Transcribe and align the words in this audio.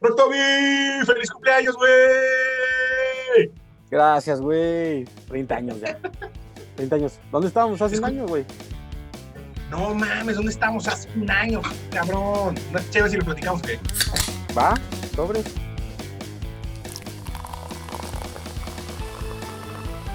Rotomi, 0.00 0.38
feliz 1.04 1.30
cumpleaños, 1.30 1.76
güey. 1.76 3.50
Gracias, 3.90 4.40
güey. 4.40 5.04
30 5.28 5.54
años 5.56 5.80
ya. 5.80 5.98
30 6.76 6.96
años. 6.96 7.18
¿Dónde 7.30 7.48
estábamos 7.48 7.82
hace 7.82 7.98
un 7.98 8.04
año, 8.06 8.26
güey? 8.26 8.46
No 9.70 9.94
mames, 9.94 10.36
¿dónde 10.36 10.50
estamos 10.52 10.88
hace 10.88 11.08
un 11.16 11.30
año, 11.30 11.60
cabrón? 11.92 12.54
No 12.72 12.78
es 12.78 12.90
chévere 12.90 13.10
si 13.10 13.16
lo 13.18 13.24
platicamos, 13.24 13.60
¿qué? 13.62 13.78
¿Va? 14.56 14.74
¿Sobre? 15.14 15.42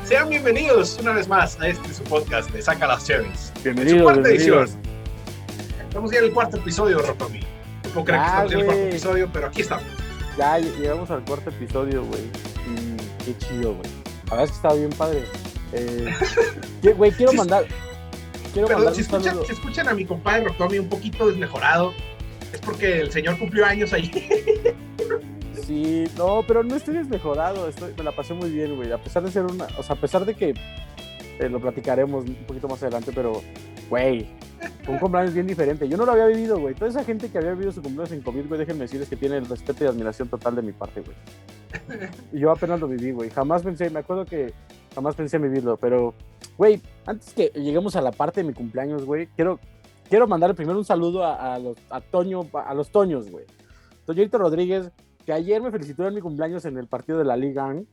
Sean 0.03 0.29
bienvenidos 0.29 0.97
una 0.99 1.13
vez 1.13 1.27
más 1.27 1.59
a 1.61 1.67
este 1.69 1.93
su 1.93 2.03
podcast 2.03 2.49
de 2.49 2.61
Saca 2.61 2.87
las 2.87 3.05
Cherries. 3.05 3.53
Bienvenidos, 3.63 3.99
Su 3.99 4.03
cuarta 4.03 4.21
bienvenidos. 4.29 4.71
edición. 4.71 4.81
Estamos 5.87 6.11
ya 6.11 6.17
en 6.19 6.25
el 6.25 6.33
cuarto 6.33 6.57
episodio, 6.57 6.99
Rotomi. 6.99 7.39
No 7.95 8.03
puedo 8.03 8.05
creer 8.05 8.21
que 8.21 8.27
estamos 8.27 8.51
ya 8.51 8.55
en 8.55 8.59
el 8.59 8.65
cuarto 8.65 8.87
episodio, 8.89 9.29
pero 9.33 9.47
aquí 9.47 9.61
estamos. 9.61 9.85
Ya 10.37 10.59
ll- 10.59 10.77
llegamos 10.79 11.11
al 11.11 11.23
cuarto 11.25 11.49
episodio, 11.49 12.03
güey. 12.03 12.21
Y 12.67 13.23
qué 13.25 13.37
chido, 13.37 13.73
güey. 13.75 13.89
La 14.25 14.31
verdad 14.31 14.43
es 14.45 14.49
que 14.51 14.55
estaba 14.57 14.73
bien 14.75 14.89
padre. 14.91 15.23
Eh, 15.73 16.13
Güey, 16.97 17.11
quiero 17.11 17.33
mandar. 17.33 17.65
Quiero 18.53 18.67
Pero 18.67 18.79
mandar 18.79 18.95
si 18.95 19.01
escuchan, 19.01 19.23
saludo. 19.23 19.45
si 19.45 19.53
escuchan 19.53 19.87
a 19.89 19.93
mi 19.93 20.05
compadre 20.05 20.45
Rotomi 20.45 20.77
un 20.79 20.87
poquito 20.89 21.27
desmejorado, 21.27 21.93
es 22.53 22.59
porque 22.61 22.99
el 23.01 23.11
señor 23.11 23.37
cumplió 23.39 23.65
años 23.65 23.91
ahí. 23.93 24.11
Sí, 25.65 26.03
no, 26.15 26.43
pero 26.47 26.63
no 26.63 26.75
estoy 26.75 26.95
desmejorado. 26.95 27.67
Estoy, 27.67 27.91
me 27.97 28.03
la 28.03 28.11
pasé 28.15 28.33
muy 28.35 28.51
bien, 28.51 28.75
güey. 28.75 28.91
A 28.91 28.99
pesar 28.99 29.23
de 29.23 29.31
ser 29.31 29.45
una. 29.45 29.65
O 29.79 29.83
sea, 29.83 29.95
a 29.95 29.99
pesar 29.99 30.23
de 30.25 30.35
que 30.35 30.49
eh, 31.39 31.49
lo 31.49 31.59
platicaremos 31.59 32.25
un 32.25 32.35
poquito 32.45 32.67
más 32.67 32.83
adelante, 32.83 33.11
pero, 33.15 33.41
güey, 33.89 34.27
un 34.87 34.97
cumpleaños 34.99 35.33
bien 35.33 35.47
diferente. 35.47 35.87
Yo 35.87 35.97
no 35.97 36.05
lo 36.05 36.11
había 36.13 36.27
vivido, 36.27 36.59
güey. 36.59 36.75
Toda 36.75 36.89
esa 36.89 37.03
gente 37.03 37.29
que 37.29 37.37
había 37.37 37.51
vivido 37.51 37.71
su 37.71 37.81
cumpleaños 37.81 38.11
en 38.13 38.21
COVID, 38.21 38.47
güey, 38.47 38.59
déjenme 38.59 38.81
decirles 38.81 39.09
que 39.09 39.15
tiene 39.15 39.37
el 39.37 39.45
respeto 39.47 39.83
y 39.83 39.87
admiración 39.87 40.27
total 40.27 40.55
de 40.55 40.61
mi 40.61 40.71
parte, 40.71 41.01
güey. 41.01 41.15
Yo 42.31 42.51
apenas 42.51 42.79
lo 42.79 42.87
viví, 42.87 43.11
güey. 43.11 43.29
Jamás 43.29 43.63
pensé, 43.63 43.89
me 43.89 43.99
acuerdo 43.99 44.25
que 44.25 44.53
jamás 44.93 45.15
pensé 45.15 45.37
en 45.37 45.43
vivirlo, 45.43 45.77
pero, 45.77 46.13
güey, 46.57 46.81
antes 47.05 47.33
que 47.33 47.51
lleguemos 47.55 47.95
a 47.95 48.01
la 48.01 48.11
parte 48.11 48.41
de 48.41 48.47
mi 48.47 48.53
cumpleaños, 48.53 49.05
güey, 49.05 49.27
quiero, 49.35 49.59
quiero 50.09 50.27
mandarle 50.27 50.55
primero 50.55 50.77
un 50.77 50.85
saludo 50.85 51.23
a, 51.23 51.55
a 51.55 51.59
los, 51.59 51.77
a 51.89 52.01
Toño, 52.01 52.41
a 52.53 52.73
los 52.73 52.89
Toños, 52.91 53.29
güey. 53.29 53.45
Toñito 54.05 54.37
Rodríguez, 54.37 54.91
que 55.25 55.33
ayer 55.33 55.61
me 55.61 55.71
felicitó 55.71 56.07
en 56.07 56.13
mi 56.13 56.21
cumpleaños 56.21 56.63
en 56.65 56.77
el 56.77 56.87
partido 56.87 57.17
de 57.17 57.25
la 57.25 57.35
Liga. 57.35 57.73
¿eh? 57.75 57.85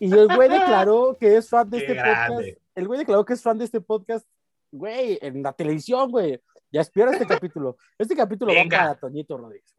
Y 0.00 0.12
el 0.12 0.34
güey 0.34 0.48
declaró 0.48 1.16
que 1.20 1.36
es 1.36 1.48
fan 1.48 1.68
de 1.70 1.78
Qué 1.78 1.84
este 1.84 1.94
grande. 1.94 2.34
podcast. 2.34 2.58
El 2.74 2.86
güey 2.88 2.98
declaró 2.98 3.24
que 3.24 3.34
es 3.34 3.42
fan 3.42 3.58
de 3.58 3.64
este 3.64 3.80
podcast, 3.80 4.26
güey, 4.70 5.18
en 5.22 5.42
la 5.42 5.52
televisión, 5.52 6.10
güey. 6.10 6.40
Ya 6.70 6.80
espera 6.82 7.10
este 7.12 7.26
capítulo. 7.40 7.76
Este 7.98 8.14
capítulo 8.14 8.52
Venga. 8.52 8.76
va 8.78 8.84
para 8.84 9.00
Toñito 9.00 9.36
Rodríguez. 9.36 9.74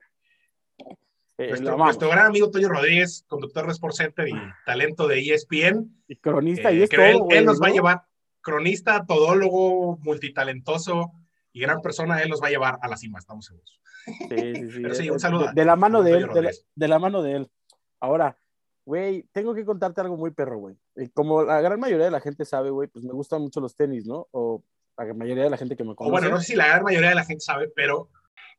Eh, 1.38 1.50
nuestro, 1.50 1.78
nuestro 1.78 2.10
gran 2.10 2.28
amigo 2.28 2.52
Toño 2.52 2.70
Rodríguez, 2.70 3.24
conductor 3.28 3.66
de 3.66 3.72
Sports 3.72 3.98
Center 3.98 4.28
y 4.28 4.34
talento 4.66 5.08
de 5.08 5.20
ESPN. 5.22 6.04
Y 6.08 6.16
cronista, 6.18 6.72
y 6.72 6.82
eh, 6.82 6.84
es 6.84 6.90
que 6.90 6.98
todo, 6.98 7.06
él, 7.08 7.18
güey, 7.20 7.38
él 7.40 7.46
nos 7.46 7.60
va 7.62 7.68
a 7.68 7.72
llevar, 7.72 8.04
cronista, 8.42 9.06
todólogo, 9.06 9.98
multitalentoso 10.02 11.12
y 11.52 11.62
gran 11.62 11.82
persona, 11.82 12.22
él 12.22 12.30
nos 12.30 12.42
va 12.44 12.48
a 12.48 12.52
llevar 12.52 12.78
a 12.82 12.88
la 12.88 12.98
cima, 12.98 13.18
estamos 13.20 13.46
seguros. 13.46 13.80
Sí, 14.06 14.16
sí, 14.30 14.72
sí. 14.72 14.80
Pero 14.82 14.94
sí, 14.96 15.04
De- 15.06 15.12
un 15.12 15.20
saludo 15.20 15.48
De, 15.48 15.54
de 15.54 15.66
la 15.66 15.76
mano 15.76 16.04
de 16.04 16.12
él, 16.14 16.28
de 16.34 16.42
la, 16.44 16.52
de 16.76 16.88
la 16.88 17.00
mano 17.00 17.22
de 17.24 17.38
él. 17.38 17.52
Ahora, 18.00 18.38
güey, 18.86 19.24
tengo 19.32 19.56
que 19.56 19.66
contarte 19.66 20.02
algo 20.02 20.18
muy 20.18 20.32
perro, 20.32 20.58
güey. 20.60 20.76
Y 20.96 21.10
Como 21.10 21.44
la 21.44 21.62
gran 21.62 21.80
mayoría 21.80 22.06
de 22.06 22.12
la 22.12 22.20
gente 22.20 22.46
sabe, 22.46 22.70
güey, 22.70 22.88
pues 22.88 23.04
me 23.06 23.14
gustan 23.14 23.42
mucho 23.42 23.62
los 23.62 23.76
tenis, 23.76 24.06
¿no? 24.06 24.28
O 24.32 24.64
la 24.98 25.14
mayoría 25.14 25.46
de 25.46 25.50
la 25.50 25.58
gente 25.58 25.76
que 25.76 25.84
me 25.84 25.92
O 25.92 25.96
conoce. 25.96 26.12
bueno, 26.12 26.30
no 26.30 26.40
sé 26.40 26.48
si 26.48 26.56
la 26.56 26.68
gran 26.68 26.84
mayoría 26.84 27.10
de 27.10 27.16
la 27.16 27.26
gente 27.26 27.44
sabe, 27.44 27.70
pero 27.76 28.10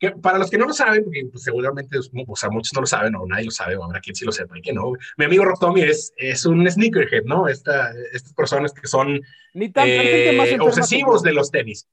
que 0.02 0.10
para 0.10 0.36
los 0.38 0.50
que 0.50 0.58
no 0.58 0.66
lo 0.66 0.72
saben, 0.74 1.04
porque 1.04 1.26
pues, 1.30 1.44
seguramente, 1.44 1.96
o 1.96 2.36
sea, 2.36 2.50
muchos 2.50 2.72
no 2.74 2.80
lo 2.80 2.86
saben, 2.86 3.14
o 3.14 3.24
nadie 3.24 3.44
lo 3.44 3.50
sabe, 3.52 3.76
o 3.76 3.84
habrá 3.84 4.00
quien 4.00 4.16
sí 4.16 4.24
lo 4.24 4.32
sepa 4.32 4.58
y 4.58 4.62
que 4.62 4.72
no. 4.72 4.94
Mi 5.16 5.26
amigo 5.26 5.44
Rob 5.44 5.60
Tommy 5.60 5.82
es, 5.82 6.12
es 6.16 6.44
un 6.44 6.68
sneakerhead, 6.68 7.22
¿no? 7.24 7.46
Esta, 7.46 7.92
estas 8.12 8.32
personas 8.32 8.72
que 8.72 8.88
son 8.88 9.20
Ni 9.54 9.70
tan, 9.70 9.86
eh, 9.88 10.34
más 10.36 10.48
obsesivos 10.60 11.22
que 11.22 11.28
de 11.28 11.34
los 11.36 11.52
tenis. 11.52 11.86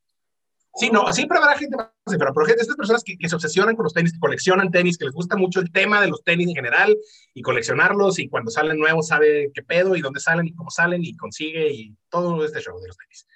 Sí, 0.76 0.90
no, 0.92 1.12
siempre 1.12 1.38
habrá 1.38 1.58
gente 1.58 1.76
más 1.76 1.90
enferma, 2.08 2.34
pero 2.34 2.46
gente, 2.46 2.62
estas 2.62 2.78
personas 2.78 3.04
que, 3.04 3.18
que 3.18 3.28
se 3.28 3.36
obsesionan 3.36 3.76
con 3.76 3.84
los 3.84 3.94
tenis, 3.94 4.14
que 4.14 4.20
coleccionan 4.20 4.72
tenis, 4.72 4.98
que 4.98 5.06
les 5.06 5.14
gusta 5.14 5.36
mucho 5.36 5.60
el 5.60 5.72
tema 5.72 6.02
de 6.02 6.08
los 6.08 6.24
tenis 6.24 6.48
en 6.48 6.56
general 6.56 6.98
y 7.34 7.42
coleccionarlos 7.42 8.18
y 8.18 8.28
cuando 8.28 8.50
salen 8.50 8.80
nuevos 8.80 9.08
sabe 9.08 9.52
qué 9.54 9.62
pedo 9.62 9.96
y 9.96 10.02
dónde 10.02 10.20
salen 10.20 10.48
y 10.48 10.54
cómo 10.54 10.72
salen 10.72 11.04
y 11.04 11.16
consigue 11.18 11.72
y 11.72 11.96
todo 12.10 12.44
este 12.44 12.62
show 12.62 12.80
de 12.80 12.88
los 12.88 12.98
tenis. 12.98 13.28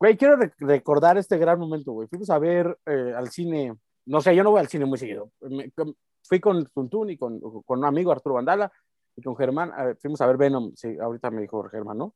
Güey, 0.00 0.16
quiero 0.16 0.36
rec- 0.36 0.54
recordar 0.58 1.18
este 1.18 1.38
gran 1.38 1.58
momento, 1.58 1.92
güey. 1.92 2.08
Fuimos 2.08 2.30
a 2.30 2.38
ver 2.38 2.78
eh, 2.86 3.12
al 3.16 3.28
cine, 3.30 3.74
no 4.06 4.20
sé, 4.20 4.34
yo 4.36 4.44
no 4.44 4.50
voy 4.50 4.60
al 4.60 4.68
cine 4.68 4.84
muy 4.84 4.98
seguido. 4.98 5.30
Me- 5.40 5.72
fui 6.22 6.40
con 6.40 6.64
Tuntún 6.66 7.10
y 7.10 7.16
con, 7.18 7.40
con 7.40 7.78
un 7.78 7.84
amigo, 7.84 8.12
Arturo 8.12 8.36
Vandala, 8.36 8.70
y 9.16 9.22
con 9.22 9.36
Germán. 9.36 9.72
a 9.74 9.84
ver, 9.86 9.96
fuimos 9.96 10.20
a 10.20 10.26
ver 10.26 10.36
Venom, 10.36 10.72
sí, 10.76 10.96
ahorita 11.00 11.30
me 11.30 11.40
dijo 11.42 11.62
Germán, 11.64 11.98
¿no? 11.98 12.14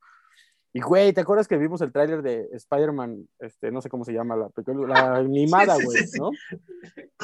Y, 0.74 0.80
güey, 0.80 1.12
¿te 1.12 1.20
acuerdas 1.20 1.48
que 1.48 1.58
vimos 1.58 1.80
el 1.82 1.92
tráiler 1.92 2.22
de 2.22 2.48
Spider-Man, 2.52 3.28
este, 3.40 3.70
no 3.70 3.82
sé 3.82 3.90
cómo 3.90 4.04
se 4.04 4.12
llama, 4.12 4.36
la, 4.36 4.48
la 4.86 5.16
animada, 5.16 5.76
sí, 5.76 5.84
güey, 5.84 5.98
sí, 5.98 6.06
sí. 6.06 6.20
¿no? 6.20 6.30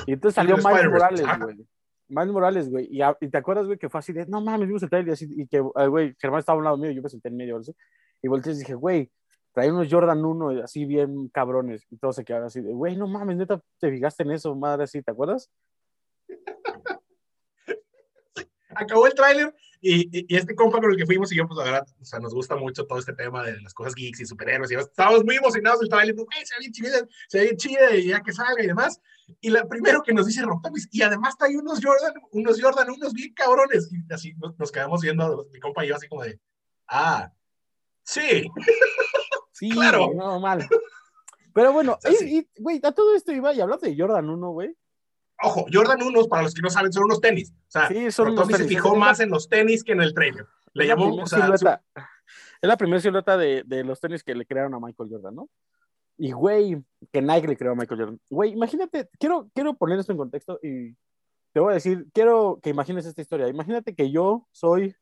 Y 0.06 0.12
entonces 0.12 0.34
salió 0.34 0.56
Miles. 0.56 0.90
Morales, 0.90 1.26
güey. 1.40 1.66
Miles 2.08 2.32
Morales, 2.32 2.70
güey. 2.70 2.88
Y, 2.90 3.00
a- 3.00 3.16
y 3.20 3.28
te 3.28 3.38
acuerdas, 3.38 3.66
güey, 3.66 3.78
que 3.78 3.88
fue 3.88 4.00
así 4.00 4.12
de, 4.12 4.26
no 4.26 4.40
mames, 4.42 4.66
vimos 4.66 4.82
el 4.82 4.90
tráiler 4.90 5.10
y 5.10 5.12
así, 5.12 5.26
y 5.30 5.46
que, 5.46 5.58
eh, 5.58 5.86
güey, 5.86 6.14
Germán 6.18 6.40
estaba 6.40 6.56
a 6.56 6.58
un 6.58 6.64
lado 6.64 6.76
mío, 6.76 6.90
yo 6.90 7.00
me 7.02 7.08
senté 7.08 7.28
en 7.28 7.36
medio, 7.36 7.62
¿sí? 7.62 7.74
y 8.20 8.28
volteé 8.28 8.52
y 8.52 8.56
dije, 8.58 8.74
güey, 8.74 9.10
trae 9.52 9.70
unos 9.70 9.88
Jordan 9.90 10.24
1 10.24 10.62
así 10.62 10.84
bien 10.84 11.28
cabrones, 11.28 11.86
y 11.90 11.96
todos 11.96 12.16
se 12.16 12.24
quedaron 12.24 12.46
así 12.46 12.60
de, 12.60 12.72
güey, 12.72 12.96
no 12.96 13.06
mames, 13.08 13.36
neta, 13.36 13.60
te 13.78 13.90
fijaste 13.90 14.22
en 14.22 14.32
eso, 14.32 14.54
madre, 14.54 14.84
así, 14.84 15.02
¿te 15.02 15.10
acuerdas? 15.10 15.50
acabó 18.70 19.06
el 19.06 19.14
tráiler 19.14 19.54
y, 19.80 20.02
y- 20.18 20.26
y 20.28 20.36
este 20.36 20.54
compa 20.54 20.80
con 20.80 20.90
el 20.90 20.96
que 20.96 21.06
fuimos 21.06 21.32
y 21.32 21.36
yo, 21.36 21.46
pues 21.46 21.58
verdad, 21.64 21.86
o 22.00 22.04
sea, 22.04 22.18
nos 22.18 22.34
gusta 22.34 22.56
mucho 22.56 22.84
todo 22.86 22.98
este 22.98 23.12
tema 23.12 23.44
de 23.44 23.60
las 23.60 23.72
cosas 23.74 23.94
geeks 23.94 24.20
y 24.20 24.26
superhéroes 24.26 24.70
y 24.70 24.74
estábamos 24.74 25.24
muy 25.24 25.36
emocionados 25.36 25.80
del 25.80 25.88
tráiler, 25.88 26.14
güey, 26.14 26.26
se 26.44 26.54
ve 26.54 26.60
bien 26.60 26.72
chida, 26.72 27.08
se 27.28 27.38
ve 27.38 27.56
bien 27.56 28.00
y 28.00 28.06
ya 28.08 28.20
que 28.22 28.32
salga 28.32 28.62
y 28.62 28.66
demás. 28.66 29.00
Y 29.40 29.50
la 29.50 29.66
primero 29.68 30.02
que 30.02 30.12
nos 30.12 30.26
dice 30.26 30.42
Rotomis, 30.42 30.88
y 30.90 31.02
además 31.02 31.36
trae 31.36 31.56
unos 31.56 31.80
Jordan, 31.82 32.14
unos 32.32 32.60
Jordan, 32.60 32.90
unos 32.90 33.12
bien 33.12 33.32
cabrones. 33.34 33.90
Y 33.92 34.12
así 34.12 34.34
nos, 34.34 34.58
nos 34.58 34.72
quedamos 34.72 35.00
viendo, 35.02 35.46
mi 35.52 35.60
compa 35.60 35.84
y 35.84 35.88
yo 35.88 35.96
así 35.96 36.08
como 36.08 36.22
de, 36.24 36.40
ah, 36.88 37.30
sí, 38.02 38.50
Sí, 39.58 39.70
Claro. 39.70 40.06
güey, 40.06 40.16
no, 40.16 40.40
mal. 40.40 40.66
Pero 41.52 41.72
bueno, 41.72 41.98
güey, 42.58 42.80
a 42.82 42.92
todo 42.92 43.14
esto 43.14 43.32
iba, 43.32 43.52
y 43.52 43.60
hablando 43.60 43.86
de 43.86 43.96
Jordan 43.98 44.28
1, 44.30 44.50
güey, 44.50 44.76
ojo, 45.42 45.66
Jordan 45.72 46.02
1, 46.02 46.24
para 46.26 46.42
los 46.42 46.54
que 46.54 46.62
no 46.62 46.70
saben, 46.70 46.92
son 46.92 47.04
unos 47.04 47.20
tenis. 47.20 47.52
O 47.52 47.70
sea, 47.70 47.88
Sí, 47.88 48.10
son 48.12 48.28
unos 48.28 48.38
Rotomi 48.40 48.52
se 48.54 48.58
tenis. 48.64 48.68
fijó 48.76 48.96
más 48.96 49.20
en 49.20 49.30
los 49.30 49.48
tenis 49.48 49.82
que 49.84 49.92
en 49.92 50.02
el 50.02 50.14
trailer. 50.14 50.46
Le 50.74 50.84
es 50.84 50.88
llamó, 50.88 51.14
o 51.14 51.26
sea, 51.26 51.38
su- 51.46 51.56
silueta, 51.58 51.82
es 52.60 52.68
la 52.68 52.76
primera 52.76 53.00
silueta 53.00 53.36
de, 53.36 53.62
de 53.66 53.84
los 53.84 54.00
tenis 54.00 54.22
que 54.22 54.34
le 54.34 54.46
crearon 54.46 54.74
a 54.74 54.80
Michael 54.80 55.08
Jordan, 55.10 55.34
¿no? 55.34 55.48
Y, 56.16 56.32
güey, 56.32 56.82
que 57.12 57.22
Nike 57.22 57.46
le 57.48 57.56
creó 57.56 57.72
a 57.72 57.74
Michael 57.76 58.00
Jordan. 58.00 58.20
Güey, 58.28 58.52
imagínate, 58.52 59.08
quiero, 59.20 59.48
quiero 59.54 59.74
poner 59.74 59.98
esto 60.00 60.10
en 60.12 60.18
contexto 60.18 60.58
y 60.62 60.96
te 61.52 61.60
voy 61.60 61.70
a 61.70 61.74
decir, 61.74 62.06
quiero 62.12 62.58
que 62.62 62.70
imagines 62.70 63.06
esta 63.06 63.22
historia. 63.22 63.48
Imagínate 63.48 63.94
que 63.94 64.10
yo 64.10 64.46
soy 64.52 64.94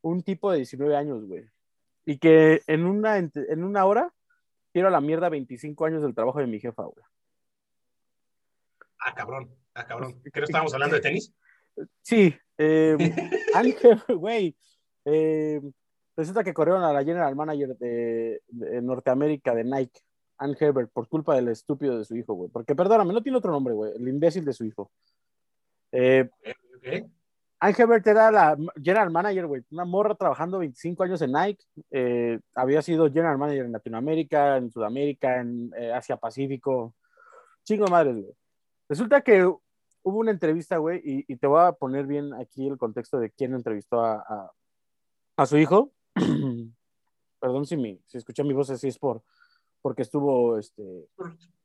un 0.00 0.22
tipo 0.22 0.50
de 0.50 0.58
19 0.58 0.96
años, 0.96 1.24
güey, 1.24 1.44
y 2.04 2.18
que 2.18 2.62
en 2.66 2.84
una, 2.86 3.16
en 3.18 3.64
una 3.64 3.84
hora 3.84 4.12
quiero 4.72 4.88
a 4.88 4.90
la 4.90 5.00
mierda 5.00 5.28
25 5.28 5.84
años 5.84 6.02
del 6.02 6.14
trabajo 6.14 6.38
de 6.40 6.46
mi 6.46 6.58
jefa, 6.60 6.82
güey. 6.84 7.04
ah, 9.00 9.14
cabrón, 9.14 9.50
ah, 9.74 9.86
cabrón. 9.86 10.20
¿Qué 10.32 10.40
no 10.40 10.44
estábamos 10.44 10.72
hablando 10.74 10.96
de 10.96 11.02
tenis? 11.02 11.34
Sí, 12.02 12.34
eh, 12.58 12.96
Ángel, 13.54 14.02
güey. 14.18 14.56
eh, 15.04 15.60
resulta 16.16 16.44
que 16.44 16.52
corrieron 16.54 16.82
a 16.84 16.92
la 16.92 17.04
general 17.04 17.34
manager 17.36 17.76
de, 17.78 18.42
de 18.48 18.82
Norteamérica 18.82 19.54
de 19.54 19.64
Nike, 19.64 20.00
Ann 20.38 20.56
Herbert, 20.58 20.90
por 20.92 21.08
culpa 21.08 21.34
del 21.36 21.48
estúpido 21.48 21.98
de 21.98 22.04
su 22.04 22.16
hijo, 22.16 22.34
güey. 22.34 22.50
Porque, 22.50 22.74
perdóname, 22.74 23.12
no 23.12 23.22
tiene 23.22 23.38
otro 23.38 23.52
nombre, 23.52 23.74
güey. 23.74 23.92
El 23.96 24.08
imbécil 24.08 24.44
de 24.44 24.52
su 24.52 24.64
hijo. 24.64 24.90
Eh, 25.92 26.28
Ok. 26.76 26.86
Ann 26.88 27.12
Herbert 27.70 28.06
era 28.06 28.30
la 28.32 28.56
general 28.82 29.10
manager, 29.10 29.46
güey. 29.46 29.62
Una 29.70 29.84
morra 29.84 30.14
trabajando 30.14 30.58
25 30.58 31.02
años 31.04 31.22
en 31.22 31.32
Nike. 31.32 31.64
eh, 31.90 32.40
había 32.54 32.82
sido 32.82 33.06
general 33.06 33.38
manager 33.38 33.66
en 33.66 33.72
Latinoamérica, 33.72 34.56
en 34.56 34.70
Sudamérica, 34.70 35.40
en 35.40 35.70
eh, 35.76 35.92
Asia 35.92 36.16
Pacífico. 36.16 36.94
Chingo 37.64 37.84
de 37.84 37.90
madres, 37.90 38.14
güey. 38.16 38.34
Resulta 38.88 39.20
que 39.20 39.44
hubo 39.44 40.18
una 40.18 40.32
entrevista, 40.32 40.78
güey, 40.78 41.00
y, 41.04 41.32
y 41.32 41.36
te 41.36 41.46
voy 41.46 41.60
a 41.60 41.72
poner 41.72 42.06
bien 42.06 42.34
aquí 42.34 42.66
el 42.66 42.76
contexto 42.76 43.18
de 43.18 43.30
quién 43.30 43.54
entrevistó 43.54 44.00
a, 44.04 44.14
a, 44.16 44.52
a 45.36 45.46
su 45.46 45.56
hijo. 45.56 45.92
Perdón 47.40 47.66
si, 47.66 47.76
mi, 47.76 48.00
si 48.06 48.18
escuché 48.18 48.42
mi 48.42 48.52
voz 48.54 48.70
así, 48.70 48.88
es 48.88 48.98
por, 48.98 49.22
porque 49.80 50.02
estuvo, 50.02 50.58
este, 50.58 50.82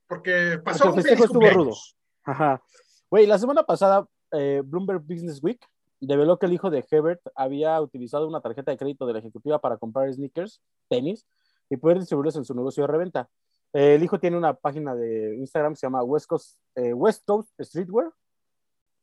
Porque 0.08 0.60
pasó 0.64 0.86
porque 0.86 1.00
el 1.00 1.06
festejo 1.06 1.26
estuvo 1.26 1.50
rudo. 1.50 1.76
Ajá. 2.24 2.62
Güey, 3.10 3.26
la 3.26 3.40
semana 3.40 3.64
pasada, 3.64 4.08
eh, 4.32 4.62
Bloomberg 4.64 5.02
Business 5.02 5.42
Week 5.42 5.60
reveló 6.02 6.38
que 6.38 6.46
el 6.46 6.54
hijo 6.54 6.70
de 6.70 6.86
Hebert 6.90 7.22
había 7.36 7.80
utilizado 7.82 8.28
una 8.28 8.42
tarjeta 8.42 8.72
de 8.72 8.78
crédito 8.78 9.06
de 9.06 9.14
la 9.14 9.20
ejecutiva 9.20 9.60
para 9.60 9.78
comprar 9.78 10.12
sneakers, 10.14 10.62
tenis, 10.90 11.26
y 11.70 11.78
poder 11.78 12.00
distribuirlos 12.00 12.36
en 12.36 12.46
su 12.46 12.54
negocio 12.54 12.84
de 12.84 12.88
reventa. 12.88 13.30
Eh, 13.74 13.96
el 13.96 14.04
hijo 14.04 14.20
tiene 14.20 14.38
una 14.38 14.54
página 14.54 14.96
de 14.96 15.36
Instagram 15.38 15.74
que 15.74 15.80
se 15.80 15.86
llama 15.88 16.04
West 16.04 16.28
Coast, 16.28 16.60
eh, 16.76 16.94
West 16.94 17.24
Coast 17.26 17.50
Streetwear. 17.60 18.12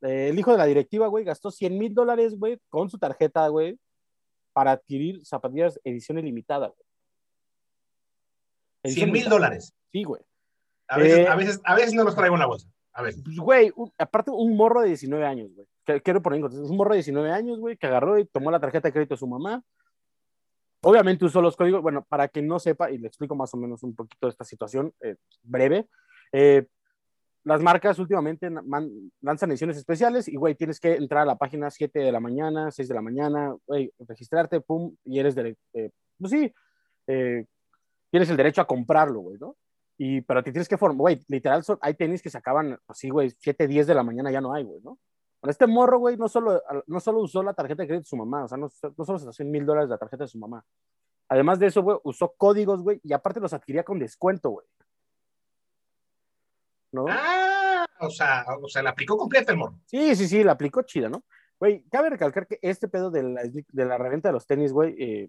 eh, 0.02 0.28
el 0.30 0.38
hijo 0.38 0.52
de 0.52 0.58
la 0.58 0.66
directiva, 0.66 1.06
güey, 1.08 1.24
gastó 1.24 1.50
100 1.50 1.78
mil 1.78 1.94
dólares, 1.94 2.38
güey, 2.38 2.58
con 2.68 2.90
su 2.90 2.98
tarjeta, 2.98 3.46
güey, 3.48 3.78
para 4.52 4.72
adquirir 4.72 5.24
zapatillas 5.24 5.80
edición 5.82 6.18
ilimitada, 6.18 6.68
güey. 6.68 6.84
100 8.94 9.10
mil 9.12 9.28
dólares. 9.28 9.72
Sí, 9.92 10.04
güey. 10.04 10.20
A 10.88 10.98
veces, 10.98 11.18
Eh, 11.18 11.28
a, 11.28 11.36
veces, 11.36 11.60
a 11.64 11.74
veces 11.74 11.94
no 11.94 12.04
los 12.04 12.14
traigo 12.14 12.34
en 12.36 12.40
la 12.40 12.46
bolsa. 12.46 12.68
A 12.92 13.02
veces. 13.02 13.22
Güey, 13.24 13.72
un- 13.76 13.92
aparte 13.98 14.30
un 14.30 14.56
morro 14.56 14.82
de 14.82 14.88
19 14.88 15.24
años, 15.26 15.50
güey. 15.54 15.66
Quiero 15.84 16.22
poner 16.22 16.38
en 16.38 16.42
contexto, 16.42 16.68
un 16.70 16.76
morro 16.76 16.92
de 16.92 16.98
19 16.98 17.30
años, 17.30 17.60
güey, 17.60 17.76
que 17.76 17.86
agarró 17.86 18.18
y 18.18 18.24
tomó 18.24 18.50
la 18.50 18.60
tarjeta 18.60 18.88
de 18.88 18.92
crédito 18.92 19.14
de 19.14 19.18
su 19.18 19.26
mamá. 19.26 19.62
Obviamente 20.82 21.24
usó 21.24 21.40
los 21.40 21.56
códigos, 21.56 21.82
bueno, 21.82 22.04
para 22.08 22.28
quien 22.28 22.46
no 22.46 22.58
sepa, 22.58 22.90
y 22.90 22.98
le 22.98 23.08
explico 23.08 23.34
más 23.34 23.52
o 23.54 23.56
menos 23.56 23.82
un 23.82 23.94
poquito 23.94 24.28
esta 24.28 24.44
situación 24.44 24.92
eh, 25.00 25.16
breve. 25.42 25.88
eh, 26.32 26.66
las 27.44 27.60
marcas 27.60 27.98
últimamente 27.98 28.48
lanzan 29.20 29.50
ediciones 29.50 29.76
especiales 29.76 30.28
y, 30.28 30.36
güey, 30.36 30.54
tienes 30.54 30.80
que 30.80 30.94
entrar 30.94 31.22
a 31.22 31.26
la 31.26 31.36
página 31.36 31.70
7 31.70 31.98
de 31.98 32.10
la 32.10 32.18
mañana, 32.18 32.70
6 32.70 32.88
de 32.88 32.94
la 32.94 33.02
mañana, 33.02 33.54
güey, 33.66 33.92
registrarte, 33.98 34.62
pum, 34.62 34.96
y 35.04 35.18
eres 35.18 35.34
de, 35.34 35.54
eh, 35.74 35.90
pues 36.18 36.30
sí, 36.30 36.50
tienes 37.06 38.30
el 38.30 38.36
derecho 38.38 38.62
a 38.62 38.66
comprarlo, 38.66 39.20
güey, 39.20 39.36
¿no? 39.38 39.56
Y, 39.98 40.22
pero 40.22 40.42
te 40.42 40.52
tienes 40.52 40.68
que 40.68 40.78
formar, 40.78 40.96
güey, 40.96 41.20
literal, 41.28 41.62
hay 41.82 41.92
tenis 41.92 42.22
que 42.22 42.30
se 42.30 42.38
acaban 42.38 42.78
así, 42.88 43.10
güey, 43.10 43.30
7, 43.38 43.68
10 43.68 43.86
de 43.86 43.94
la 43.94 44.02
mañana 44.02 44.30
ya 44.30 44.40
no 44.40 44.54
hay, 44.54 44.64
güey, 44.64 44.80
¿no? 44.82 44.98
Con 45.44 45.50
este 45.50 45.66
morro, 45.66 45.98
güey, 45.98 46.16
no 46.16 46.26
solo, 46.26 46.62
no 46.86 47.00
solo 47.00 47.20
usó 47.20 47.42
la 47.42 47.52
tarjeta 47.52 47.82
de 47.82 47.86
crédito 47.86 48.04
de 48.04 48.08
su 48.08 48.16
mamá, 48.16 48.44
o 48.44 48.48
sea, 48.48 48.56
no, 48.56 48.70
no 48.96 49.04
solo 49.04 49.18
se 49.18 49.42
en 49.42 49.50
mil 49.50 49.66
dólares 49.66 49.90
la 49.90 49.98
tarjeta 49.98 50.24
de 50.24 50.28
su 50.28 50.38
mamá. 50.38 50.64
Además 51.28 51.58
de 51.58 51.66
eso, 51.66 51.82
güey, 51.82 51.98
usó 52.02 52.32
códigos, 52.38 52.82
güey, 52.82 52.98
y 53.04 53.12
aparte 53.12 53.40
los 53.40 53.52
adquiría 53.52 53.84
con 53.84 53.98
descuento, 53.98 54.48
güey. 54.48 54.66
¿No? 56.92 57.04
Ah, 57.10 57.84
o 58.00 58.08
sea, 58.08 58.46
o 58.58 58.66
sea, 58.70 58.82
la 58.82 58.88
aplicó 58.88 59.18
completa 59.18 59.52
el 59.52 59.58
morro. 59.58 59.78
Sí, 59.84 60.16
sí, 60.16 60.28
sí, 60.28 60.42
la 60.42 60.52
aplicó 60.52 60.80
chida, 60.80 61.10
¿no? 61.10 61.22
Güey, 61.60 61.82
cabe 61.90 62.08
recalcar 62.08 62.46
que 62.46 62.58
este 62.62 62.88
pedo 62.88 63.10
de 63.10 63.24
la, 63.24 63.42
de 63.42 63.84
la 63.84 63.98
reventa 63.98 64.30
de 64.30 64.32
los 64.32 64.46
tenis, 64.46 64.72
güey, 64.72 64.94
eh, 64.98 65.28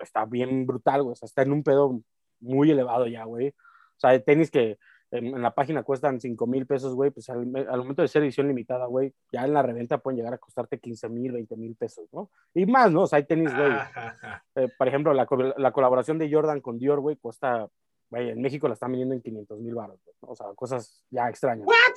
está 0.00 0.24
bien 0.24 0.66
brutal, 0.66 1.04
güey. 1.04 1.12
O 1.12 1.14
sea, 1.14 1.26
está 1.26 1.42
en 1.42 1.52
un 1.52 1.62
pedo 1.62 2.00
muy 2.40 2.72
elevado 2.72 3.06
ya, 3.06 3.22
güey. 3.22 3.50
O 3.50 3.98
sea, 4.00 4.10
hay 4.10 4.24
tenis 4.24 4.50
que 4.50 4.76
en, 5.10 5.26
en 5.26 5.42
la 5.42 5.54
página 5.54 5.82
cuestan 5.82 6.20
5 6.20 6.46
mil 6.46 6.66
pesos, 6.66 6.94
güey, 6.94 7.10
pues 7.10 7.28
al, 7.30 7.50
al, 7.68 7.78
momento 7.78 8.02
de 8.02 8.08
ser 8.08 8.22
edición 8.22 8.48
limitada, 8.48 8.86
güey, 8.86 9.14
ya 9.32 9.44
en 9.44 9.52
la 9.52 9.62
reventa 9.62 9.98
pueden 9.98 10.18
llegar 10.18 10.34
a 10.34 10.38
costarte 10.38 10.78
15 10.78 11.08
mil, 11.08 11.32
20 11.32 11.56
mil 11.56 11.76
pesos, 11.76 12.08
¿no? 12.12 12.30
Y 12.54 12.66
más, 12.66 12.90
¿no? 12.90 13.02
O 13.02 13.06
sea, 13.06 13.18
hay 13.18 13.24
tenis, 13.24 13.54
güey. 13.54 13.72
Eh, 14.56 14.68
por 14.76 14.88
ejemplo, 14.88 15.12
la, 15.12 15.26
la, 15.58 15.72
colaboración 15.72 16.18
de 16.18 16.32
Jordan 16.32 16.60
con 16.60 16.78
Dior, 16.78 17.00
güey, 17.00 17.16
cuesta, 17.16 17.68
güey, 18.10 18.30
en 18.30 18.40
México 18.40 18.68
la 18.68 18.74
están 18.74 18.90
vendiendo 18.90 19.14
en 19.14 19.20
500 19.20 19.60
mil 19.60 19.74
baros, 19.74 20.00
¿no? 20.22 20.30
O 20.30 20.34
sea, 20.34 20.46
cosas 20.54 21.04
ya 21.10 21.28
extrañas. 21.28 21.66
¿What? 21.66 21.96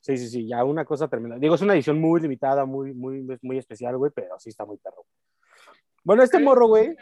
Sí, 0.00 0.18
sí, 0.18 0.28
sí, 0.28 0.48
ya 0.48 0.64
una 0.64 0.84
cosa 0.84 1.06
tremenda. 1.06 1.38
Digo, 1.38 1.54
es 1.54 1.62
una 1.62 1.74
edición 1.74 2.00
muy 2.00 2.20
limitada, 2.20 2.64
muy, 2.64 2.92
muy, 2.92 3.24
muy 3.40 3.58
especial, 3.58 3.96
güey, 3.96 4.10
pero 4.12 4.36
sí 4.38 4.50
está 4.50 4.64
muy 4.64 4.76
perro. 4.78 5.06
Bueno, 6.02 6.24
este 6.24 6.40
morro, 6.40 6.66
güey, 6.66 6.96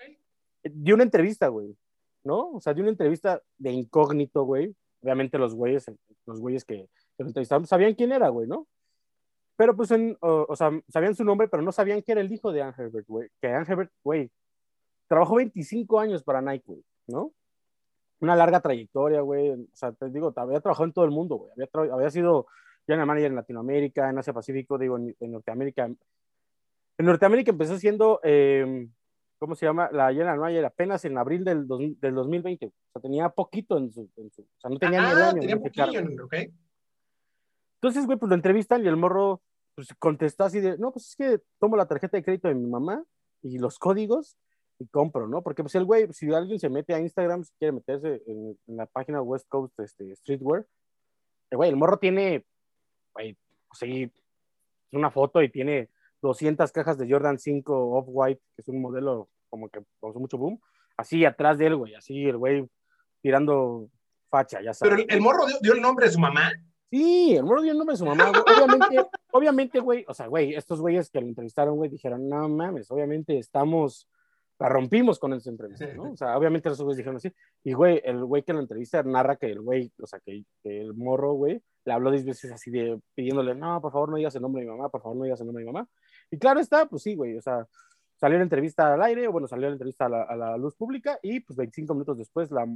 dio 0.62 0.94
una 0.94 1.04
entrevista, 1.04 1.48
güey, 1.48 1.74
¿no? 2.22 2.50
O 2.50 2.60
sea, 2.60 2.74
dio 2.74 2.82
una 2.82 2.90
entrevista 2.90 3.42
de 3.56 3.72
incógnito, 3.72 4.42
güey. 4.42 4.76
Obviamente 5.02 5.38
los 5.38 5.54
güeyes, 5.54 5.90
los 6.26 6.40
güeyes 6.40 6.64
que, 6.64 6.88
que 7.16 7.22
lo 7.22 7.28
entrevistaron 7.28 7.66
sabían 7.66 7.94
quién 7.94 8.12
era, 8.12 8.28
güey, 8.28 8.46
¿no? 8.46 8.66
Pero 9.60 9.76
pues, 9.76 9.90
o, 10.20 10.56
sea, 10.56 10.70
sabían 10.88 11.14
su 11.14 11.22
nombre, 11.22 11.46
pero 11.46 11.62
no 11.62 11.70
sabían 11.70 12.00
que 12.00 12.12
era 12.12 12.22
el 12.22 12.32
hijo 12.32 12.50
de 12.50 12.62
Angelbert, 12.62 13.06
güey. 13.06 13.28
Que 13.42 13.48
Angelbert, 13.48 13.92
güey, 14.02 14.30
trabajó 15.06 15.34
25 15.36 16.00
años 16.00 16.22
para 16.22 16.40
Nike, 16.40 16.82
¿no? 17.08 17.34
Una 18.20 18.34
larga 18.36 18.60
trayectoria, 18.60 19.20
güey. 19.20 19.50
O 19.50 19.66
sea, 19.74 19.92
te 19.92 20.08
digo, 20.08 20.32
había 20.34 20.62
trabajado 20.62 20.86
en 20.86 20.92
todo 20.94 21.04
el 21.04 21.10
mundo, 21.10 21.36
güey. 21.36 21.52
Había, 21.52 21.94
había 21.94 22.10
sido 22.10 22.46
general 22.86 23.06
manager 23.06 23.30
en 23.32 23.36
Latinoamérica, 23.36 24.08
en 24.08 24.18
Asia 24.18 24.32
Pacífico, 24.32 24.78
digo, 24.78 24.96
en, 24.96 25.14
en 25.20 25.30
Norteamérica. 25.30 25.84
En 25.84 27.06
Norteamérica 27.06 27.50
empezó 27.50 27.78
siendo, 27.78 28.18
eh, 28.22 28.88
¿cómo 29.40 29.54
se 29.54 29.66
llama? 29.66 29.88
La 29.90 30.10
general 30.10 30.38
manager 30.38 30.66
apenas 30.66 31.04
en 31.06 31.16
abril 31.16 31.44
del, 31.44 31.66
dos, 31.66 31.80
del 31.80 32.14
2020. 32.14 32.66
O 32.66 32.72
sea, 32.92 33.02
tenía 33.02 33.28
poquito 33.30 33.78
en 33.78 33.90
su, 33.90 34.08
en 34.16 34.30
su, 34.30 34.42
o 34.42 34.60
sea, 34.60 34.70
no 34.70 34.78
tenía 34.78 35.00
ah, 35.00 35.06
ni 35.06 35.10
el 35.10 35.22
año. 35.22 35.40
Tenía 35.40 35.56
¿no? 35.56 35.62
poquillo, 35.62 36.24
ok. 36.24 36.34
Entonces, 37.76 38.04
güey, 38.04 38.18
pues 38.18 38.28
lo 38.28 38.34
entrevistan 38.34 38.84
y 38.84 38.88
el 38.88 38.96
morro 38.96 39.42
pues, 39.74 39.88
contestó 39.98 40.44
así 40.44 40.60
de, 40.60 40.76
no, 40.76 40.92
pues 40.92 41.08
es 41.08 41.16
que 41.16 41.40
tomo 41.58 41.76
la 41.76 41.86
tarjeta 41.86 42.18
de 42.18 42.22
crédito 42.22 42.48
de 42.48 42.54
mi 42.54 42.66
mamá 42.66 43.02
y 43.40 43.58
los 43.58 43.78
códigos 43.78 44.36
y 44.78 44.86
compro, 44.88 45.26
¿no? 45.26 45.42
Porque 45.42 45.62
pues 45.62 45.74
el 45.74 45.84
güey, 45.84 46.12
si 46.12 46.32
alguien 46.32 46.60
se 46.60 46.68
mete 46.68 46.94
a 46.94 47.00
Instagram, 47.00 47.42
si 47.42 47.52
quiere 47.58 47.72
meterse 47.72 48.22
en, 48.26 48.58
en 48.66 48.76
la 48.76 48.84
página 48.84 49.22
West 49.22 49.48
Coast 49.48 49.78
este, 49.80 50.14
Streetwear, 50.16 50.66
el 51.50 51.56
güey, 51.56 51.70
el 51.70 51.76
morro 51.76 51.98
tiene, 51.98 52.44
güey, 53.14 53.36
sí, 53.72 54.12
una 54.92 55.10
foto 55.10 55.42
y 55.42 55.48
tiene 55.48 55.88
200 56.22 56.70
cajas 56.72 56.98
de 56.98 57.10
Jordan 57.10 57.38
5 57.38 57.98
Off-White, 57.98 58.42
que 58.56 58.62
es 58.62 58.68
un 58.68 58.80
modelo 58.80 59.28
como 59.48 59.68
que 59.68 59.80
causó 60.00 60.20
mucho 60.20 60.38
boom, 60.38 60.60
así 60.96 61.24
atrás 61.24 61.58
de 61.58 61.66
él, 61.66 61.76
güey, 61.76 61.94
así 61.94 62.24
el 62.24 62.36
güey 62.36 62.68
tirando 63.20 63.88
facha, 64.30 64.62
ya 64.62 64.72
sabes. 64.72 64.94
Pero 64.94 65.02
el, 65.02 65.14
el 65.14 65.20
morro 65.20 65.46
dio, 65.46 65.58
dio, 65.60 65.72
el 65.74 65.82
nombre 65.82 66.06
de 66.06 66.12
su 66.12 66.20
mamá. 66.20 66.52
Sí, 66.90 67.34
el 67.36 67.44
morro 67.44 67.62
dio 67.62 67.72
el 67.72 67.78
nombre 67.78 67.94
de 67.94 67.98
su 67.98 68.06
mamá, 68.06 68.30
güey. 68.30 68.42
Obviamente, 68.42 69.08
obviamente, 69.32 69.80
güey, 69.80 70.04
o 70.08 70.14
sea, 70.14 70.26
güey, 70.26 70.54
estos 70.54 70.80
güeyes 70.80 71.10
que 71.10 71.20
lo 71.20 71.26
entrevistaron, 71.26 71.76
güey, 71.76 71.90
dijeron, 71.90 72.28
no 72.28 72.48
mames, 72.48 72.90
obviamente 72.90 73.38
estamos, 73.38 74.08
la 74.58 74.68
rompimos 74.68 75.18
con 75.18 75.32
esa 75.32 75.50
entrevista, 75.50 75.86
¿no? 75.94 76.12
O 76.12 76.16
sea, 76.16 76.36
obviamente 76.36 76.68
esos 76.68 76.82
güeyes 76.82 76.98
dijeron 76.98 77.16
así. 77.16 77.32
Y, 77.64 77.72
güey, 77.72 78.00
el 78.04 78.24
güey 78.24 78.42
que 78.42 78.52
lo 78.52 78.60
entrevista 78.60 79.02
narra 79.02 79.36
que 79.36 79.46
el 79.46 79.60
güey, 79.60 79.92
o 80.00 80.06
sea, 80.06 80.20
que, 80.20 80.44
que 80.62 80.80
el 80.80 80.94
morro, 80.94 81.32
güey, 81.34 81.62
le 81.84 81.92
habló 81.92 82.10
10 82.10 82.24
veces 82.24 82.52
así 82.52 82.70
de 82.70 83.00
pidiéndole, 83.14 83.54
no, 83.54 83.80
por 83.80 83.92
favor, 83.92 84.10
no 84.10 84.16
digas 84.16 84.34
el 84.34 84.42
nombre 84.42 84.62
de 84.62 84.70
mi 84.70 84.76
mamá, 84.76 84.88
por 84.88 85.02
favor, 85.02 85.16
no 85.16 85.24
digas 85.24 85.40
el 85.40 85.46
nombre 85.46 85.62
de 85.64 85.66
mi 85.66 85.72
mamá. 85.72 85.88
Y 86.30 86.38
claro 86.38 86.60
está, 86.60 86.86
pues 86.86 87.02
sí, 87.02 87.14
güey, 87.14 87.36
o 87.36 87.42
sea, 87.42 87.66
salió 88.16 88.38
la 88.38 88.44
entrevista 88.44 88.94
al 88.94 89.02
aire, 89.02 89.26
o 89.26 89.32
bueno, 89.32 89.48
salió 89.48 89.68
la 89.68 89.72
entrevista 89.72 90.06
a 90.06 90.08
la, 90.08 90.22
a 90.22 90.36
la 90.36 90.56
luz 90.56 90.74
pública 90.74 91.18
y 91.22 91.40
pues 91.40 91.56
25 91.56 91.94
minutos 91.94 92.18
después 92.18 92.50
la, 92.50 92.66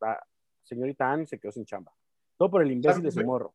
la 0.00 0.22
señorita 0.62 1.10
Ann 1.10 1.26
se 1.26 1.38
quedó 1.38 1.52
sin 1.52 1.64
chamba. 1.64 1.92
Todo 2.36 2.50
por 2.50 2.62
el 2.62 2.72
imbécil 2.72 3.02
de 3.02 3.10
su 3.10 3.24
morro. 3.24 3.54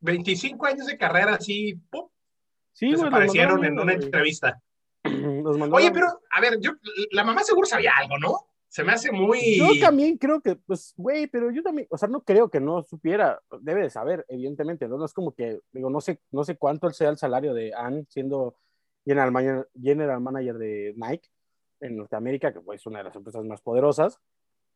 25 0.00 0.66
años 0.66 0.86
de 0.86 0.98
carrera 0.98 1.34
así, 1.34 1.74
¡pum! 1.90 2.08
Sí, 2.72 2.86
güey. 2.86 2.98
Desaparecieron 2.98 3.64
en 3.64 3.78
una 3.78 3.92
entrevista. 3.92 4.60
Oye, 5.04 5.90
pero, 5.92 6.20
a 6.30 6.40
ver, 6.40 6.58
yo, 6.60 6.72
la 7.10 7.24
mamá 7.24 7.42
seguro 7.42 7.66
sabía 7.66 7.92
algo, 7.96 8.18
¿no? 8.18 8.46
Se 8.68 8.82
me 8.84 8.92
hace 8.92 9.12
muy. 9.12 9.58
Yo 9.58 9.68
también 9.80 10.16
creo 10.16 10.40
que, 10.40 10.56
pues, 10.56 10.94
güey, 10.96 11.26
pero 11.26 11.50
yo 11.50 11.62
también, 11.62 11.86
o 11.90 11.98
sea, 11.98 12.08
no 12.08 12.22
creo 12.22 12.48
que 12.48 12.58
no 12.58 12.82
supiera, 12.82 13.40
debe 13.60 13.82
de 13.82 13.90
saber, 13.90 14.24
evidentemente, 14.28 14.88
¿no? 14.88 14.96
No 14.96 15.04
es 15.04 15.12
como 15.12 15.34
que, 15.34 15.60
digo, 15.72 15.90
no 15.90 16.00
sé, 16.00 16.20
no 16.30 16.42
sé 16.42 16.56
cuánto 16.56 16.90
sea 16.90 17.10
el 17.10 17.18
salario 17.18 17.52
de 17.52 17.74
Ann 17.74 18.06
siendo 18.08 18.56
general 19.04 19.32
manager, 19.32 19.68
general 19.80 20.20
manager 20.20 20.58
de 20.58 20.94
Nike 20.96 21.28
en 21.80 21.96
Norteamérica, 21.96 22.52
que 22.52 22.60
pues, 22.60 22.80
es 22.80 22.86
una 22.86 22.98
de 22.98 23.04
las 23.04 23.16
empresas 23.16 23.44
más 23.44 23.60
poderosas. 23.60 24.20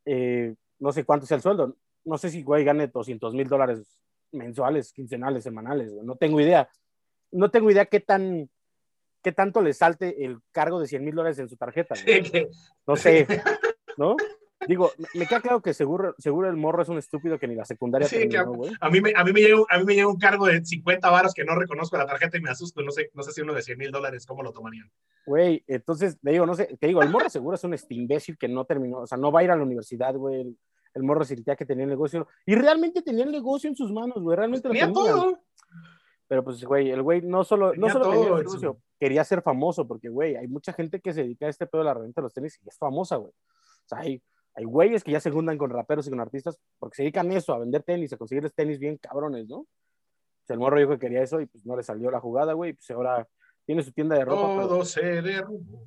Eh, 0.05 0.55
no 0.79 0.93
sé 0.93 1.05
cuánto 1.05 1.27
sea 1.27 1.37
el 1.37 1.43
sueldo. 1.43 1.77
No 2.05 2.19
sé 2.19 2.31
si, 2.31 2.43
güey, 2.43 2.65
gane 2.65 2.89
200 2.89 3.35
mil 3.35 3.49
dólares 3.49 4.01
mensuales, 4.33 4.93
quincenales, 4.93 5.45
semanales, 5.45 5.93
güey. 5.93 6.05
No 6.05 6.17
tengo 6.17 6.41
idea. 6.41 6.69
No 7.33 7.51
tengo 7.51 7.71
idea 7.71 7.87
qué 7.87 8.01
tan, 8.01 8.51
qué 9.23 9.33
tanto 9.33 9.63
le 9.63 9.73
salte 9.73 10.25
el 10.25 10.39
cargo 10.53 10.81
de 10.81 10.87
100 10.87 11.05
mil 11.05 11.15
dólares 11.15 11.39
en 11.39 11.49
su 11.49 11.57
tarjeta. 11.57 11.95
Güey. 12.05 12.49
No 12.87 12.97
sé, 12.97 13.27
¿no? 13.97 14.17
Digo, 14.67 14.91
me 15.15 15.27
queda 15.27 15.41
claro 15.41 15.63
que 15.63 15.75
seguro, 15.75 16.15
seguro 16.19 16.49
el 16.49 16.57
morro 16.57 16.83
es 16.83 16.89
un 16.89 16.99
estúpido 16.99 17.39
que 17.39 17.47
ni 17.47 17.55
la 17.55 17.65
secundaria 17.65 18.09
sí, 18.09 18.29
terminó, 18.29 18.53
güey. 18.53 18.73
A 18.81 18.91
mí, 18.91 19.01
me, 19.01 19.13
a, 19.15 19.25
mí 19.25 19.33
me 19.33 19.41
llega, 19.41 19.59
a 19.69 19.79
mí 19.79 19.85
me 19.85 19.95
llega 19.95 20.09
un 20.09 20.19
cargo 20.19 20.47
de 20.47 20.65
50 20.65 21.09
varos 21.11 21.35
que 21.35 21.45
no 21.45 21.55
reconozco 21.55 21.97
la 21.97 22.07
tarjeta 22.07 22.37
y 22.37 22.41
me 22.41 22.51
asusto. 22.51 22.83
No 22.83 22.91
sé, 22.91 23.11
no 23.15 23.23
sé 23.23 23.33
si 23.33 23.41
uno 23.43 23.55
de 23.55 23.63
100 23.63 23.79
mil 23.79 23.91
dólares, 23.91 24.27
¿cómo 24.27 24.43
lo 24.43 24.53
tomarían? 24.53 24.91
Güey, 25.27 25.65
entonces, 25.67 26.19
te 26.21 26.31
digo, 26.31 26.47
no 26.47 26.55
sé, 26.55 26.77
te 26.79 26.87
digo, 26.87 27.03
el 27.03 27.11
morro 27.11 27.29
seguro 27.29 27.57
es 27.57 27.65
un 27.65 27.75
este 27.75 27.95
imbécil 27.95 28.39
que 28.39 28.49
no 28.49 28.65
terminó, 28.65 28.99
o 28.99 29.07
sea, 29.07 29.19
no 29.19 29.33
va 29.33 29.41
a 29.41 29.45
ir 29.45 29.51
a 29.51 29.57
la 29.57 29.63
universidad, 29.63 30.15
güey. 30.15 30.41
El, 30.41 30.59
el, 30.95 31.03
morro 31.03 31.25
sentía 31.25 31.57
que 31.57 31.67
tenía 31.67 31.85
el 31.85 31.91
negocio 31.91 32.27
y 32.47 32.55
realmente 32.55 33.03
tenía 33.03 33.25
el 33.25 33.33
negocio 33.33 33.69
en 33.69 33.77
sus 33.77 33.93
manos, 33.93 34.23
güey. 34.23 34.37
Realmente 34.37 34.69
tenía 34.69 34.87
lo 34.87 34.93
tenía. 34.93 35.13
todo. 35.13 35.41
Pero 36.29 36.43
pues, 36.43 36.65
güey, 36.65 36.91
el 36.91 37.03
güey 37.03 37.23
no 37.23 37.45
solo 37.45 37.71
tenía, 37.71 37.87
no 37.87 37.93
solo 37.93 38.05
todo 38.05 38.15
tenía 38.15 38.29
el 38.29 38.45
negocio, 38.45 38.81
quería 38.99 39.25
ser 39.25 39.43
famoso, 39.43 39.87
porque, 39.87 40.09
güey, 40.09 40.37
hay 40.37 40.49
mucha 40.49 40.73
gente 40.73 41.01
que 41.01 41.13
se 41.13 41.23
dedica 41.23 41.47
a 41.47 41.51
este 41.51 41.67
pedo 41.67 41.83
de 41.83 41.87
la 41.87 41.95
reventa 41.95 42.21
de 42.21 42.25
los 42.25 42.35
tenis 42.35 42.59
y 42.65 42.69
es 42.69 42.77
famosa, 42.79 43.17
güey. 43.17 43.31
O 43.31 43.89
sea, 43.89 43.99
hay, 43.99 44.21
hay 44.57 44.65
güeyes 44.65 45.05
que 45.05 45.13
ya 45.13 45.21
se 45.21 45.31
juntan 45.31 45.59
con 45.59 45.69
raperos 45.69 46.07
y 46.07 46.11
con 46.11 46.19
artistas 46.19 46.59
porque 46.79 46.97
se 46.97 47.03
dedican 47.03 47.31
eso, 47.31 47.53
a 47.53 47.59
vender 47.59 47.83
tenis, 47.83 48.13
a 48.15 48.17
conseguirles 48.17 48.55
tenis 48.55 48.79
bien 48.79 48.97
cabrones, 48.97 49.47
¿no? 49.47 49.59
O 49.59 49.69
sea, 50.47 50.55
el 50.55 50.61
morro 50.61 50.79
dijo 50.79 50.93
que 50.93 50.99
quería 50.99 51.23
eso 51.23 51.41
y 51.43 51.47
pues 51.47 51.67
no 51.67 51.77
le 51.77 51.83
salió 51.83 52.11
la 52.11 52.21
jugada, 52.21 52.55
güey, 52.55 52.73
pues 52.73 52.91
ahora 52.91 53.29
tiene 53.67 53.83
su 53.83 53.93
tienda 53.93 54.17
de 54.17 54.25
ropa. 54.25 54.63
Todo 54.63 54.69
pero... 54.71 54.85
se 54.87 55.23
derrumbó. 55.23 55.87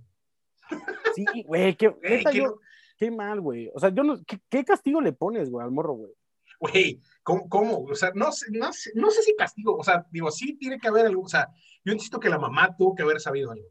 Sí, 1.15 1.25
güey, 1.47 1.75
qué, 1.75 1.95
yo, 2.33 2.45
no... 2.45 2.59
qué 2.95 3.09
mal, 3.09 3.41
güey. 3.41 3.71
O 3.73 3.79
sea, 3.79 3.89
yo 3.89 4.03
no, 4.03 4.23
¿qué, 4.23 4.39
¿qué, 4.47 4.63
castigo 4.63 5.01
le 5.01 5.13
pones, 5.13 5.49
güey, 5.49 5.65
al 5.65 5.71
morro, 5.71 5.93
güey? 5.93 6.11
Güey, 6.59 7.01
¿cómo, 7.23 7.49
¿cómo? 7.49 7.79
O 7.85 7.95
sea, 7.95 8.11
no 8.13 8.31
sé, 8.31 8.47
no, 8.51 8.71
sé, 8.71 8.91
no 8.93 9.09
sé 9.09 9.23
si 9.23 9.35
castigo, 9.35 9.77
o 9.77 9.83
sea, 9.83 10.05
digo, 10.11 10.29
sí 10.29 10.57
tiene 10.57 10.77
que 10.77 10.89
haber 10.89 11.07
algo, 11.07 11.23
o 11.23 11.27
sea, 11.27 11.49
yo 11.83 11.93
insisto 11.93 12.19
que 12.19 12.29
la 12.29 12.37
mamá 12.37 12.75
tuvo 12.77 12.93
que 12.93 13.01
haber 13.01 13.19
sabido 13.19 13.51
algo. 13.51 13.67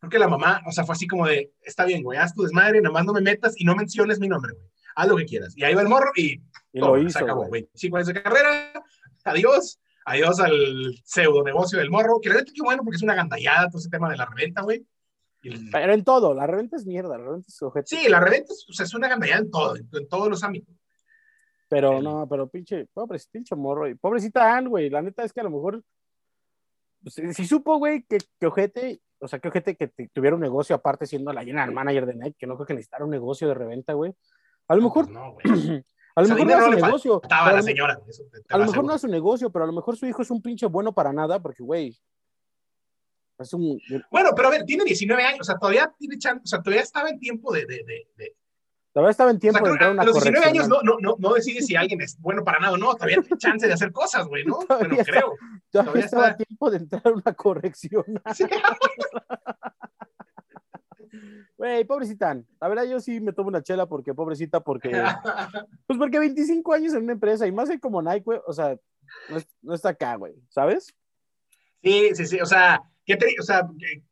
Creo 0.00 0.10
que 0.10 0.18
la 0.18 0.28
mamá, 0.28 0.62
o 0.66 0.72
sea, 0.72 0.84
fue 0.84 0.94
así 0.94 1.06
como 1.06 1.26
de, 1.26 1.52
está 1.62 1.84
bien, 1.84 2.02
güey, 2.02 2.18
haz 2.18 2.34
tu 2.34 2.42
desmadre, 2.42 2.80
nomás 2.80 3.04
no 3.04 3.12
me 3.12 3.20
metas 3.20 3.54
y 3.58 3.64
no 3.64 3.74
menciones 3.74 4.20
mi 4.20 4.28
nombre, 4.28 4.52
güey. 4.52 4.66
Haz 4.94 5.08
lo 5.08 5.16
que 5.16 5.26
quieras. 5.26 5.56
Y 5.56 5.64
ahí 5.64 5.74
va 5.74 5.82
el 5.82 5.88
morro 5.88 6.10
y, 6.16 6.40
y 6.72 6.80
lo 6.80 6.96
hizo, 6.98 7.18
se 7.18 7.24
acabó, 7.24 7.46
güey. 7.46 7.68
Cinco 7.74 7.96
años 7.96 8.08
de 8.08 8.22
carrera, 8.22 8.72
adiós, 9.24 9.80
Adiós 10.10 10.40
al 10.40 10.94
pseudo 11.04 11.42
negocio 11.44 11.78
del 11.78 11.90
morro, 11.90 12.18
que 12.18 12.30
la 12.30 12.36
neta 12.36 12.50
que 12.54 12.62
bueno, 12.62 12.82
porque 12.82 12.96
es 12.96 13.02
una 13.02 13.14
gandallada 13.14 13.68
todo 13.68 13.78
ese 13.78 13.90
tema 13.90 14.08
de 14.08 14.16
la 14.16 14.24
reventa, 14.24 14.62
güey. 14.62 14.86
Y- 15.42 15.70
Pero 15.70 15.92
en 15.92 16.02
todo, 16.02 16.32
la 16.32 16.46
reventa 16.46 16.76
es 16.78 16.86
mierda, 16.86 17.18
la 17.18 17.24
reventa 17.24 17.44
es 17.46 17.60
ojete. 17.60 17.86
Sí, 17.94 18.08
la 18.08 18.18
reventa 18.18 18.54
es, 18.54 18.64
o 18.70 18.72
sea, 18.72 18.86
es 18.86 18.94
una 18.94 19.06
gandallada 19.06 19.40
en 19.42 19.50
todo, 19.50 19.76
en, 19.76 19.86
en 19.92 20.08
todos 20.08 20.30
los 20.30 20.42
ámbitos. 20.42 20.74
Pero 21.68 21.98
El- 21.98 22.04
no, 22.04 22.26
pero 22.26 22.48
pinche, 22.48 22.86
pobre, 22.86 23.18
pinche 23.30 23.54
morro. 23.54 23.86
Y 23.86 23.96
pobrecita 23.96 24.56
Ann, 24.56 24.68
güey. 24.68 24.88
La 24.88 25.02
neta 25.02 25.24
es 25.24 25.32
que 25.34 25.40
a 25.40 25.44
lo 25.44 25.50
mejor. 25.50 25.84
pues, 27.02 27.14
sí 27.14 27.34
sí 27.34 27.44
supo, 27.46 27.76
güey, 27.76 28.02
que, 28.04 28.16
que 28.40 28.46
ojete, 28.46 29.02
o 29.20 29.28
sea, 29.28 29.38
que 29.38 29.48
ojete 29.48 29.76
que 29.76 29.88
te- 29.88 30.08
tuviera 30.12 30.36
un 30.36 30.42
negocio 30.42 30.76
aparte 30.76 31.06
siendo 31.06 31.32
la 31.32 31.42
general 31.44 31.72
manager 31.72 32.06
de 32.06 32.14
Nike, 32.14 32.36
que 32.38 32.46
no 32.46 32.54
creo 32.56 32.66
que 32.66 32.74
necesitara 32.74 33.04
un 33.04 33.10
negocio 33.10 33.48
de 33.48 33.54
reventa, 33.54 33.92
güey. 33.94 34.14
A 34.68 34.74
lo 34.76 34.82
mejor, 34.82 35.04
Pues 35.06 35.14
no, 35.14 35.32
güey. 35.32 35.44
a 36.14 36.20
lo 36.20 36.24
O 36.24 36.26
sea, 36.26 36.34
mejor 36.34 36.46
no 36.50 36.60
no 36.60 36.70
le 36.70 36.76
negocio. 36.82 37.20
Estaba 37.22 37.46
la 37.46 37.52
a 37.52 37.56
lo- 37.56 37.62
señora, 37.62 38.00
eso 38.08 38.22
te- 38.30 38.40
te 38.42 38.54
a 38.54 38.58
lo 38.58 38.64
mejor 38.66 38.84
no 38.84 38.92
aseguro. 38.92 38.94
es 38.94 39.00
su 39.00 39.08
negocio, 39.08 39.50
pero 39.50 39.64
a 39.64 39.68
lo 39.68 39.72
mejor 39.72 39.96
su 39.96 40.06
hijo 40.06 40.22
es 40.22 40.30
un 40.30 40.42
pinche 40.42 40.66
bueno 40.66 40.92
para 40.92 41.12
nada, 41.12 41.40
porque, 41.40 41.62
güey. 41.62 41.96
Es 43.38 43.52
un. 43.52 43.80
Bueno, 44.10 44.30
pero 44.34 44.48
a 44.48 44.50
ver, 44.50 44.64
tiene 44.64 44.82
19 44.84 45.22
años, 45.22 45.40
o 45.42 45.44
sea, 45.44 45.56
todavía 45.56 45.92
tiene 45.96 46.18
chance, 46.18 46.42
o 46.44 46.46
sea, 46.46 46.60
todavía 46.60 46.82
estaba 46.82 47.08
en 47.08 47.20
tiempo 47.20 47.52
de, 47.52 47.66
de, 47.66 47.84
de, 47.84 48.08
de- 48.16 48.36
La 48.98 49.02
verdad 49.02 49.10
estaba 49.12 49.30
en 49.30 49.36
O 49.36 49.38
tiempo 49.38 49.58
sea, 49.58 49.64
de 49.68 49.70
entrar 49.74 49.88
a 49.90 49.92
que 49.92 49.94
una 49.94 50.02
a 50.02 50.06
los 50.06 50.14
19 50.14 50.44
corrección. 50.44 50.64
años 50.66 50.68
no, 50.84 50.92
no, 50.92 50.98
no, 51.00 51.16
no 51.20 51.34
decides 51.34 51.66
si 51.66 51.76
alguien 51.76 52.00
es 52.00 52.18
bueno 52.20 52.42
para 52.42 52.58
nada 52.58 52.72
o 52.72 52.76
no, 52.76 52.94
todavía 52.94 53.20
tiene 53.22 53.38
chance 53.38 53.64
de 53.64 53.72
hacer 53.72 53.92
cosas, 53.92 54.26
güey, 54.26 54.44
¿no? 54.44 54.58
Todavía 54.58 54.88
Bueno, 54.88 55.00
está- 55.00 55.12
creo. 55.12 55.34
Todavía 55.70 55.70
todavía 55.70 56.04
estaba 56.04 56.26
a 56.26 56.30
está- 56.30 56.44
tiempo 56.44 56.70
de 56.72 56.76
entrar 56.78 57.02
a 57.06 57.10
una 57.10 57.34
corrección. 57.34 58.04
Sí. 58.34 58.44
Güey, 61.56 61.84
pobrecita. 61.84 62.36
La 62.60 62.68
verdad, 62.68 62.84
yo 62.84 63.00
sí 63.00 63.20
me 63.20 63.32
tomo 63.32 63.48
una 63.48 63.62
chela 63.62 63.86
porque, 63.86 64.14
pobrecita, 64.14 64.60
porque. 64.60 64.90
Pues 65.86 65.98
porque 65.98 66.18
25 66.18 66.72
años 66.72 66.92
en 66.94 67.04
una 67.04 67.12
empresa 67.12 67.46
y 67.46 67.52
más 67.52 67.68
de 67.68 67.80
como 67.80 68.02
Nike, 68.02 68.22
güey, 68.24 68.40
o 68.46 68.52
sea, 68.52 68.76
no, 69.28 69.36
es- 69.38 69.48
no 69.62 69.74
está 69.74 69.90
acá, 69.90 70.16
güey, 70.16 70.34
¿sabes? 70.48 70.94
Sí, 71.82 72.10
sí, 72.14 72.26
sí, 72.26 72.40
o 72.40 72.46
sea, 72.46 72.82
qué, 73.06 73.16
o 73.40 73.42
sea, 73.42 73.62
qué, 73.78 74.02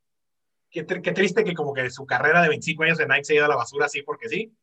qué 0.71 0.87
tr- 0.87 1.03
qué 1.03 1.13
triste 1.13 1.45
que 1.45 1.55
como 1.55 1.73
que 1.75 1.91
su 1.91 2.07
carrera 2.07 2.41
de 2.43 2.49
25 2.49 2.83
años 2.85 2.99
de 2.99 3.07
Nike 3.07 3.25
se 3.25 3.33
ha 3.33 3.37
ido 3.37 3.45
a 3.45 3.49
la 3.49 3.57
basura 3.57 3.87
así 3.87 4.03
porque 4.03 4.29
sí. 4.29 4.57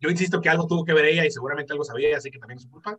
Yo 0.00 0.10
insisto 0.10 0.40
que 0.40 0.48
algo 0.48 0.66
tuvo 0.66 0.84
que 0.84 0.92
ver 0.92 1.06
ella 1.06 1.24
y 1.24 1.30
seguramente 1.30 1.72
algo 1.72 1.84
sabía, 1.84 2.16
así 2.16 2.30
que 2.30 2.38
también 2.38 2.58
es 2.58 2.64
su 2.64 2.70
culpa. 2.70 2.98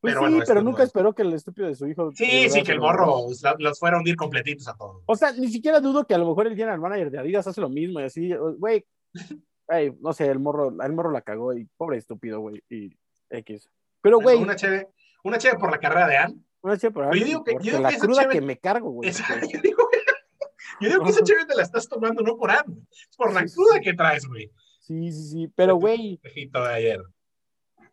Pues 0.00 0.12
Pero 0.14 0.26
sí, 0.26 0.30
bueno, 0.32 0.44
pero 0.46 0.60
es 0.60 0.64
nunca 0.64 0.82
esperó 0.82 1.14
que 1.14 1.22
el 1.22 1.32
estúpido 1.32 1.66
de 1.68 1.74
su 1.74 1.86
hijo. 1.88 2.12
Sí, 2.14 2.24
verdad 2.42 2.54
sí, 2.54 2.62
que 2.62 2.72
el 2.72 2.80
morro 2.80 3.26
la- 3.42 3.56
los 3.58 3.78
fuera 3.78 3.96
a 3.96 3.98
hundir 3.98 4.14
completitos 4.14 4.68
a 4.68 4.76
todos. 4.76 5.02
O 5.06 5.16
sea, 5.16 5.32
ni 5.32 5.48
siquiera 5.48 5.80
dudo 5.80 6.06
que 6.06 6.14
a 6.14 6.18
lo 6.18 6.28
mejor 6.28 6.46
el 6.46 6.54
general 6.54 6.78
manager 6.80 7.10
de 7.10 7.18
Adidas 7.18 7.46
hace 7.46 7.60
lo 7.60 7.68
mismo 7.70 7.98
y 8.00 8.04
así, 8.04 8.30
güey, 8.58 8.84
no 10.00 10.12
sé, 10.12 10.26
el 10.26 10.38
morro, 10.38 10.68
el 10.80 10.92
morro 10.92 11.10
la 11.10 11.22
cagó 11.22 11.52
y 11.54 11.66
pobre 11.76 11.96
estúpido, 11.98 12.40
güey, 12.40 12.62
y 12.68 12.96
X. 13.30 13.68
Pero, 14.02 14.20
güey, 14.20 14.36
Una 14.40 14.54
chévere, 14.54 14.88
una 15.24 15.38
chévere 15.38 15.58
por 15.58 15.70
la 15.70 15.78
carrera 15.78 16.06
de 16.06 16.16
Ann. 16.18 16.44
una 16.62 16.76
pero 16.76 17.12
Yo 17.14 17.24
digo 17.24 17.42
que- 17.44 17.52
yo 17.54 17.58
digo 17.60 17.78
la 17.80 17.88
que 17.88 17.94
esa 17.96 18.06
cruda 18.06 18.28
que 18.28 18.40
me 18.40 18.58
cargo, 18.58 18.90
güey. 18.90 19.10
Yo 19.10 19.60
digo, 19.62 19.88
yo 20.80 20.88
digo 20.90 21.04
que 21.04 21.10
esa 21.10 21.22
chévere 21.22 21.46
te 21.46 21.54
la 21.56 21.62
estás 21.62 21.88
tomando 21.88 22.22
no 22.22 22.36
por 22.36 22.50
Ann, 22.50 22.86
por 23.16 23.32
la 23.32 23.44
cruda 23.46 23.80
que 23.80 23.94
traes, 23.94 24.26
güey. 24.26 24.52
Sí, 24.86 25.10
sí, 25.12 25.22
sí, 25.30 25.48
pero, 25.56 25.76
güey, 25.76 26.18
Tejito 26.18 26.62
de 26.62 26.72
ayer. 26.72 27.02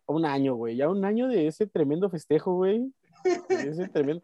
un 0.06 0.24
año, 0.24 0.54
güey, 0.54 0.76
ya 0.76 0.88
un 0.88 1.04
año 1.04 1.26
de 1.26 1.48
ese 1.48 1.66
tremendo 1.66 2.08
festejo, 2.08 2.54
güey. 2.54 2.92
Ese 3.48 3.88
tremendo. 3.88 4.22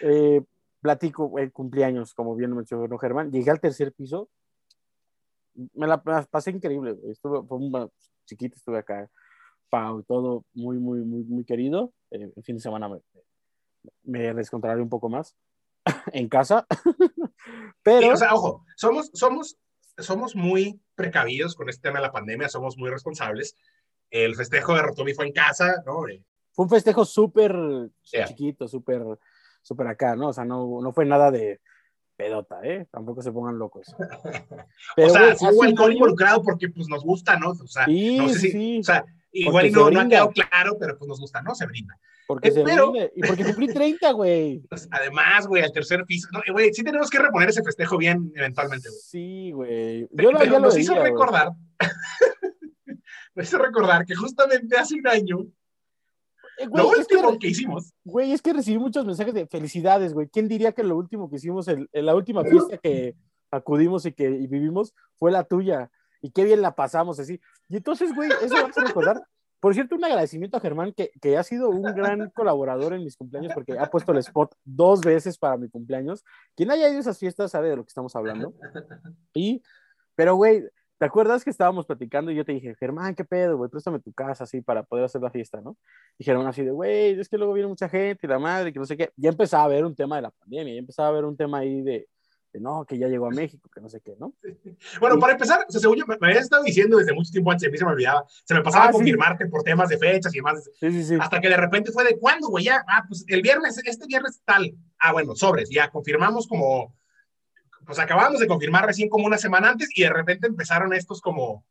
Eh, 0.00 0.40
platico, 0.80 1.26
güey, 1.26 1.50
cumpleaños, 1.50 2.14
como 2.14 2.34
bien 2.36 2.54
mencionó 2.54 2.96
Germán. 2.96 3.30
Llegué 3.30 3.50
al 3.50 3.60
tercer 3.60 3.92
piso. 3.92 4.30
Me 5.74 5.86
la, 5.86 6.00
me 6.04 6.12
la 6.12 6.22
pasé 6.22 6.52
increíble, 6.52 6.92
güey. 6.92 7.10
Estuve, 7.12 7.42
fue 7.46 7.58
un 7.58 7.90
chiquito, 8.24 8.56
estuve 8.56 8.78
acá. 8.78 9.10
Pau, 9.68 10.02
todo 10.04 10.44
muy, 10.54 10.78
muy, 10.78 11.00
muy, 11.00 11.24
muy 11.24 11.44
querido. 11.44 11.92
Eh, 12.10 12.30
el 12.34 12.42
fin 12.44 12.56
de 12.56 12.62
semana 12.62 12.88
me, 12.88 13.00
me 14.04 14.32
descontrolaré 14.32 14.80
un 14.80 14.88
poco 14.88 15.08
más 15.08 15.36
en 16.12 16.28
casa. 16.28 16.66
Pero, 17.82 18.00
Sí, 18.06 18.10
o 18.10 18.16
sea, 18.16 18.32
ojo, 18.34 18.64
somos, 18.76 19.10
somos, 19.12 19.58
somos 19.98 20.34
muy 20.36 20.80
precavidos 20.94 21.54
con 21.54 21.68
este 21.68 21.82
tema 21.88 21.98
de 22.00 22.06
la 22.06 22.12
pandemia, 22.12 22.48
somos 22.48 22.76
muy 22.78 22.90
responsables. 22.90 23.54
El 24.10 24.34
festejo 24.36 24.74
de 24.74 24.82
Rotomi 24.82 25.14
fue 25.14 25.26
en 25.26 25.32
casa, 25.32 25.82
¿no? 25.84 26.02
Fue 26.52 26.64
un 26.64 26.70
festejo 26.70 27.04
súper 27.04 27.54
Sí. 28.02 28.18
chiquito, 28.26 28.68
súper, 28.68 29.02
súper 29.62 29.86
acá, 29.88 30.16
¿no? 30.16 30.28
O 30.28 30.32
sea, 30.32 30.44
no, 30.44 30.80
no 30.82 30.92
fue 30.92 31.04
nada 31.04 31.30
de 31.30 31.60
pedota, 32.16 32.60
¿eh? 32.62 32.86
Tampoco 32.90 33.20
se 33.20 33.30
pongan 33.32 33.58
locos. 33.58 33.94
Pero, 34.96 35.08
o 35.08 35.10
sea, 35.10 35.34
sí 35.34 35.44
hubo 35.52 35.62
alcohol 35.64 35.90
año- 35.90 35.96
involucrado 35.96 36.42
porque 36.42 36.68
pues 36.68 36.88
nos 36.88 37.04
gusta, 37.04 37.38
¿no? 37.38 37.50
O 37.50 37.66
sea, 37.66 37.84
Sí, 37.84 38.16
no 38.18 38.28
sé 38.28 38.38
si, 38.38 38.50
sí. 38.52 38.78
o 38.80 38.84
sea, 38.84 39.04
igual 39.32 39.66
y 39.66 39.70
no, 39.70 39.80
no 39.80 39.86
ha 39.86 39.88
brinda. 39.90 40.08
quedado 40.08 40.30
claro, 40.30 40.76
pero 40.78 40.96
pues 40.98 41.08
nos 41.08 41.20
gusta, 41.20 41.42
¿no? 41.42 41.54
Se 41.54 41.66
brinda. 41.66 41.98
Porque 42.26 42.48
Eh, 42.48 42.52
se 42.52 42.62
brinde, 42.64 43.12
y 43.14 43.22
porque 43.22 43.44
cumplí 43.44 43.68
30, 43.68 44.10
güey. 44.12 44.60
Pues, 44.68 44.88
además, 44.90 45.46
güey, 45.46 45.62
al 45.62 45.72
tercer 45.72 46.04
piso, 46.04 46.28
no, 46.32 46.40
güey, 46.52 46.72
sí 46.74 46.82
tenemos 46.82 47.08
que 47.08 47.18
reponer 47.18 47.48
ese 47.50 47.62
festejo 47.62 47.96
bien 47.98 48.32
eventualmente, 48.34 48.88
güey. 48.88 49.00
Sí, 49.00 49.52
güey. 49.52 50.00
Yo 50.10 50.32
lo, 50.32 50.38
Pero 50.38 50.44
ya 50.44 50.58
lo 50.58 50.60
nos 50.60 50.76
hizo 50.78 50.92
veía, 50.92 51.04
recordar, 51.04 51.50
nos 53.34 53.46
hizo 53.46 53.58
recordar 53.58 54.04
que 54.04 54.14
justamente 54.14 54.76
hace 54.76 54.96
un 54.96 55.06
año, 55.06 55.38
Eh, 56.58 56.66
güey, 56.66 56.82
lo 56.82 56.90
que, 56.90 56.98
último 57.00 57.38
que 57.38 57.48
hicimos, 57.48 57.92
güey, 58.04 58.32
es 58.32 58.42
que 58.42 58.52
recibí 58.52 58.78
muchos 58.78 59.04
mensajes 59.04 59.34
de 59.34 59.46
felicidades, 59.46 60.12
güey. 60.14 60.28
¿Quién 60.28 60.48
diría 60.48 60.72
que 60.72 60.82
lo 60.82 60.96
último 60.96 61.28
que 61.28 61.36
hicimos, 61.36 61.68
el, 61.68 61.88
la 61.92 62.14
última 62.14 62.42
fiesta 62.44 62.78
que 62.78 63.14
acudimos 63.50 64.06
y 64.06 64.12
que 64.12 64.24
y 64.30 64.46
vivimos, 64.46 64.94
fue 65.16 65.30
la 65.30 65.44
tuya? 65.44 65.90
Y 66.26 66.30
qué 66.32 66.42
bien 66.42 66.60
la 66.60 66.74
pasamos 66.74 67.20
así. 67.20 67.40
Y 67.68 67.76
entonces, 67.76 68.12
güey, 68.12 68.28
eso 68.42 68.56
me 68.56 68.62
hace 68.62 68.80
recordar. 68.80 69.22
Por 69.60 69.74
cierto, 69.74 69.94
un 69.94 70.04
agradecimiento 70.04 70.56
a 70.56 70.60
Germán, 70.60 70.92
que, 70.92 71.12
que 71.22 71.36
ha 71.36 71.44
sido 71.44 71.70
un 71.70 71.84
gran 71.94 72.30
colaborador 72.30 72.94
en 72.94 73.04
mis 73.04 73.16
cumpleaños, 73.16 73.52
porque 73.54 73.78
ha 73.78 73.86
puesto 73.86 74.10
el 74.10 74.18
spot 74.18 74.52
dos 74.64 75.02
veces 75.02 75.38
para 75.38 75.56
mi 75.56 75.68
cumpleaños. 75.68 76.24
Quien 76.56 76.72
haya 76.72 76.88
ido 76.88 76.96
a 76.96 77.00
esas 77.00 77.20
fiestas 77.20 77.52
sabe 77.52 77.68
de 77.68 77.76
lo 77.76 77.84
que 77.84 77.90
estamos 77.90 78.16
hablando. 78.16 78.52
Y, 79.34 79.62
pero, 80.16 80.34
güey, 80.34 80.64
¿te 80.98 81.04
acuerdas 81.04 81.44
que 81.44 81.50
estábamos 81.50 81.86
platicando 81.86 82.32
y 82.32 82.34
yo 82.34 82.44
te 82.44 82.50
dije, 82.50 82.74
Germán, 82.74 83.14
qué 83.14 83.24
pedo, 83.24 83.56
güey, 83.56 83.70
préstame 83.70 84.00
tu 84.00 84.12
casa 84.12 84.42
así 84.42 84.62
para 84.62 84.82
poder 84.82 85.04
hacer 85.04 85.22
la 85.22 85.30
fiesta, 85.30 85.60
¿no? 85.60 85.76
Y 86.18 86.24
Germán 86.24 86.48
así 86.48 86.64
de, 86.64 86.72
güey, 86.72 87.20
es 87.20 87.28
que 87.28 87.38
luego 87.38 87.52
viene 87.52 87.68
mucha 87.68 87.88
gente 87.88 88.26
y 88.26 88.28
la 88.28 88.40
madre, 88.40 88.72
que 88.72 88.80
no 88.80 88.84
sé 88.84 88.96
qué. 88.96 89.12
Ya 89.14 89.30
empezaba 89.30 89.62
a 89.62 89.68
ver 89.68 89.84
un 89.84 89.94
tema 89.94 90.16
de 90.16 90.22
la 90.22 90.32
pandemia, 90.32 90.74
ya 90.74 90.80
empezaba 90.80 91.08
a 91.08 91.12
ver 91.12 91.24
un 91.24 91.36
tema 91.36 91.58
ahí 91.58 91.82
de, 91.82 92.08
de 92.56 92.60
no, 92.62 92.84
que 92.86 92.96
ya 92.98 93.06
llegó 93.08 93.26
a 93.26 93.30
México, 93.30 93.68
que 93.72 93.80
no 93.80 93.88
sé 93.88 94.00
qué, 94.00 94.14
¿no? 94.18 94.32
Bueno, 95.00 95.18
para 95.18 95.34
empezar, 95.34 95.64
o 95.68 95.70
sea, 95.70 95.80
según 95.80 95.96
yo, 95.98 96.06
me, 96.06 96.16
me 96.20 96.28
habías 96.28 96.44
estado 96.44 96.62
diciendo 96.64 96.96
desde 96.98 97.12
mucho 97.12 97.30
tiempo 97.30 97.50
antes, 97.50 97.68
a 97.68 97.70
mí 97.70 97.76
se 97.78 97.84
me 97.84 97.90
olvidaba, 97.92 98.24
se 98.44 98.54
me 98.54 98.62
pasaba 98.62 98.84
Ah, 98.84 98.88
a 98.88 98.92
sí. 98.92 98.96
confirmarte 98.98 99.46
por 99.46 99.62
temas 99.62 99.88
de 99.88 99.98
fechas 99.98 100.34
y 100.34 100.38
demás, 100.38 100.64
Sí, 100.80 100.90
sí, 100.90 101.04
sí. 101.04 101.16
hasta 101.20 101.40
que 101.40 101.48
de 101.48 101.56
repente 101.56 101.92
fue 101.92 102.04
de 102.04 102.18
cuándo, 102.18 102.48
güey, 102.48 102.64
ya, 102.64 102.82
ah, 102.88 103.04
pues 103.06 103.24
el 103.28 103.42
viernes, 103.42 103.78
este 103.84 104.06
viernes 104.06 104.40
tal, 104.44 104.74
ah, 104.98 105.12
bueno, 105.12 105.34
sobres, 105.34 105.68
ya 105.70 105.90
confirmamos 105.90 106.46
como, 106.46 106.94
pues 107.84 107.98
acabamos 107.98 108.40
de 108.40 108.46
confirmar 108.46 108.86
recién 108.86 109.08
como 109.08 109.26
una 109.26 109.38
semana 109.38 109.70
antes 109.70 109.88
y 109.94 110.02
de 110.02 110.10
repente 110.10 110.46
empezaron 110.46 110.92
estos 110.94 111.20
como 111.20 111.64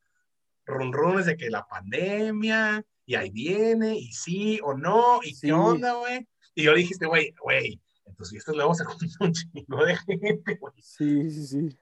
runrunes 0.66 1.26
de 1.26 1.36
que 1.38 1.50
la 1.50 1.66
pandemia, 1.68 2.84
y 3.06 3.16
ahí 3.16 3.30
viene, 3.30 3.96
y 3.98 4.12
sí 4.14 4.60
o 4.64 4.74
no, 4.74 5.20
y 5.24 5.36
Sí. 5.36 5.48
qué 5.48 5.54
onda, 5.54 5.94
güey, 5.94 6.28
y 6.56 6.64
yo 6.64 6.72
le 6.74 6.80
dijiste, 6.80 7.06
güey, 7.06 7.34
güey, 7.44 7.80
entonces 8.16 8.38
estos 8.38 8.56
luego 8.56 8.74
se 8.74 8.86
juntan 8.86 9.10
un 9.20 9.34
chingo 9.34 9.86
de 9.86 9.98
gente, 9.98 10.56
güey. 10.56 10.74
Sí, 10.82 11.30
sí, 11.30 11.48
sí. 11.48 11.80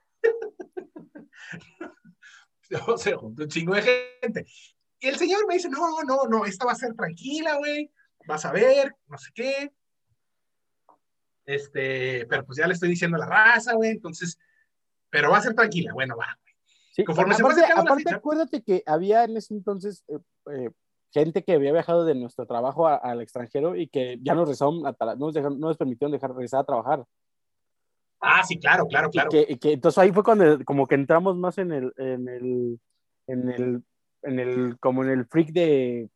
Se 2.97 3.13
juntó 3.13 3.43
un 3.43 3.49
chingo 3.49 3.75
de 3.75 3.83
gente. 3.83 4.47
Y 4.99 5.07
el 5.07 5.17
señor 5.17 5.45
me 5.47 5.53
dice, 5.53 5.69
no, 5.69 6.01
no, 6.03 6.23
no, 6.27 6.43
esta 6.45 6.65
va 6.65 6.71
a 6.71 6.75
ser 6.75 6.95
tranquila, 6.95 7.57
güey, 7.57 7.91
vas 8.25 8.45
a 8.45 8.51
ver, 8.51 8.95
no 9.05 9.17
sé 9.19 9.29
qué. 9.35 9.71
Este, 11.45 12.25
pero 12.25 12.43
pues 12.45 12.57
ya 12.57 12.65
le 12.65 12.73
estoy 12.73 12.89
diciendo 12.89 13.17
a 13.17 13.19
la 13.19 13.27
raza, 13.27 13.73
güey, 13.73 13.91
entonces, 13.91 14.39
pero 15.11 15.29
va 15.29 15.37
a 15.37 15.41
ser 15.41 15.53
tranquila, 15.53 15.93
bueno, 15.93 16.17
va. 16.17 16.39
Sí, 16.93 17.03
Conforme 17.03 17.35
se 17.35 17.43
aparte, 17.43 17.61
acercando 17.61 17.83
la 17.83 17.91
aparte 17.91 18.03
fecha. 18.05 18.15
acuérdate 18.15 18.63
que 18.63 18.81
había 18.87 19.23
en 19.25 19.37
ese 19.37 19.53
entonces 19.53 20.03
eh, 20.07 20.17
eh, 20.51 20.71
gente 21.13 21.43
que 21.43 21.53
había 21.53 21.71
viajado 21.71 22.05
de 22.05 22.15
nuestro 22.15 22.45
trabajo 22.45 22.87
al 22.87 23.21
extranjero 23.21 23.75
y 23.75 23.87
que 23.87 24.17
ya 24.21 24.33
nos 24.33 24.45
regresaron, 24.45 24.85
a 24.87 24.95
no, 25.15 25.27
nos 25.27 25.33
dejaron- 25.33 25.59
no 25.59 25.67
nos 25.67 25.77
permitieron 25.77 26.11
dejar 26.11 26.31
regresar 26.31 26.61
a 26.61 26.63
trabajar. 26.65 27.05
Ah, 28.19 28.43
sí, 28.43 28.57
claro, 28.57 28.87
claro, 28.87 29.09
claro. 29.09 29.29
Y 29.31 29.31
que, 29.45 29.53
y 29.53 29.57
que 29.57 29.73
entonces 29.73 29.97
ahí 29.97 30.11
fue 30.11 30.23
cuando 30.23 30.63
como 30.65 30.87
que 30.87 30.95
entramos 30.95 31.35
más 31.35 31.57
en 31.57 31.71
el, 31.71 31.93
en 31.97 32.27
el, 32.29 32.79
en 33.27 33.49
el, 33.49 33.83
en 34.23 34.39
el, 34.39 34.79
como 34.79 35.03
en 35.03 35.09
el 35.11 35.25
freak 35.25 35.49
de, 35.51 36.09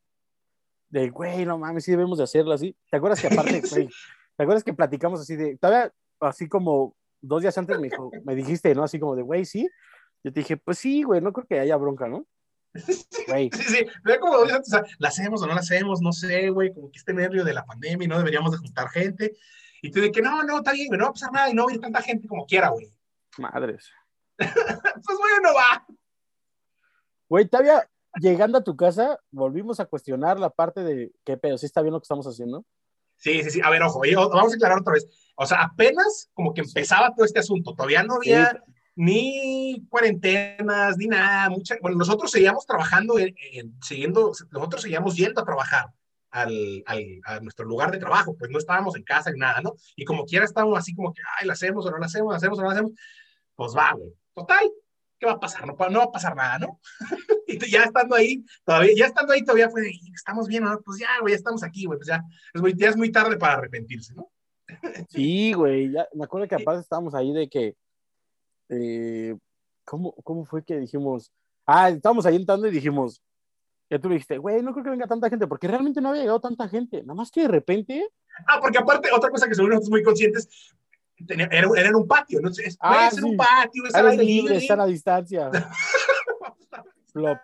de, 0.89 1.09
güey, 1.09 1.45
no 1.45 1.57
mames, 1.57 1.83
sí 1.83 1.91
debemos 1.91 2.17
de 2.17 2.23
hacerlo 2.23 2.53
así. 2.53 2.75
¿Te 2.89 2.97
acuerdas 2.97 3.21
que 3.21 3.27
aparte, 3.27 3.61
güey, 3.69 3.89
te 4.37 4.43
acuerdas 4.43 4.63
que 4.63 4.73
platicamos 4.73 5.19
así 5.19 5.35
de, 5.35 5.57
todavía 5.57 5.91
así 6.21 6.47
como 6.47 6.95
dos 7.21 7.41
días 7.41 7.57
antes 7.57 7.77
me 7.77 7.89
dijo, 7.89 8.09
me 8.23 8.35
dijiste, 8.35 8.73
¿no? 8.73 8.83
Así 8.83 8.99
como 8.99 9.15
de, 9.15 9.21
güey, 9.23 9.45
sí. 9.45 9.67
Yo 10.23 10.31
te 10.33 10.39
dije, 10.39 10.57
pues 10.57 10.77
sí, 10.79 11.03
güey, 11.03 11.21
no 11.21 11.33
creo 11.33 11.45
que 11.45 11.59
haya 11.59 11.75
bronca, 11.77 12.07
¿no? 12.07 12.25
Güey, 13.27 13.50
Sí, 13.53 13.63
sí, 13.63 13.86
pero 14.03 14.19
como 14.19 14.43
dices, 14.43 14.60
o 14.60 14.63
sea, 14.63 14.84
la 15.00 15.10
hacemos 15.10 15.41
o 15.41 15.48
no 15.48 15.53
la 15.53 15.60
hacemos, 15.60 16.01
no 16.01 16.12
sé, 16.12 16.50
güey, 16.50 16.74
como 16.74 16.91
que 16.91 17.00
este 17.00 17.13
nervio 17.13 17.43
de 17.43 17.53
la 17.53 17.65
pandemia 17.65 18.05
y 18.05 18.07
no 18.07 18.17
deberíamos 18.17 18.51
de 18.51 18.57
juntar 18.57 18.89
gente. 18.89 19.36
Y 19.81 19.91
tú 19.91 20.01
de 20.01 20.12
que 20.12 20.22
no, 20.22 20.43
no, 20.43 20.57
está 20.57 20.72
bien, 20.72 20.88
güey, 20.88 20.98
no 20.98 21.05
va 21.05 21.10
a 21.10 21.13
pasar 21.13 21.31
nada 21.31 21.50
y 21.50 21.53
no 21.53 21.65
va 21.65 21.72
a 21.72 21.75
ir 21.75 21.81
tanta 21.81 22.01
gente 22.01 22.27
como 22.27 22.46
quiera, 22.46 22.69
güey. 22.69 22.91
madres. 23.38 23.89
Pues 24.38 25.17
bueno, 25.17 25.50
va. 25.55 25.86
Güey, 27.29 27.48
todavía 27.48 27.89
llegando 28.19 28.57
a 28.57 28.63
tu 28.63 28.75
casa, 28.75 29.19
volvimos 29.31 29.79
a 29.79 29.86
cuestionar 29.86 30.39
la 30.39 30.50
parte 30.50 30.84
de, 30.84 31.12
¿qué 31.24 31.38
pedo? 31.38 31.57
¿Sí 31.57 31.65
está 31.65 31.81
bien 31.81 31.93
lo 31.93 32.00
que 32.00 32.05
estamos 32.05 32.27
haciendo? 32.27 32.65
Sí, 33.17 33.43
sí, 33.43 33.50
sí. 33.50 33.62
A 33.63 33.69
ver, 33.69 33.81
ojo, 33.81 34.01
vamos 34.31 34.53
a 34.53 34.55
aclarar 34.55 34.79
otra 34.79 34.93
vez. 34.93 35.07
O 35.36 35.46
sea, 35.46 35.63
apenas 35.63 36.29
como 36.34 36.53
que 36.53 36.62
empezaba 36.62 37.13
todo 37.15 37.25
este 37.25 37.39
asunto. 37.39 37.74
Todavía 37.74 38.03
no 38.03 38.15
había 38.15 38.63
ni 38.97 39.85
cuarentenas, 39.89 40.97
ni 40.97 41.05
nada. 41.05 41.49
Mucha... 41.51 41.75
Bueno, 41.81 41.97
nosotros 41.97 42.31
seguíamos 42.31 42.65
trabajando, 42.65 43.19
en, 43.19 43.33
siguiendo, 43.81 44.33
nosotros 44.51 44.81
seguíamos 44.81 45.15
yendo 45.15 45.39
a 45.39 45.45
trabajar 45.45 45.93
al, 46.31 46.83
al, 46.87 47.21
a 47.25 47.39
nuestro 47.39 47.65
lugar 47.65 47.91
de 47.91 47.99
trabajo. 47.99 48.35
Pues 48.35 48.49
no 48.49 48.57
estábamos 48.57 48.95
en 48.95 49.03
casa 49.03 49.31
ni 49.31 49.39
nada, 49.39 49.61
¿no? 49.61 49.75
Y 49.95 50.03
como 50.03 50.25
quiera 50.25 50.45
estábamos 50.45 50.79
así 50.79 50.95
como 50.95 51.13
que, 51.13 51.21
ay, 51.39 51.45
la 51.45 51.53
hacemos 51.53 51.85
o 51.85 51.91
no 51.91 51.99
la 51.99 52.07
hacemos, 52.07 52.31
la 52.31 52.37
hacemos 52.37 52.57
o 52.57 52.61
no 52.63 52.67
la 52.69 52.73
hacemos. 52.73 52.91
Pues 53.55 53.77
va, 53.77 53.93
güey. 53.93 54.11
Total, 54.33 54.67
¿qué 55.19 55.27
va 55.27 55.33
a 55.33 55.39
pasar? 55.39 55.67
No, 55.67 55.75
no 55.89 55.99
va 55.99 56.05
a 56.05 56.11
pasar 56.11 56.35
nada, 56.35 56.57
¿no? 56.57 56.79
y 57.47 57.59
ya 57.69 57.83
estando 57.83 58.15
ahí, 58.15 58.43
todavía, 58.65 58.93
ya 58.97 59.05
estando 59.05 59.33
ahí, 59.33 59.43
todavía 59.43 59.69
fue, 59.69 59.91
estamos 60.11 60.47
bien, 60.47 60.63
¿no? 60.63 60.81
Pues 60.81 60.99
ya, 60.99 61.09
güey, 61.21 61.33
ya 61.33 61.37
estamos 61.37 61.61
aquí, 61.61 61.85
güey, 61.85 61.99
pues 61.99 62.07
ya 62.07 62.23
es, 62.51 62.61
muy, 62.61 62.73
ya 62.75 62.89
es 62.89 62.97
muy 62.97 63.11
tarde 63.11 63.37
para 63.37 63.53
arrepentirse, 63.53 64.15
¿no? 64.15 64.31
sí, 65.09 65.53
güey, 65.53 65.91
ya, 65.91 66.07
me 66.13 66.25
acuerdo 66.25 66.47
que 66.47 66.55
aparte 66.55 66.81
estábamos 66.81 67.13
ahí 67.13 67.31
de 67.31 67.47
que, 67.47 67.75
eh, 68.69 69.36
¿cómo, 69.86 70.13
¿cómo 70.24 70.45
fue 70.45 70.63
que 70.63 70.77
dijimos? 70.77 71.31
Ah, 71.65 71.89
estábamos 71.89 72.25
ahí 72.25 72.36
entrando 72.36 72.67
y 72.67 72.71
dijimos, 72.71 73.21
ya 73.89 74.00
tú 74.00 74.09
dijiste, 74.09 74.38
güey, 74.38 74.62
no 74.62 74.74
creo 74.74 74.83
que 74.83 74.89
venga 74.89 75.07
tanta 75.07 75.29
gente, 75.29 75.47
porque 75.47 75.67
realmente 75.67 76.01
no 76.01 76.09
había 76.09 76.21
llegado 76.21 76.39
tanta 76.39 76.67
gente, 76.67 77.01
nada 77.01 77.15
más 77.15 77.31
que 77.31 77.41
de 77.41 77.47
repente... 77.47 78.07
Ah, 78.45 78.59
porque 78.62 78.77
aparte, 78.77 79.09
otra 79.13 79.29
cosa 79.29 79.47
que 79.47 79.55
seguro 79.55 79.75
nosotros 79.75 79.91
muy 79.91 80.03
conscientes, 80.03 80.75
era, 81.27 81.45
era, 81.51 81.89
en 81.89 81.95
un 81.95 82.07
patio, 82.07 82.39
¿no? 82.41 82.50
Es, 82.50 82.77
ah, 82.79 83.09
en 83.15 83.24
un 83.24 83.38
patio, 83.38 83.83
es 83.86 83.93
libre, 83.93 84.24
libre, 84.24 84.57
está 84.57 84.81
a 84.81 84.86
distancia. 84.86 85.51
Flop. 87.12 87.39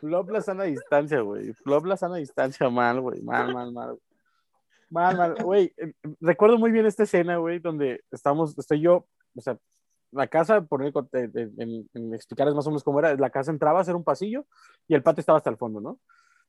Flop 0.00 0.30
la 0.30 0.40
sana 0.40 0.64
distancia, 0.64 1.20
güey. 1.20 1.52
Flop 1.54 1.86
la 1.86 1.96
sana 1.96 2.16
distancia, 2.16 2.68
mal, 2.70 3.00
güey. 3.00 3.22
Mal, 3.22 3.52
mal, 3.52 3.72
mal. 3.72 3.98
Mal, 4.90 5.16
mal. 5.16 5.34
Güey, 5.42 5.72
eh, 5.76 5.92
recuerdo 6.20 6.58
muy 6.58 6.70
bien 6.70 6.86
esta 6.86 7.02
escena, 7.02 7.38
güey, 7.38 7.58
donde 7.58 8.04
estamos, 8.12 8.56
estoy 8.56 8.80
yo, 8.80 9.06
o 9.34 9.40
sea, 9.40 9.58
la 10.14 10.26
casa, 10.26 10.62
por 10.62 10.82
en, 10.84 11.88
en, 11.92 12.14
explicarles 12.14 12.54
más 12.54 12.66
o 12.66 12.70
menos 12.70 12.84
cómo 12.84 13.00
era, 13.00 13.14
la 13.14 13.30
casa 13.30 13.50
entraba 13.50 13.80
a 13.80 13.84
ser 13.84 13.96
un 13.96 14.04
pasillo 14.04 14.46
y 14.88 14.94
el 14.94 15.02
patio 15.02 15.20
estaba 15.20 15.38
hasta 15.38 15.50
el 15.50 15.56
fondo, 15.56 15.80
¿no? 15.80 16.00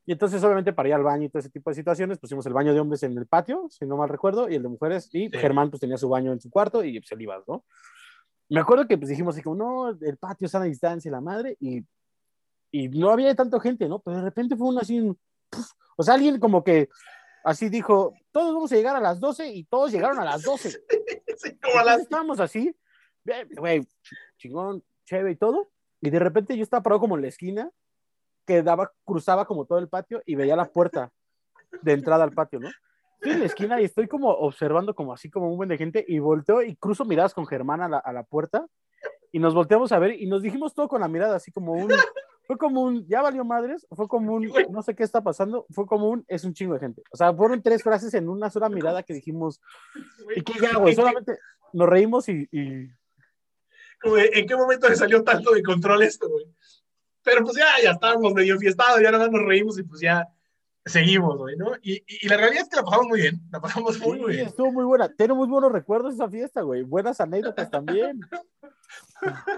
Y 0.06 0.12
entonces, 0.12 0.44
obviamente, 0.44 0.72
para 0.72 0.90
ir 0.90 0.96
al 0.96 1.04
baño 1.04 1.26
y 1.26 1.30
todo 1.30 1.40
ese 1.40 1.50
tipo 1.50 1.72
de 1.72 1.76
situaciones, 1.76 2.20
pusimos 2.20 2.46
el 2.46 2.54
baño 2.54 2.74
de 2.74 2.80
hombres 2.80 3.02
en 3.04 3.18
el 3.18 3.26
patio, 3.26 3.68
si 3.70 3.86
no 3.86 3.98
mal 3.98 4.10
recuerdo, 4.10 4.48
y 4.48 4.56
el 4.56 4.64
de 4.64 4.70
mujeres, 4.70 5.10
y 5.14 5.30
Germán 5.32 5.72
pues 5.72 5.82
tenía 5.82 5.98
su 5.98 6.08
baño 6.08 6.32
en 6.32 6.40
su 6.40 6.50
cuarto 6.52 6.84
y 6.84 7.02
se 7.02 7.16
le 7.16 7.26
¿no? 7.48 7.66
Me 8.48 8.60
acuerdo 8.60 8.88
que 8.88 8.98
pues 8.98 9.10
dijimos 9.10 9.36
así 9.36 9.42
como, 9.42 9.56
no, 9.56 9.90
el 9.90 10.18
patio 10.18 10.46
está 10.46 10.62
a 10.62 10.64
distancia, 10.64 11.10
la 11.10 11.22
madre, 11.22 11.58
y, 11.60 11.84
y 12.72 12.90
no 12.90 13.10
había 13.10 13.34
tanta 13.34 13.60
gente, 13.60 13.90
¿no? 13.90 14.00
Pero 14.00 14.18
de 14.18 14.24
repente 14.24 14.56
fue 14.56 14.68
uno 14.68 14.80
así, 14.80 15.12
o 15.98 16.04
sea, 16.04 16.14
alguien 16.14 16.40
como 16.40 16.64
que 16.64 16.90
así 17.46 17.70
dijo, 17.70 18.14
todos 18.32 18.54
vamos 18.54 18.72
a 18.72 18.76
llegar 18.76 18.96
a 18.96 19.00
las 19.00 19.20
12 19.20 19.48
y 19.48 19.64
todos 19.66 19.92
llegaron 19.92 20.20
a 20.20 20.26
las 20.26 20.42
12. 20.42 20.70
Sí, 21.38 21.54
como 21.58 21.78
a 21.80 21.84
las... 21.84 22.00
Estábamos 22.00 22.40
así, 22.40 22.74
güey, 23.58 23.88
chingón, 24.38 24.84
chévere 25.06 25.32
y 25.32 25.36
todo, 25.36 25.70
y 26.02 26.10
de 26.10 26.20
repente 26.20 26.56
yo 26.56 26.64
estaba 26.64 26.84
parado 26.84 27.00
como 27.00 27.16
en 27.16 27.24
la 27.24 27.28
esquina, 27.28 27.72
que 28.46 28.62
daba, 28.62 28.92
cruzaba 29.04 29.46
como 29.46 29.66
todo 29.66 29.80
el 29.80 29.90
patio 29.90 30.22
y 30.26 30.36
veía 30.36 30.56
la 30.56 30.66
puerta 30.66 31.12
de 31.82 31.94
entrada 31.94 32.24
al 32.24 32.34
patio, 32.34 32.60
¿no? 32.60 32.70
Estoy 33.16 33.32
en 33.32 33.40
la 33.40 33.46
esquina 33.46 33.82
y 33.82 33.86
estoy 33.86 34.08
como 34.08 34.30
observando 34.30 34.94
como 34.94 35.14
así 35.14 35.32
como 35.32 35.50
un 35.50 35.58
buen 35.58 35.70
de 35.70 35.78
gente 35.78 36.06
y 36.08 36.20
volteo 36.20 36.62
y 36.62 36.76
cruzo 36.76 37.06
miradas 37.06 37.34
con 37.34 37.48
Germán 37.48 37.82
a 37.82 37.90
la, 37.90 37.98
a 37.98 38.14
la 38.14 38.24
puerta 38.24 38.68
y 39.32 39.40
nos 39.40 39.56
volteamos 39.56 39.92
a 39.92 40.00
ver 40.00 40.22
y 40.22 40.28
nos 40.28 40.44
dijimos 40.44 40.76
todo 40.76 40.88
con 40.88 41.02
la 41.02 41.08
mirada 41.08 41.36
así 41.36 41.52
como 41.52 41.74
un, 41.74 41.92
fue 42.46 42.58
como 42.58 42.82
un, 42.82 43.08
ya 43.08 43.22
valió 43.22 43.44
madres, 43.44 43.88
fue 43.92 44.08
como 44.08 44.36
un, 44.36 44.52
no 44.70 44.82
sé 44.84 44.96
qué 44.96 45.04
está 45.04 45.22
pasando, 45.22 45.66
fue 45.70 45.86
como 45.86 46.10
un, 46.10 46.24
es 46.28 46.44
un 46.44 46.54
chingo 46.54 46.74
de 46.76 46.80
gente. 46.80 47.04
O 47.12 47.18
sea, 47.18 47.34
fueron 47.34 47.62
tres 47.62 47.82
frases 47.82 48.14
en 48.14 48.30
una 48.30 48.50
sola 48.50 48.70
mirada 48.70 49.04
que 49.04 49.14
dijimos, 49.14 49.62
¿y 50.36 50.42
qué 50.42 50.54
güey? 50.78 50.96
Solamente 50.96 51.38
nos 51.74 51.90
reímos 51.90 52.30
y... 52.30 52.48
y... 52.52 52.90
¿En 54.06 54.48
qué 54.48 54.56
momento 54.56 54.90
le 54.90 54.96
salió 54.96 55.24
tanto 55.24 55.52
de 55.52 55.64
control 55.64 56.04
esto, 56.04 56.30
güey? 56.30 56.46
Pero 57.24 57.44
pues 57.44 57.58
ya, 57.58 57.68
ya 57.82 57.92
estábamos 57.92 58.34
medio 58.34 58.58
fiestados, 58.60 59.02
ya 59.02 59.12
nada 59.12 59.26
más 59.26 59.32
nos 59.32 59.48
reímos 59.48 59.80
y 59.80 59.84
pues 59.84 60.02
ya 60.02 60.28
seguimos, 60.86 61.38
güey, 61.38 61.58
¿no? 61.58 61.72
Y, 61.82 62.04
y, 62.08 62.28
la 62.28 62.38
realidad 62.38 62.64
es 62.64 62.70
que 62.70 62.76
la 62.76 62.84
pasamos 62.84 63.08
muy 63.08 63.22
bien, 63.22 63.42
la 63.52 63.60
pasamos 63.60 64.00
muy, 64.00 64.20
muy 64.20 64.34
bien. 64.34 64.48
Estuvo 64.48 64.72
muy 64.72 64.86
buena, 64.86 65.10
tengo 65.10 65.36
muy 65.36 65.48
buenos 65.48 65.72
recuerdos 65.72 66.16
de 66.16 66.24
esa 66.24 66.30
fiesta, 66.30 66.62
güey, 66.62 66.84
buenas 66.84 67.20
anécdotas 67.20 67.70
también. 67.72 68.20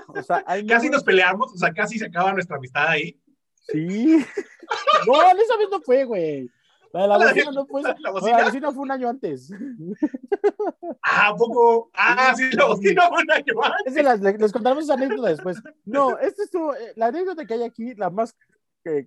O 0.07 0.23
sea, 0.23 0.45
casi 0.67 0.89
nos 0.89 1.03
peleamos, 1.03 1.51
o 1.53 1.57
sea, 1.57 1.73
casi 1.73 1.99
se 1.99 2.05
acaba 2.05 2.31
nuestra 2.31 2.55
amistad 2.57 2.87
ahí. 2.87 3.19
Sí. 3.59 4.25
No, 5.07 5.13
esa 5.13 5.57
vez 5.57 5.69
no 5.71 5.79
fue, 5.79 6.03
güey. 6.03 6.49
La 6.97 7.03
de 7.03 7.07
la, 7.07 7.17
bocina 7.17 7.51
no 7.51 7.65
fue. 7.67 7.81
La, 7.99 8.11
bocina? 8.11 8.71
fue 8.71 8.83
un 8.83 8.91
año 8.91 9.09
antes. 9.09 9.51
Ah, 11.03 11.33
poco. 11.37 11.89
Ah, 11.93 12.33
sí, 12.35 12.49
la 12.51 12.65
bocina 12.65 13.07
fue 13.09 13.23
un 13.23 13.31
año 13.31 13.53
antes. 13.85 14.03
las, 14.03 14.19
les 14.19 14.51
contaremos 14.51 14.83
esa 14.83 14.95
anécdota 14.95 15.29
después. 15.29 15.61
No, 15.85 16.17
este 16.19 16.43
estuvo. 16.43 16.73
Eh, 16.75 16.93
la 16.95 17.07
anécdota 17.07 17.45
que 17.45 17.53
hay 17.53 17.63
aquí, 17.63 17.93
la 17.95 18.09
más 18.09 18.35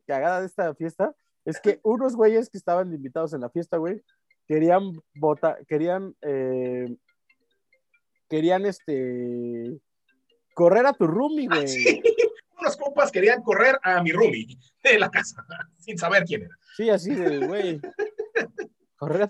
cagada 0.07 0.41
de 0.41 0.47
esta 0.47 0.75
fiesta, 0.75 1.15
es 1.45 1.61
que 1.61 1.81
unos 1.83 2.17
güeyes 2.17 2.49
que 2.49 2.59
estaban 2.59 2.93
invitados 2.93 3.33
en 3.33 3.41
la 3.41 3.51
fiesta, 3.51 3.77
güey, 3.77 4.03
querían 4.47 4.93
votar, 5.15 5.65
querían, 5.67 6.15
eh, 6.23 6.95
querían 8.29 8.67
este, 8.67 9.79
correr 10.55 10.87
a 10.87 10.93
tu 10.93 11.07
roomie, 11.07 11.49
ah, 11.51 11.57
güey. 11.57 12.03
Unos 12.61 12.77
compas 12.77 13.11
querían 13.11 13.43
correr 13.43 13.79
a 13.83 14.03
mi 14.03 14.13
roomie 14.13 14.59
de 14.83 14.99
la 14.99 15.11
casa, 15.11 15.45
sin 15.79 15.99
saber 15.99 16.25
quién 16.25 16.43
era. 16.43 16.57
Sí, 16.77 16.91
así 16.91 17.15
de, 17.15 17.47
güey. 17.47 17.81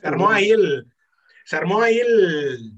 Se 0.00 0.08
armó 0.08 0.30
ahí 0.30 0.50
el, 0.50 0.86
se 1.44 1.56
armó 1.56 1.80
ahí 1.80 1.98
el, 1.98 2.72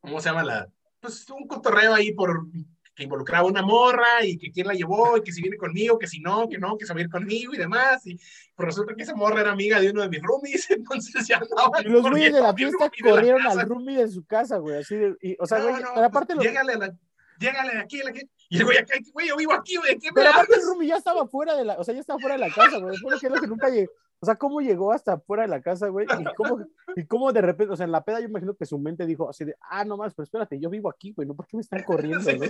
¿cómo 0.00 0.20
se 0.20 0.28
llama 0.28 0.44
la? 0.44 0.68
Pues 1.00 1.28
un 1.30 1.46
cotorreo 1.46 1.94
ahí 1.94 2.12
por 2.12 2.46
que 2.94 3.04
involucraba 3.04 3.46
una 3.46 3.62
morra 3.62 4.24
y 4.24 4.36
que 4.36 4.50
quién 4.50 4.66
la 4.66 4.74
llevó 4.74 5.16
y 5.16 5.22
que 5.22 5.32
si 5.32 5.40
viene 5.40 5.56
conmigo, 5.56 5.98
que 5.98 6.06
si 6.06 6.20
no, 6.20 6.48
que 6.48 6.58
no, 6.58 6.76
que 6.76 6.84
se 6.84 6.92
va 6.92 7.00
a 7.00 7.02
ir 7.02 7.08
conmigo 7.08 7.54
y 7.54 7.58
demás. 7.58 8.06
Y 8.06 8.18
pues 8.54 8.66
resulta 8.66 8.94
que 8.94 9.02
esa 9.02 9.14
morra 9.14 9.40
era 9.40 9.52
amiga 9.52 9.80
de 9.80 9.90
uno 9.90 10.02
de 10.02 10.08
mis 10.08 10.22
roomies, 10.22 10.70
entonces 10.70 11.26
ya 11.26 11.38
andaban. 11.38 11.90
Los 11.90 12.02
güeyes 12.02 12.34
de 12.34 12.40
la 12.40 12.54
fiesta 12.54 12.90
corrieron 13.02 13.46
al 13.46 13.68
roomie 13.68 13.98
de 13.98 14.08
su 14.08 14.24
casa, 14.24 14.58
güey, 14.58 14.80
así 14.80 14.96
de, 14.96 15.16
y, 15.20 15.36
o 15.38 15.46
sea, 15.46 15.60
güey, 15.60 15.74
pero 15.94 16.04
aparte 16.04 16.34
pues, 16.34 16.46
Llégale, 16.46 16.74
a 16.74 16.78
la, 16.78 16.94
llégale 17.38 17.78
aquí, 17.78 18.00
aquí. 18.06 18.20
Y 18.52 18.58
el 18.58 18.64
güey, 18.64 18.76
güey, 19.14 19.28
yo 19.28 19.36
vivo 19.38 19.54
aquí, 19.54 19.76
güey, 19.76 19.98
¿qué 19.98 20.10
Pero 20.14 20.28
aparte 20.28 20.56
el 20.56 20.66
roomie 20.66 20.86
ya 20.86 20.96
estaba 20.96 21.26
fuera 21.26 21.56
de 21.56 21.64
la, 21.64 21.78
o 21.78 21.84
sea, 21.84 21.94
ya 21.94 22.00
estaba 22.00 22.18
fuera 22.18 22.34
de 22.34 22.40
la 22.40 22.50
casa, 22.50 22.76
güey, 22.80 22.94
que, 23.18 23.30
lo 23.30 23.40
que 23.40 23.46
nunca 23.46 23.70
llegué. 23.70 23.88
O 24.20 24.26
sea, 24.26 24.36
¿cómo 24.36 24.60
llegó 24.60 24.92
hasta 24.92 25.18
fuera 25.18 25.44
de 25.44 25.48
la 25.48 25.62
casa, 25.62 25.88
güey? 25.88 26.06
¿Y 26.06 26.24
cómo, 26.34 26.60
y 26.94 27.06
cómo 27.06 27.32
de 27.32 27.40
repente, 27.40 27.72
o 27.72 27.76
sea, 27.76 27.86
en 27.86 27.92
la 27.92 28.04
peda 28.04 28.20
yo 28.20 28.26
imagino 28.26 28.54
que 28.54 28.66
su 28.66 28.78
mente 28.78 29.06
dijo 29.06 29.30
así 29.30 29.46
de, 29.46 29.56
ah, 29.70 29.86
no 29.86 29.96
más, 29.96 30.12
pero 30.14 30.24
espérate, 30.24 30.60
yo 30.60 30.68
vivo 30.68 30.90
aquí, 30.90 31.14
güey, 31.14 31.26
¿no? 31.26 31.34
¿Por 31.34 31.46
qué 31.46 31.56
me 31.56 31.62
están 31.62 31.82
corriendo, 31.86 32.30
¿no? 32.30 32.46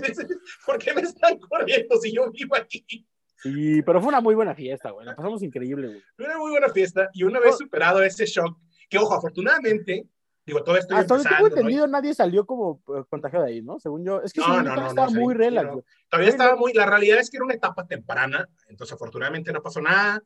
¿Por 0.66 0.78
qué 0.78 0.92
me 0.92 1.02
están 1.02 1.38
corriendo 1.38 1.96
si 1.98 2.12
yo 2.12 2.32
vivo 2.32 2.56
aquí? 2.56 3.06
Sí, 3.36 3.82
pero 3.82 4.00
fue 4.00 4.08
una 4.08 4.20
muy 4.20 4.34
buena 4.34 4.56
fiesta, 4.56 4.90
güey, 4.90 5.06
la 5.06 5.14
pasamos 5.14 5.40
increíble, 5.44 5.86
güey. 5.86 6.02
Fue 6.16 6.24
una 6.26 6.38
muy 6.38 6.50
buena 6.50 6.68
fiesta 6.70 7.10
y 7.12 7.22
una 7.22 7.38
vez 7.38 7.58
superado 7.58 8.02
ese 8.02 8.26
shock, 8.26 8.58
que 8.90 8.98
ojo, 8.98 9.14
afortunadamente, 9.14 10.08
digo, 10.46 10.62
todo 10.62 10.76
esto 10.76 10.94
Hasta 10.94 11.14
donde 11.14 11.30
tengo 11.30 11.46
entendido, 11.48 11.86
nadie 11.86 12.14
salió 12.14 12.46
como 12.46 12.82
eh, 12.88 13.04
contagiado 13.08 13.44
de 13.44 13.52
ahí, 13.52 13.62
¿no? 13.62 13.78
Según 13.78 14.04
yo, 14.04 14.22
es 14.22 14.32
que 14.32 14.40
no, 14.40 14.62
no, 14.62 14.76
no, 14.76 14.86
estaba 14.88 15.10
muy 15.10 15.34
relax, 15.34 15.76
Todavía 16.08 16.30
estaba 16.30 16.56
muy, 16.56 16.72
la 16.72 16.86
realidad 16.86 17.18
es 17.18 17.30
que 17.30 17.36
era 17.36 17.44
una 17.44 17.54
etapa 17.54 17.86
temprana, 17.86 18.48
entonces 18.68 18.94
afortunadamente 18.94 19.52
no 19.52 19.62
pasó 19.62 19.80
nada 19.80 20.22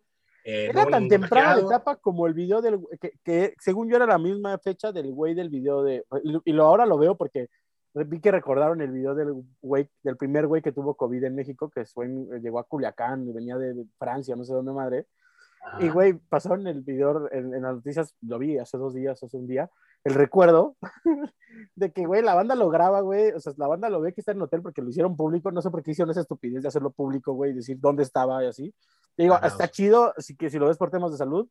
eh, 0.49 0.69
era 0.71 0.87
tan 0.87 1.09
temprana 1.09 1.57
la 1.57 1.63
etapa 1.63 1.97
como 1.97 2.25
el 2.29 2.33
video 2.33 2.63
del 2.63 2.79
que, 3.01 3.11
que, 3.25 3.55
según 3.59 3.91
yo 3.91 3.97
era 3.97 4.07
la 4.07 4.17
misma 4.17 4.57
fecha 4.59 4.93
del 4.93 5.13
güey 5.13 5.35
del 5.35 5.49
video 5.49 5.83
de 5.83 6.05
y, 6.45 6.53
lo, 6.53 6.65
ahora 6.65 6.87
lo 6.87 6.97
veo 6.99 7.17
porque 7.17 7.49
vi 7.93 8.21
que 8.21 8.31
recordaron 8.31 8.81
el 8.81 8.93
video 8.93 9.17
del 9.17 9.35
güey 9.61 9.91
del 10.05 10.17
primer 10.17 10.47
güey 10.47 10.63
que 10.63 10.71
tuvo 10.71 10.95
COVID 10.95 11.25
en 11.25 11.35
México 11.35 11.69
que 11.69 11.85
fue 11.85 12.07
llegó 12.41 12.61
a 12.61 12.65
Culiacán 12.65 13.29
y 13.29 13.33
venía 13.33 13.57
de, 13.57 13.87
Francia 13.99 14.37
no 14.37 14.45
sé 14.45 14.55
dónde 14.55 14.73
madre. 14.73 15.07
Y 15.81 15.89
güey 15.89 16.13
pasaron 16.13 16.65
el 16.69 16.83
video 16.83 17.29
en, 17.33 17.53
en, 17.53 17.63
las 17.63 17.75
noticias 17.75 18.15
lo 18.21 18.39
vi 18.39 18.57
hace 18.57 18.79
dos 18.79 18.95
días 18.95 19.21
hace 19.21 19.37
un 19.37 19.49
día 19.49 19.69
el 20.07 20.15
recuerdo 20.15 20.77
de 21.75 21.91
que, 21.91 22.07
güey, 22.07 22.23
la 22.23 22.35
banda 22.35 22.55
lo 22.55 22.71
graba, 22.71 23.01
güey, 23.01 23.33
o 23.33 23.41
sea, 23.41 23.53
la 23.57 23.67
banda 23.67 23.91
lo 23.91 24.01
ve 24.01 24.13
que 24.13 24.21
está 24.21 24.31
en 24.31 24.39
el 24.39 24.45
hotel 24.45 24.63
porque 24.63 24.81
lo 24.81 24.89
hicieron 24.89 25.17
público, 25.17 25.51
no 25.51 25.61
sé 25.61 25.69
por 25.69 25.83
qué 25.83 25.91
hicieron 25.91 26.13
esa 26.13 26.21
estupidez 26.21 26.63
de 26.63 26.69
hacerlo 26.69 26.93
público, 26.93 27.33
güey, 27.33 27.53
decir 27.53 27.79
dónde 27.81 28.05
estaba 28.05 28.43
y 28.45 28.47
así. 28.47 28.75
digo, 29.17 29.37
está 29.43 29.69
chido, 29.69 30.13
así 30.17 30.37
que 30.37 30.49
si 30.49 30.61
lo 30.61 30.69
ves 30.69 30.79
por 30.79 30.93
temas 30.93 31.11
de 31.11 31.19
salud, 31.19 31.49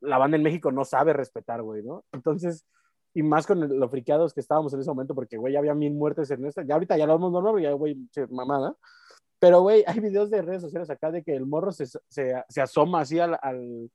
la 0.00 0.16
banda 0.16 0.36
en 0.36 0.44
México 0.44 0.70
no 0.70 0.84
sabe 0.84 1.12
respetar, 1.12 1.60
güey, 1.62 1.82
¿no? 1.82 2.04
Entonces, 2.12 2.64
y 3.14 3.24
más 3.24 3.48
con 3.48 3.80
lo 3.80 3.88
friqueados 3.88 4.32
que 4.32 4.40
estábamos 4.40 4.72
en 4.74 4.80
ese 4.80 4.90
momento, 4.90 5.16
porque, 5.16 5.36
güey, 5.36 5.54
ya 5.54 5.58
había 5.58 5.74
mil 5.74 5.92
muertes 5.92 6.30
en 6.30 6.44
esta, 6.46 6.62
ya 6.62 6.74
ahorita 6.74 6.96
ya 6.96 7.06
lo 7.06 7.14
vemos 7.14 7.32
normal, 7.32 7.60
ya, 7.60 7.72
güey, 7.72 7.96
mamada. 8.30 8.76
Pero, 9.40 9.62
güey, 9.62 9.82
hay 9.88 9.98
videos 9.98 10.30
de 10.30 10.40
redes 10.40 10.62
sociales 10.62 10.88
acá 10.88 11.10
de 11.10 11.24
que 11.24 11.34
el 11.34 11.46
morro 11.46 11.72
se, 11.72 11.86
se, 11.86 12.44
se 12.48 12.60
asoma 12.60 13.00
así 13.00 13.18
al, 13.18 13.36
al, 13.42 13.90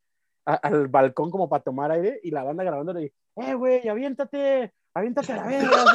al 0.46 0.88
balcón 0.88 1.32
como 1.32 1.50
para 1.50 1.64
tomar 1.64 1.92
aire 1.92 2.20
y 2.24 2.32
la 2.32 2.44
banda 2.44 2.64
grabándole, 2.64 3.14
eh, 3.36 3.54
güey, 3.54 3.88
aviéntate, 3.88 4.74
aviéntate 4.94 5.34
a 5.34 5.38
la 5.38 5.48
verga. 5.48 5.86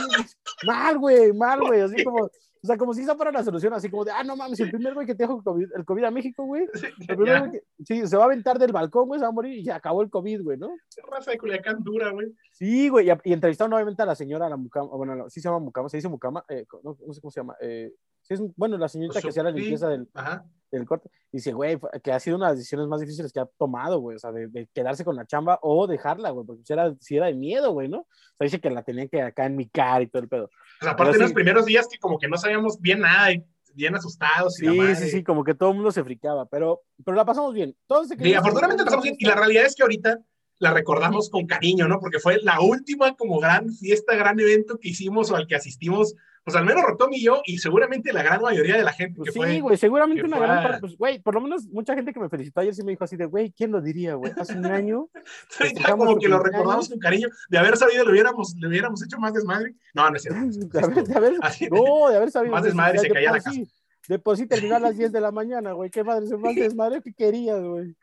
mal, 0.67 0.99
güey, 0.99 1.33
mal, 1.33 1.61
güey, 1.61 1.81
así 1.81 2.03
como, 2.03 2.29
O 2.61 2.67
sea, 2.67 2.77
como 2.77 2.93
si 2.93 3.03
esa 3.03 3.15
fuera 3.15 3.31
la 3.31 3.45
solución, 3.45 3.73
así 3.73 3.89
como 3.89 4.05
de, 4.05 4.11
ah, 4.11 4.25
no 4.25 4.37
mames, 4.37 4.59
el 4.61 4.71
primer 4.71 4.95
güey 4.95 5.07
que 5.07 5.15
te 5.15 5.23
dejó 5.23 5.43
COVID, 5.43 5.69
el 5.77 5.85
COVID 5.85 6.05
a 6.05 6.11
México, 6.11 6.45
güey. 6.45 6.67
El 7.09 7.17
primer 7.17 7.41
güey 7.41 7.53
que, 7.53 7.63
sí, 7.85 8.07
se 8.07 8.17
va 8.17 8.25
a 8.25 8.27
aventar 8.27 8.59
del 8.59 8.73
balcón, 8.73 9.07
güey, 9.07 9.21
se 9.21 9.25
va 9.25 9.29
a 9.29 9.33
morir 9.33 9.59
y 9.59 9.65
ya 9.65 9.77
acabó 9.77 10.03
el 10.03 10.11
COVID, 10.11 10.43
güey, 10.43 10.59
¿no? 10.59 10.77
Raza 11.09 11.31
de 11.31 11.39
Culiacán 11.39 11.83
dura, 11.85 12.11
güey. 12.11 12.35
Sí, 12.53 12.89
güey, 12.89 13.09
y, 13.09 13.13
y 13.25 13.33
entrevistaron 13.33 13.71
nuevamente 13.71 14.03
a 14.03 14.07
la 14.07 14.17
señora, 14.17 14.49
la 14.49 14.57
Mucama, 14.57 14.89
bueno, 14.89 15.15
no, 15.15 15.31
sí 15.31 15.41
se 15.41 15.49
llama 15.49 15.61
Mucama, 15.61 15.89
se 15.89 15.99
dice 15.99 16.09
Mucama, 16.09 16.45
eh, 16.49 16.67
no, 16.83 16.97
no 17.07 17.15
sé 17.15 17.21
cómo 17.21 17.31
se 17.31 17.41
llama, 17.41 17.57
eh, 17.61 17.93
sí 18.23 18.35
es, 18.35 18.43
bueno, 18.57 18.77
la 18.77 18.89
señorita 18.89 19.21
que 19.21 19.29
hacía 19.29 19.45
la 19.45 19.53
limpieza 19.53 19.89
del, 19.89 20.09
Ajá. 20.15 20.45
Del 20.71 20.85
corte, 20.87 21.09
dice, 21.33 21.53
güey, 21.53 21.79
que 22.03 22.13
ha 22.13 22.21
sido 22.21 22.37
una 22.37 22.47
de 22.47 22.53
las 22.53 22.59
decisiones 22.59 22.87
más 22.89 23.01
difíciles 23.01 23.33
que 23.33 23.41
ha 23.41 23.47
tomado, 23.59 24.01
güey, 24.01 24.17
o 24.17 24.19
sea, 24.19 24.33
de, 24.33 24.49
de 24.49 24.69
quedarse 24.75 25.05
con 25.05 25.17
la 25.17 25.27
chamba 25.27 25.59
o 25.63 25.87
dejarla, 25.87 26.31
güey, 26.31 26.47
porque 26.47 26.63
si 26.65 26.73
era, 26.73 26.95
si 27.01 27.17
era 27.17 27.27
de 27.27 27.35
miedo, 27.35 27.73
güey, 27.73 27.89
¿no? 27.89 28.01
O 28.01 28.07
sea, 28.39 28.45
dice 28.45 28.61
que 28.61 28.71
la 28.71 28.83
tenían 28.83 29.09
que 29.09 29.23
acá 29.23 29.47
en 29.47 29.57
mi 29.57 29.69
cara 29.69 30.03
y 30.03 30.07
todo 30.09 30.23
el 30.23 30.29
pedo. 30.29 30.51
Aparte 30.83 31.15
en 31.17 31.21
los 31.23 31.29
sí. 31.31 31.35
primeros 31.35 31.65
días 31.67 31.87
que 31.91 31.99
como 31.99 32.19
que 32.19 32.29
no 32.29 32.37
sabíamos 32.37 32.81
bien 32.81 33.01
nada, 33.01 33.33
y 33.33 33.45
bien 33.75 33.95
asustados. 33.95 34.61
y 34.61 34.67
la 34.67 34.73
Sí, 34.73 34.79
madre. 34.79 34.97
sí, 34.97 35.09
sí, 35.11 35.23
como 35.25 35.45
que 35.45 35.55
todo 35.55 35.71
el 35.71 35.77
mundo 35.77 35.91
se 35.93 36.03
fricaba, 36.05 36.47
pero, 36.47 36.83
pero 37.05 37.17
la 37.17 37.25
pasamos 37.25 37.55
bien. 37.55 37.77
Todos 37.87 38.09
se 38.09 38.15
Sí, 38.15 38.19
querían- 38.19 38.41
afortunadamente 38.41 38.85
pasamos 38.85 39.05
bien. 39.05 39.17
Y 39.19 39.25
la 39.27 39.35
realidad 39.37 39.65
es 39.67 39.75
que 39.75 39.83
ahorita 39.83 40.19
la 40.61 40.73
recordamos 40.75 41.31
con 41.31 41.47
cariño, 41.47 41.87
¿no? 41.87 42.01
Porque 42.01 42.19
fue 42.19 42.39
la 42.43 42.61
última 42.61 43.15
como 43.15 43.39
gran 43.39 43.73
fiesta, 43.73 44.17
gran 44.17 44.41
evento 44.41 44.79
que 44.79 44.89
hicimos 44.89 45.31
o 45.31 45.37
al 45.37 45.47
que 45.47 45.55
asistimos, 45.55 46.15
pues 46.49 46.57
al 46.57 46.65
menos 46.65 46.83
Rotom 46.83 47.13
y 47.13 47.23
yo, 47.23 47.43
y 47.45 47.59
seguramente 47.59 48.11
la 48.11 48.23
gran 48.23 48.41
mayoría 48.41 48.79
de 48.79 48.83
la 48.83 48.93
gente 48.95 49.17
Pues 49.19 49.35
que 49.35 49.47
sí, 49.47 49.61
güey, 49.61 49.77
seguramente 49.77 50.25
una 50.25 50.39
fue 50.39 50.47
gran 50.47 50.63
parte, 50.63 50.81
pues, 50.81 50.97
güey, 50.97 51.19
por 51.19 51.35
lo 51.35 51.43
menos 51.43 51.67
mucha 51.67 51.95
gente 51.95 52.11
que 52.11 52.21
me 52.21 52.31
felicitó 52.31 52.61
ayer 52.61 52.75
sí 52.75 52.83
me 52.83 52.93
dijo 52.93 53.05
así 53.05 53.19
de, 53.19 53.27
güey, 53.27 53.53
¿quién 53.53 53.71
lo 53.71 53.83
diría, 53.83 54.15
güey? 54.15 54.33
Hace 54.35 54.57
un 54.57 54.65
año. 54.65 55.11
ya 55.75 55.95
como 55.95 56.17
que 56.17 56.27
lo 56.27 56.39
recordamos 56.39 56.89
con 56.89 56.99
cariño. 56.99 57.29
De 57.51 57.59
haber 57.59 57.77
sabido, 57.77 58.03
le 58.07 58.13
hubiéramos, 58.13 58.55
le 58.59 58.67
hubiéramos 58.67 59.05
hecho 59.05 59.19
más 59.19 59.35
desmadre. 59.35 59.75
No, 59.93 60.09
no 60.09 60.17
es 60.17 60.23
cierto. 60.23 60.41
De 60.73 60.81
haber, 60.83 61.05
de 61.05 61.15
haber, 61.15 61.33
no, 61.71 62.09
de 62.09 62.17
haber 62.17 62.31
sabido. 62.31 62.55
Más 62.55 62.65
desmadre 62.65 62.95
de 62.95 62.99
se 63.01 63.11
caía 63.11 63.33
la 63.33 63.41
sí- 63.41 63.69
De 64.09 64.19
por 64.19 64.39
sí 64.39 64.47
terminó 64.47 64.77
a 64.77 64.81
las 64.81 64.97
10 64.97 65.13
de 65.13 65.21
la 65.21 65.31
mañana, 65.31 65.73
güey. 65.73 65.91
Qué 65.91 66.03
madre, 66.03 66.27
se 66.27 66.39
más 66.39 66.55
desmadre 66.57 67.03
que 67.03 67.13
querías, 67.13 67.63
güey. 67.63 67.95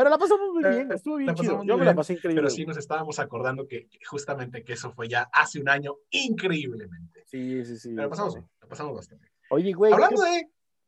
Pero 0.00 0.08
la 0.08 0.16
pasamos 0.16 0.48
muy 0.54 0.64
bien, 0.66 0.90
estuvo 0.92 1.16
bien 1.16 1.34
chido. 1.34 1.62
Yo 1.62 1.76
me 1.76 1.84
la 1.84 1.94
pasé 1.94 2.14
increíble. 2.14 2.40
Pero 2.40 2.48
sí 2.48 2.64
nos 2.64 2.78
estábamos 2.78 3.18
acordando 3.18 3.66
que 3.68 3.86
que 3.86 3.98
justamente 4.06 4.64
que 4.64 4.72
eso 4.72 4.90
fue 4.94 5.08
ya 5.10 5.28
hace 5.30 5.60
un 5.60 5.68
año 5.68 5.96
increíblemente. 6.08 7.22
Sí, 7.26 7.62
sí, 7.66 7.76
sí. 7.78 7.90
Pero 7.90 8.04
la 8.04 8.08
pasamos, 8.08 8.34
bien, 8.34 8.48
la 8.62 8.66
pasamos 8.68 8.94
bastante. 8.96 9.28
Oye, 9.50 9.72
güey. 9.74 9.92
Hablando 9.92 10.22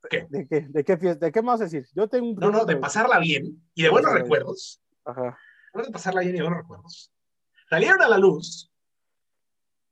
¿qué- 0.09 0.27
de, 0.31 0.39
¿de 0.39 0.49
qué? 0.49 0.61
¿De 0.67 0.83
qué 0.85 0.97
fiesta? 0.97 1.27
¿De 1.27 1.31
qué 1.33 1.43
me 1.43 1.49
vas 1.49 1.61
a 1.61 1.65
decir? 1.65 1.87
Yo 1.95 2.09
tengo 2.09 2.31
un. 2.31 2.37
no, 2.37 2.51
no, 2.51 2.65
de 2.65 2.77
pasarla 2.77 3.19
bien 3.19 3.63
y 3.75 3.83
de 3.83 3.91
buenos 3.91 4.15
recuerdos, 4.15 4.81
Ajá. 5.05 5.37
hablando 5.75 5.89
de 5.89 5.93
pasarla 5.93 6.23
bien 6.23 6.35
y 6.35 6.39
de 6.39 6.43
buenos 6.45 6.61
recuerdos, 6.61 7.13
salieron 7.69 8.01
a 8.01 8.09
la 8.09 8.17
luz 8.17 8.71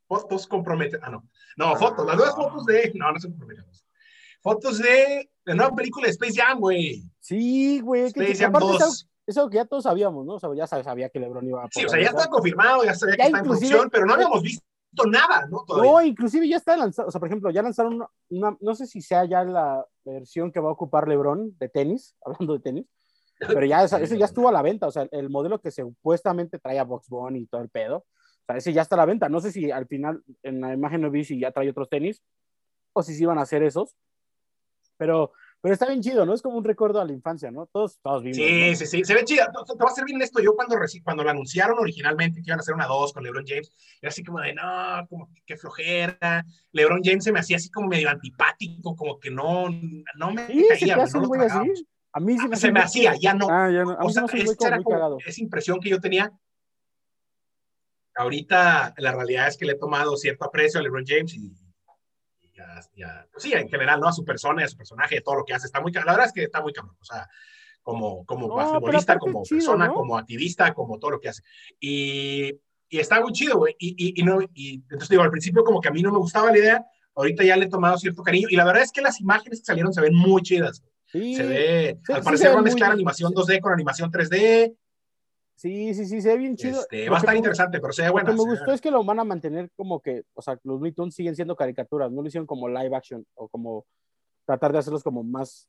fotos 0.08 0.46
comprometen, 0.46 1.00
ah, 1.04 1.10
no, 1.10 1.28
no, 1.56 1.76
fotos, 1.76 2.06
las 2.06 2.16
nuevas 2.16 2.34
fotos 2.34 2.64
de, 2.66 2.90
no, 2.94 3.12
no 3.12 3.18
se 3.20 3.28
comprometen, 3.28 3.64
fotos 4.42 4.78
de 4.78 5.30
la 5.44 5.54
nueva 5.54 5.74
película 5.76 6.06
de 6.06 6.12
Space 6.12 6.40
Jam, 6.40 6.58
güey, 6.58 7.04
Sí, 7.20 7.80
güey. 7.80 8.04
Space 8.06 8.26
que 8.32 8.34
Jam 8.34 8.48
aparte 8.50 8.66
es 8.66 8.72
algo- 8.74 8.86
2. 8.86 9.09
Es 9.30 9.36
algo 9.38 9.48
que 9.50 9.56
ya 9.56 9.64
todos 9.64 9.84
sabíamos, 9.84 10.26
¿no? 10.26 10.34
O 10.34 10.40
sea, 10.40 10.50
ya 10.54 10.64
sab- 10.66 10.82
sabía 10.84 11.08
que 11.08 11.20
LeBron 11.20 11.46
iba 11.48 11.64
a. 11.64 11.68
Sí, 11.70 11.84
o 11.84 11.88
sea, 11.88 12.00
ya 12.00 12.08
está 12.08 12.28
confirmado, 12.28 12.84
ya 12.84 12.94
sabía 12.94 13.14
que 13.16 13.18
Ya 13.22 13.24
está 13.26 13.38
en 13.38 13.44
producción, 13.44 13.90
pero 13.90 14.06
no 14.06 14.14
habíamos 14.14 14.42
visto 14.42 14.62
nada, 15.08 15.46
¿no? 15.48 15.64
Todavía. 15.66 15.90
No, 15.92 16.02
inclusive 16.02 16.48
ya 16.48 16.56
está 16.56 16.76
lanzado, 16.76 17.08
o 17.08 17.10
sea, 17.10 17.18
por 17.20 17.28
ejemplo, 17.28 17.50
ya 17.50 17.62
lanzaron 17.62 17.94
una, 17.94 18.08
una- 18.28 18.56
no 18.60 18.74
sé 18.74 18.86
si 18.86 19.00
sea 19.00 19.24
ya 19.24 19.44
la 19.44 19.86
versión 20.04 20.50
que 20.52 20.60
va 20.60 20.68
a 20.68 20.72
ocupar 20.72 21.06
LeBron 21.08 21.56
de 21.58 21.68
tenis, 21.68 22.16
hablando 22.24 22.54
de 22.54 22.60
tenis, 22.60 22.86
pero 23.38 23.64
ya 23.64 23.84
ese 23.84 24.18
ya 24.18 24.24
estuvo 24.26 24.48
a 24.48 24.52
la 24.52 24.62
venta, 24.62 24.86
o 24.86 24.90
sea, 24.90 25.08
el 25.12 25.30
modelo 25.30 25.60
que 25.60 25.70
supuestamente 25.70 26.58
trae 26.58 26.78
a 26.78 26.84
Box 26.84 27.08
Bunny 27.08 27.40
y 27.40 27.46
todo 27.46 27.62
el 27.62 27.68
pedo, 27.70 27.98
o 27.98 28.04
sea, 28.46 28.56
ese 28.56 28.72
ya 28.72 28.82
está 28.82 28.96
a 28.96 28.98
la 28.98 29.06
venta, 29.06 29.28
no 29.28 29.40
sé 29.40 29.52
si 29.52 29.70
al 29.70 29.86
final 29.86 30.22
en 30.42 30.60
la 30.60 30.74
imagen 30.74 31.00
no 31.00 31.10
vi 31.10 31.24
si 31.24 31.38
ya 31.38 31.52
trae 31.52 31.70
otros 31.70 31.88
tenis 31.88 32.20
o 32.92 33.02
si 33.02 33.14
sí 33.14 33.22
iban 33.22 33.38
a 33.38 33.42
hacer 33.42 33.62
esos, 33.62 33.94
pero, 34.96 35.32
pero 35.62 35.74
está 35.74 35.86
bien 35.86 36.00
chido, 36.00 36.24
¿no? 36.24 36.32
Es 36.32 36.40
como 36.40 36.56
un 36.56 36.64
recuerdo 36.64 37.00
a 37.00 37.04
la 37.04 37.12
infancia, 37.12 37.50
¿no? 37.50 37.66
Todos, 37.66 37.98
todos 38.02 38.22
vimos. 38.22 38.36
Sí, 38.36 38.70
¿no? 38.70 38.76
sí, 38.76 38.86
sí, 38.86 39.04
se 39.04 39.14
ve 39.14 39.24
chida. 39.24 39.50
Te, 39.52 39.74
va 39.74 39.90
a 39.90 39.94
servir 39.94 40.14
en 40.14 40.22
esto. 40.22 40.40
Yo 40.40 40.54
cuando, 40.54 40.76
cuando 41.04 41.22
lo 41.22 41.30
anunciaron 41.30 41.78
originalmente 41.78 42.40
que 42.40 42.48
iban 42.48 42.58
a 42.58 42.62
hacer 42.62 42.74
una 42.74 42.86
2 42.86 43.12
con 43.12 43.22
LeBron 43.22 43.44
James, 43.46 43.70
era 44.00 44.08
así 44.08 44.24
como 44.24 44.40
de, 44.40 44.54
no, 44.54 45.06
como 45.08 45.30
que 45.44 45.56
flojera. 45.58 46.44
LeBron 46.72 47.02
James 47.04 47.24
se 47.24 47.32
me 47.32 47.40
hacía 47.40 47.56
así 47.56 47.70
como 47.70 47.88
medio 47.88 48.08
antipático, 48.08 48.96
como 48.96 49.20
que 49.20 49.30
no, 49.30 49.68
no 50.16 50.32
me 50.32 50.46
Sí, 50.46 50.64
se 50.70 50.80
caía, 50.80 51.02
hace 51.02 51.18
no 51.18 51.26
lo 51.26 51.42
así. 51.42 51.86
A 52.12 52.20
mí 52.20 52.38
se 52.38 52.48
me, 52.48 52.54
hace 52.54 52.66
Se 52.66 52.72
me 52.72 52.80
hacía, 52.80 53.14
ya 53.20 53.34
no. 53.34 53.48
Ah, 53.50 53.70
ya 53.70 53.84
no. 53.84 53.90
A 53.92 54.00
mí 54.00 54.06
O 54.06 54.08
se 54.08 54.14
sea, 54.14 54.22
me 54.22 54.26
un 54.26 54.44
güey 54.46 54.56
esa 54.58 54.68
era 54.68 54.82
como 54.82 55.18
esa 55.24 55.42
impresión 55.42 55.78
que 55.78 55.90
yo 55.90 56.00
tenía. 56.00 56.32
Ahorita 58.16 58.94
la 58.96 59.12
realidad 59.12 59.48
es 59.48 59.56
que 59.56 59.66
le 59.66 59.72
he 59.72 59.78
tomado 59.78 60.16
cierto 60.16 60.44
aprecio 60.44 60.80
a 60.80 60.82
LeBron 60.82 61.04
James 61.06 61.34
y, 61.34 61.52
y 62.94 63.00
ya- 63.00 63.26
pues 63.32 63.42
sí, 63.42 63.52
en 63.52 63.68
general, 63.68 64.00
¿no? 64.00 64.08
A 64.08 64.12
su 64.12 64.24
persona, 64.24 64.64
a 64.64 64.68
su 64.68 64.76
personaje, 64.76 65.18
a 65.18 65.22
todo 65.22 65.36
lo 65.36 65.44
que 65.44 65.52
hace. 65.54 65.66
Está 65.66 65.80
muy, 65.80 65.92
la 65.92 66.04
verdad 66.04 66.26
es 66.26 66.32
que 66.32 66.44
está 66.44 66.60
muy 66.62 66.72
cabrón. 66.72 66.96
O 67.00 67.04
sea, 67.04 67.28
como, 67.82 68.24
como 68.26 68.46
pero 68.46 68.56
basquetbolista, 68.56 69.18
como 69.18 69.42
chido, 69.42 69.58
persona, 69.58 69.86
¿no? 69.86 69.94
como 69.94 70.16
activista, 70.18 70.72
como 70.74 70.98
todo 70.98 71.12
lo 71.12 71.20
que 71.20 71.28
hace. 71.30 71.42
Y, 71.78 72.54
y 72.88 72.98
está 72.98 73.20
muy 73.20 73.32
chido, 73.32 73.58
güey. 73.58 73.74
Y, 73.78 73.90
y, 73.98 74.20
y 74.20 74.24
no, 74.24 74.40
y 74.54 74.74
entonces 74.74 75.08
digo, 75.08 75.22
al 75.22 75.30
principio 75.30 75.64
como 75.64 75.80
que 75.80 75.88
a 75.88 75.92
mí 75.92 76.02
no 76.02 76.12
me 76.12 76.18
gustaba 76.18 76.50
la 76.50 76.58
idea, 76.58 76.84
ahorita 77.14 77.42
ya 77.44 77.56
le 77.56 77.66
he 77.66 77.68
tomado 77.68 77.96
cierto 77.98 78.22
cariño. 78.22 78.48
Y 78.50 78.56
la 78.56 78.64
verdad 78.64 78.82
es 78.82 78.92
que 78.92 79.00
las 79.02 79.20
imágenes 79.20 79.60
que 79.60 79.64
salieron 79.66 79.92
se 79.92 80.00
ven 80.00 80.14
muy 80.14 80.42
chidas. 80.42 80.82
Sí, 81.06 81.34
Se 81.34 81.42
ve, 81.44 81.98
sí, 82.06 82.12
al 82.12 82.20
sí 82.20 82.24
parecer 82.24 82.38
se 82.38 82.44
ve 82.48 82.54
va 82.54 82.58
a 82.60 82.62
muy 82.62 82.70
mezclar 82.70 82.90
bien. 82.90 82.94
animación 82.98 83.32
2D 83.32 83.60
con 83.60 83.72
animación 83.72 84.12
3D. 84.12 84.76
Sí, 85.60 85.94
sí, 85.94 86.06
sí, 86.06 86.20
se 86.22 86.28
ve 86.30 86.38
bien 86.38 86.56
chido. 86.56 86.80
Este, 86.80 87.04
Lo 87.04 87.12
va 87.12 87.18
a 87.18 87.20
estar 87.20 87.34
me- 87.34 87.38
interesante, 87.38 87.80
pero 87.80 87.92
se 87.92 88.02
ve 88.02 88.08
Lo 88.08 88.12
buena. 88.14 88.26
que 88.30 88.32
me 88.36 88.42
se 88.42 88.48
gustó 88.48 88.72
es 88.72 88.80
que 88.80 88.90
lo 88.90 89.04
van 89.04 89.20
a 89.20 89.24
mantener 89.24 89.70
como 89.76 90.00
que, 90.00 90.24
o 90.34 90.42
sea, 90.42 90.54
los 90.54 90.76
Looney 90.78 90.92
Tunes 90.92 91.14
siguen 91.14 91.36
siendo 91.36 91.54
caricaturas, 91.56 92.10
no 92.10 92.22
lo 92.22 92.28
hicieron 92.28 92.46
como 92.46 92.68
live 92.68 92.96
action 92.96 93.24
o 93.34 93.48
como 93.48 93.84
tratar 94.46 94.72
de 94.72 94.78
hacerlos 94.78 95.02
como 95.04 95.22
más 95.22 95.68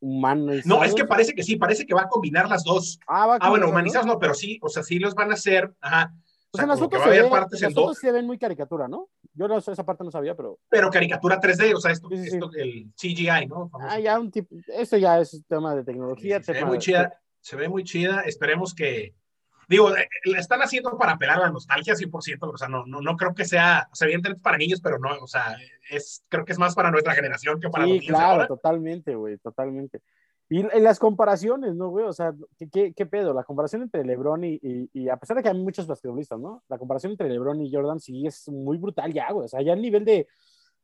humanos. 0.00 0.64
No, 0.64 0.82
es 0.84 0.94
que 0.94 1.04
parece 1.04 1.34
que 1.34 1.42
sí, 1.42 1.56
parece 1.56 1.84
que 1.86 1.94
va 1.94 2.02
a 2.02 2.08
combinar 2.08 2.48
las 2.48 2.64
dos. 2.64 2.98
Ah, 3.06 3.26
va 3.26 3.34
a 3.34 3.38
Ah, 3.40 3.50
bueno, 3.50 3.68
humanizados 3.68 4.06
no, 4.06 4.18
pero 4.18 4.34
sí, 4.34 4.58
o 4.62 4.68
sea, 4.68 4.82
sí 4.82 4.98
los 4.98 5.14
van 5.14 5.30
a 5.30 5.34
hacer, 5.34 5.74
ajá. 5.80 6.14
O 6.52 6.56
sea, 6.56 6.64
en 6.64 6.70
las 6.70 6.78
como 6.78 6.90
que 6.90 6.96
fotos, 6.96 7.06
va 7.06 7.10
a 7.10 7.14
se 7.14 7.18
haber 7.20 7.30
ve, 7.32 7.38
partes 7.38 7.60
en 7.62 7.66
las 7.66 7.74
fotos 7.74 7.88
dos, 7.90 7.98
se 7.98 8.10
ven 8.10 8.26
muy 8.26 8.36
caricatura, 8.38 8.88
¿no? 8.88 9.08
Yo 9.34 9.46
no 9.46 9.60
sé, 9.60 9.70
esa 9.70 9.84
parte 9.84 10.02
no 10.02 10.10
sabía, 10.10 10.34
pero. 10.34 10.58
pero 10.68 10.90
caricatura 10.90 11.38
3D, 11.38 11.74
o 11.76 11.80
sea, 11.80 11.92
esto, 11.92 12.08
Sí, 12.08 12.16
sí, 12.16 12.22
sí. 12.30 12.36
esto 12.36 12.50
el 12.56 12.92
CGI, 12.96 13.46
¿no? 13.46 13.68
Famoso. 13.68 13.88
Ah, 13.92 14.00
ya 14.00 14.18
un 14.18 14.32
tipo. 14.32 14.56
Esto 14.66 14.96
ya 14.96 15.20
es 15.20 15.44
tema 15.46 15.76
de 15.76 15.84
tecnología. 15.84 16.42
Se 16.42 16.52
tema 16.52 16.66
muy 16.66 16.78
de- 16.78 16.82
chida, 16.82 17.19
se 17.40 17.56
ve 17.56 17.68
muy 17.68 17.84
chida. 17.84 18.22
Esperemos 18.22 18.74
que, 18.74 19.14
digo, 19.68 19.94
eh, 19.96 20.08
la 20.24 20.38
están 20.38 20.60
haciendo 20.60 20.96
para 20.96 21.12
apelar 21.12 21.38
a 21.38 21.42
la 21.42 21.50
nostalgia 21.50 21.94
100%, 21.94 22.52
o 22.52 22.56
sea, 22.56 22.68
no, 22.68 22.86
no, 22.86 23.00
no 23.00 23.16
creo 23.16 23.34
que 23.34 23.44
sea, 23.44 23.88
o 23.92 23.94
sea, 23.94 24.06
evidentemente 24.06 24.42
para 24.42 24.58
niños, 24.58 24.80
pero 24.80 24.98
no, 24.98 25.10
o 25.20 25.26
sea, 25.26 25.56
es, 25.90 26.24
creo 26.28 26.44
que 26.44 26.52
es 26.52 26.58
más 26.58 26.74
para 26.74 26.90
nuestra 26.90 27.14
generación 27.14 27.60
que 27.60 27.68
para 27.70 27.84
los 27.84 27.94
niños 27.94 28.08
claro, 28.08 28.32
ahora. 28.32 28.46
totalmente, 28.46 29.14
güey, 29.14 29.38
totalmente. 29.38 30.02
Y 30.52 30.60
en 30.60 30.82
las 30.82 30.98
comparaciones, 30.98 31.76
¿no, 31.76 31.90
güey? 31.90 32.04
O 32.06 32.12
sea, 32.12 32.34
¿qué, 32.58 32.68
qué, 32.68 32.92
qué 32.92 33.06
pedo? 33.06 33.32
La 33.32 33.44
comparación 33.44 33.82
entre 33.82 34.04
LeBron 34.04 34.42
y, 34.42 34.58
y, 34.60 34.90
y 34.92 35.08
a 35.08 35.16
pesar 35.16 35.36
de 35.36 35.44
que 35.44 35.48
hay 35.48 35.56
muchos 35.56 35.86
basquetbolistas, 35.86 36.40
¿no? 36.40 36.64
La 36.68 36.76
comparación 36.76 37.12
entre 37.12 37.28
LeBron 37.28 37.60
y 37.60 37.72
Jordan 37.72 38.00
sí 38.00 38.26
es 38.26 38.48
muy 38.48 38.76
brutal 38.76 39.12
ya, 39.12 39.30
güey. 39.30 39.44
O 39.44 39.48
sea, 39.48 39.62
ya 39.62 39.74
el 39.74 39.80
nivel 39.80 40.04
de 40.04 40.26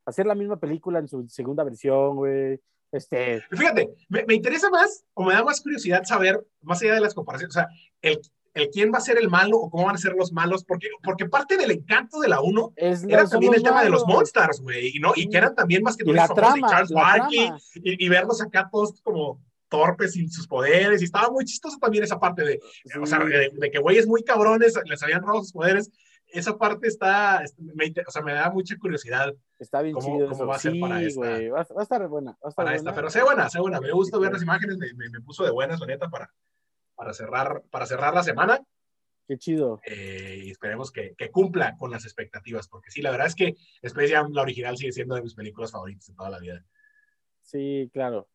hacer 0.05 0.25
la 0.25 0.37
misma 0.37 0.61
película 0.61 1.01
en 1.01 1.09
su 1.09 1.27
segunda 1.29 1.65
versión, 1.65 2.15
güey. 2.15 2.61
Este, 2.93 3.43
Fíjate, 3.51 3.91
me, 4.09 4.25
me 4.27 4.35
interesa 4.35 4.71
más 4.71 5.05
o 5.15 5.25
me 5.25 5.35
da 5.35 5.45
más 5.45 5.61
curiosidad 5.61 6.05
saber, 6.05 6.47
más 6.63 6.81
allá 6.83 6.95
de 6.95 7.01
las 7.01 7.15
comparaciones, 7.15 7.57
o 7.57 7.59
sea, 7.61 7.69
el, 8.01 8.21
el 8.55 8.71
quién 8.71 8.93
va 8.93 8.99
a 8.99 9.03
ser 9.03 9.19
el 9.19 9.29
malo 9.29 9.59
o 9.59 9.71
cómo 9.71 9.87
van 9.87 9.97
a 9.97 9.99
ser 9.99 10.15
los 10.15 10.33
malos, 10.33 10.65
porque, 10.65 10.89
porque 11.03 11.27
parte 11.27 11.57
del 11.57 11.71
encanto 11.71 12.21
de 12.21 12.29
la 12.29 12.41
1 12.41 12.73
es 12.77 13.05
era 13.05 13.29
también 13.29 13.55
el 13.55 13.63
tema 13.63 13.85
de 13.85 13.91
los 13.91 14.03
malos. 14.07 14.17
Monstars, 14.17 14.61
güey, 14.61 14.97
y, 14.97 14.99
¿no? 14.99 15.13
y 15.15 15.29
que 15.29 15.37
eran 15.37 15.55
también 15.55 15.83
más 15.83 15.97
que 15.97 16.05
la 16.11 16.27
de 16.27 16.35
trama, 16.35 16.69
Charles 16.69 16.91
la 16.91 17.01
Barkley, 17.01 17.47
trama. 17.47 17.59
y, 17.75 18.07
y 18.07 18.09
verlos 18.09 18.41
acá 18.41 18.69
todos 18.71 19.01
como 19.03 19.43
torpes 19.69 20.13
sin 20.13 20.31
sus 20.31 20.47
poderes, 20.47 21.03
y 21.03 21.05
estaba 21.05 21.29
muy 21.31 21.45
chistoso 21.45 21.77
también 21.79 22.05
esa 22.05 22.19
parte 22.19 22.45
de, 22.45 22.61
o 23.01 23.05
sea, 23.07 23.19
de, 23.19 23.51
de 23.53 23.71
que 23.71 23.79
güeyes 23.79 24.07
muy 24.07 24.23
cabrones 24.23 24.75
les 24.85 25.03
habían 25.03 25.23
robado 25.23 25.43
sus 25.43 25.53
poderes, 25.53 25.91
esa 26.29 26.57
parte 26.59 26.89
está, 26.89 27.43
este, 27.43 27.63
me, 27.63 27.93
o 28.07 28.11
sea, 28.11 28.23
me 28.23 28.33
da 28.35 28.51
mucha 28.51 28.77
curiosidad 28.79 29.33
Está 29.59 29.81
bien 29.83 29.95
¿Cómo- 29.95 30.07
chido. 30.07 30.29
cómo 30.29 30.35
eso. 30.43 30.47
va 30.47 30.57
a 30.57 30.59
ser 30.59 30.73
sí, 30.73 30.81
para 30.81 31.03
esta-. 31.03 31.21
Va, 31.51 31.61
a 31.61 31.83
estar 31.83 32.09
buena. 32.09 32.33
Va 32.33 32.37
a 32.43 32.49
estar 32.51 32.55
para 32.55 32.71
buena. 32.71 32.77
esta, 32.77 32.95
pero 32.95 33.11
sé 33.11 33.23
buena, 33.23 33.49
sé 33.49 33.59
buena, 33.61 33.81
me 33.81 33.91
gusta 33.93 34.17
Sí, 34.19 34.23
ver 34.23 34.33
las 34.33 34.43
imágenes, 34.43 34.77
me, 34.77 34.93
me- 34.95 35.09
me 35.11 35.21
puso 35.21 35.45
de 35.45 35.51
buenas, 35.51 35.81
la 35.81 35.87
neta, 35.87 36.09
para, 36.11 36.31
para, 36.95 37.15
cerrar, 37.15 37.63
para 37.71 37.87
cerrar 37.87 38.13
la 38.15 38.23
semana. 38.23 38.61
Qué 39.29 39.39
chido. 39.39 39.81
eh, 39.87 40.43
y 40.45 40.51
esperemos 40.51 40.93
que, 40.93 41.15
que 41.17 41.31
cumpla 41.33 41.77
con 41.79 41.91
las 41.91 42.05
expectativas, 42.05 42.69
porque 42.69 42.91
sí, 42.93 43.03
la 43.03 43.11
verdad 43.11 43.27
es 43.27 43.35
que 43.35 43.55
Space 43.83 44.13
Jam, 44.15 44.31
la 44.33 44.43
original, 44.43 44.77
sigue 44.77 44.93
siendo 44.93 45.15
de 45.17 45.23
mis 45.23 45.35
películas 45.35 45.73
favoritas 45.73 46.07
de 46.07 46.15
toda 46.15 46.31
la 46.31 46.39
vida. 46.39 46.63
Sí, 47.43 47.91
claro. 47.93 48.29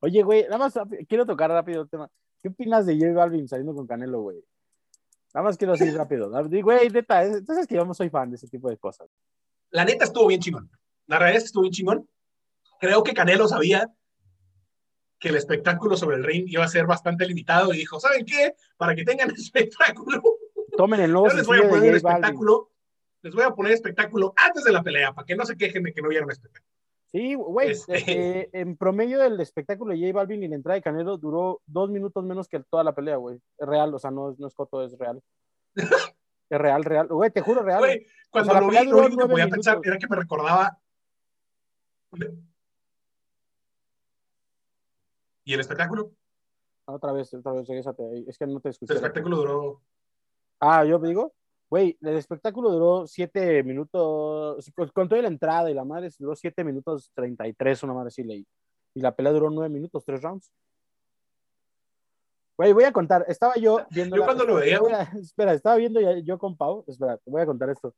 Oye, 0.00 0.22
güey, 0.22 0.44
nada 0.44 0.58
más 0.58 0.74
quiero 1.08 1.26
tocar 1.26 1.50
rápido 1.50 1.82
el 1.82 1.88
tema. 1.90 2.08
¿Qué 2.40 2.48
opinas 2.48 2.86
de 2.86 2.94
J 2.96 3.12
Balvin 3.12 3.48
saliendo 3.48 3.74
con 3.74 3.86
Canelo, 3.86 4.20
güey? 4.20 4.38
Nada 5.34 5.44
más 5.44 5.56
quiero 5.56 5.72
decir 5.74 5.94
rápido. 5.94 6.30
Güey, 6.62 6.88
neta, 6.90 7.22
es- 7.22 7.36
entonces 7.38 7.66
que 7.66 7.74
yo 7.74 7.84
no 7.84 7.94
soy 7.94 8.08
fan 8.10 8.30
de 8.30 8.36
ese 8.36 8.48
tipo 8.48 8.68
de 8.70 8.76
cosas. 8.78 9.08
La 9.70 9.84
neta 9.84 10.04
estuvo 10.04 10.26
bien 10.26 10.40
chingón. 10.40 10.70
La 11.06 11.18
realidad 11.18 11.38
es 11.38 11.42
que 11.44 11.46
estuvo 11.46 11.62
bien 11.62 11.72
chingón. 11.72 12.08
Creo 12.80 13.02
que 13.02 13.12
Canelo 13.14 13.46
sabía 13.48 13.92
que 15.18 15.28
el 15.30 15.36
espectáculo 15.36 15.96
sobre 15.96 16.16
el 16.16 16.24
ring 16.24 16.44
iba 16.48 16.64
a 16.64 16.68
ser 16.68 16.86
bastante 16.86 17.26
limitado 17.26 17.74
y 17.74 17.78
dijo, 17.78 17.98
¿saben 17.98 18.24
qué? 18.24 18.54
Para 18.76 18.94
que 18.94 19.04
tengan 19.04 19.30
espectáculo, 19.36 20.22
Tomen 20.76 21.00
el 21.00 21.10
nuevo 21.12 21.28
yo 21.28 21.34
les 21.34 21.46
voy 21.46 21.58
a 21.58 21.62
poner 21.62 21.72
Balvin. 21.80 21.96
espectáculo, 21.96 22.70
les 23.22 23.34
voy 23.34 23.42
a 23.44 23.50
poner 23.50 23.72
espectáculo 23.72 24.32
antes 24.36 24.62
de 24.62 24.70
la 24.72 24.82
pelea, 24.82 25.12
para 25.12 25.26
que 25.26 25.34
no 25.34 25.44
se 25.44 25.56
quejen 25.56 25.82
de 25.82 25.92
que 25.92 26.00
no 26.02 26.08
vieron 26.08 26.30
espectáculo. 26.30 26.72
Sí, 27.12 27.34
güey, 27.34 27.70
Este- 27.70 28.40
eh, 28.42 28.50
en 28.52 28.76
promedio 28.76 29.18
del 29.18 29.40
espectáculo 29.40 29.94
de 29.94 30.00
J 30.00 30.12
Balvin 30.12 30.42
y 30.42 30.48
la 30.48 30.56
entrada 30.56 30.74
de 30.74 30.82
Canelo 30.82 31.16
duró 31.16 31.62
dos 31.66 31.88
minutos 31.90 32.22
menos 32.24 32.48
que 32.48 32.60
toda 32.70 32.84
la 32.84 32.94
pelea, 32.94 33.16
güey. 33.16 33.40
Es 33.56 33.66
real, 33.66 33.94
o 33.94 33.98
sea, 33.98 34.10
no, 34.10 34.30
es- 34.30 34.38
no 34.38 34.46
es 34.46 34.54
coto, 34.54 34.82
es 34.84 34.96
real. 34.98 35.22
es 36.50 36.58
real, 36.58 36.84
real. 36.84 37.06
Güey, 37.08 37.30
te 37.30 37.40
juro, 37.40 37.62
real. 37.62 37.78
Güey, 37.80 38.06
cuando 38.30 38.50
O 38.50 38.52
sea, 38.52 38.60
la 38.60 38.66
lo 38.66 38.72
vi, 38.72 38.90
lo 38.90 38.98
único 39.06 39.22
que 39.22 39.28
podía 39.32 39.46
minutos. 39.46 39.66
pensar 39.66 39.80
era 39.84 39.96
que 39.98 40.06
me 40.06 40.16
recordaba. 40.16 40.78
¿Y 45.44 45.54
el 45.54 45.60
espectáculo? 45.60 46.12
Otra 46.84 47.12
vez, 47.12 47.32
otra 47.34 47.52
vez. 47.52 47.68
Es 48.26 48.38
que 48.38 48.46
no 48.46 48.60
te 48.60 48.68
El 48.68 48.72
escuché. 48.72 48.94
espectáculo 48.94 49.36
duró. 49.38 49.82
Ah, 50.60 50.84
yo 50.84 50.98
digo, 50.98 51.34
güey, 51.70 51.98
el 52.00 52.16
espectáculo 52.16 52.70
duró 52.70 53.06
siete 53.06 53.62
minutos, 53.62 54.72
con, 54.92 55.08
toda 55.08 55.22
la 55.22 55.28
entrada 55.28 55.70
y 55.70 55.74
la 55.74 55.84
madre 55.84 56.10
duró 56.18 56.34
siete 56.34 56.64
minutos 56.64 57.10
33, 57.14 57.82
una 57.82 57.94
madre 57.94 58.10
sí 58.10 58.22
leí. 58.22 58.46
Y 58.94 59.00
la 59.00 59.14
pelea 59.14 59.32
duró 59.32 59.50
nueve 59.50 59.72
minutos, 59.72 60.04
tres 60.04 60.22
rounds. 60.22 60.50
Güey, 62.56 62.72
voy 62.72 62.84
a 62.84 62.92
contar, 62.92 63.24
estaba 63.28 63.54
yo 63.56 63.86
viendo. 63.90 64.16
Yo 64.16 64.24
cuando 64.24 64.44
lo 64.44 64.54
veía, 64.56 64.78
güey. 64.78 64.94
Espera, 65.20 65.52
estaba 65.52 65.76
viendo 65.76 66.00
yo 66.20 66.38
con 66.38 66.56
Pau, 66.56 66.84
espera, 66.88 67.16
te 67.18 67.30
voy 67.30 67.42
a 67.42 67.46
contar 67.46 67.70
esto. 67.70 67.94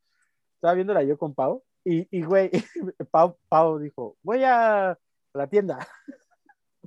Estaba 0.56 0.74
viéndola 0.74 1.02
yo 1.02 1.16
con 1.16 1.34
Pau 1.34 1.62
y, 1.84 2.06
y 2.16 2.22
güey, 2.22 2.50
Pau, 3.10 3.38
Pau 3.48 3.78
dijo, 3.78 4.16
voy 4.22 4.42
a 4.44 4.98
la 5.32 5.46
tienda. 5.46 5.86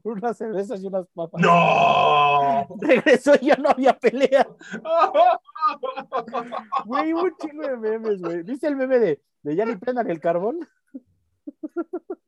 Unas 0.03 0.37
cervezas 0.37 0.83
y 0.83 0.87
unas 0.87 1.07
papas. 1.13 1.41
¡No! 1.41 2.67
Regresó 2.81 3.33
y 3.41 3.47
ya 3.47 3.55
no 3.55 3.69
había 3.69 3.97
pelea. 3.97 4.47
Güey, 6.85 7.13
un 7.13 7.33
chingo 7.37 7.65
de 7.65 7.77
memes, 7.77 8.21
güey. 8.21 8.43
¿Viste 8.43 8.67
el 8.67 8.75
meme 8.75 8.99
de, 8.99 9.21
de 9.43 9.55
ya 9.55 9.63
ni 9.65 9.77
prendan 9.77 10.09
el 10.09 10.19
carbón? 10.19 10.67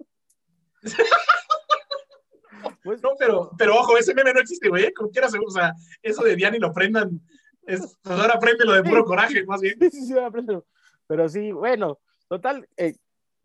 Pues, 2.83 3.01
No, 3.01 3.09
pero, 3.17 3.51
pero 3.57 3.75
ojo, 3.75 3.97
ese 3.97 4.13
meme 4.13 4.33
no 4.33 4.39
existe, 4.39 4.69
güey. 4.69 4.93
Como 4.93 5.09
quieras, 5.09 5.33
o 5.33 5.51
sea, 5.51 5.73
eso 6.01 6.23
de 6.23 6.35
Diani 6.35 6.59
lo 6.59 6.71
prendan. 6.71 7.19
Es, 7.63 7.97
pues 8.01 8.19
ahora 8.19 8.39
prende 8.39 8.63
lo 8.63 8.73
de 8.73 8.83
puro 8.83 9.03
coraje, 9.03 9.43
más 9.45 9.59
bien. 9.59 9.75
sí, 9.79 9.89
sí, 9.89 10.05
sí, 10.05 10.17
apréndelo. 10.17 10.65
Pero 11.07 11.27
sí, 11.27 11.51
bueno, 11.51 11.99
total, 12.27 12.67
eh, 12.77 12.95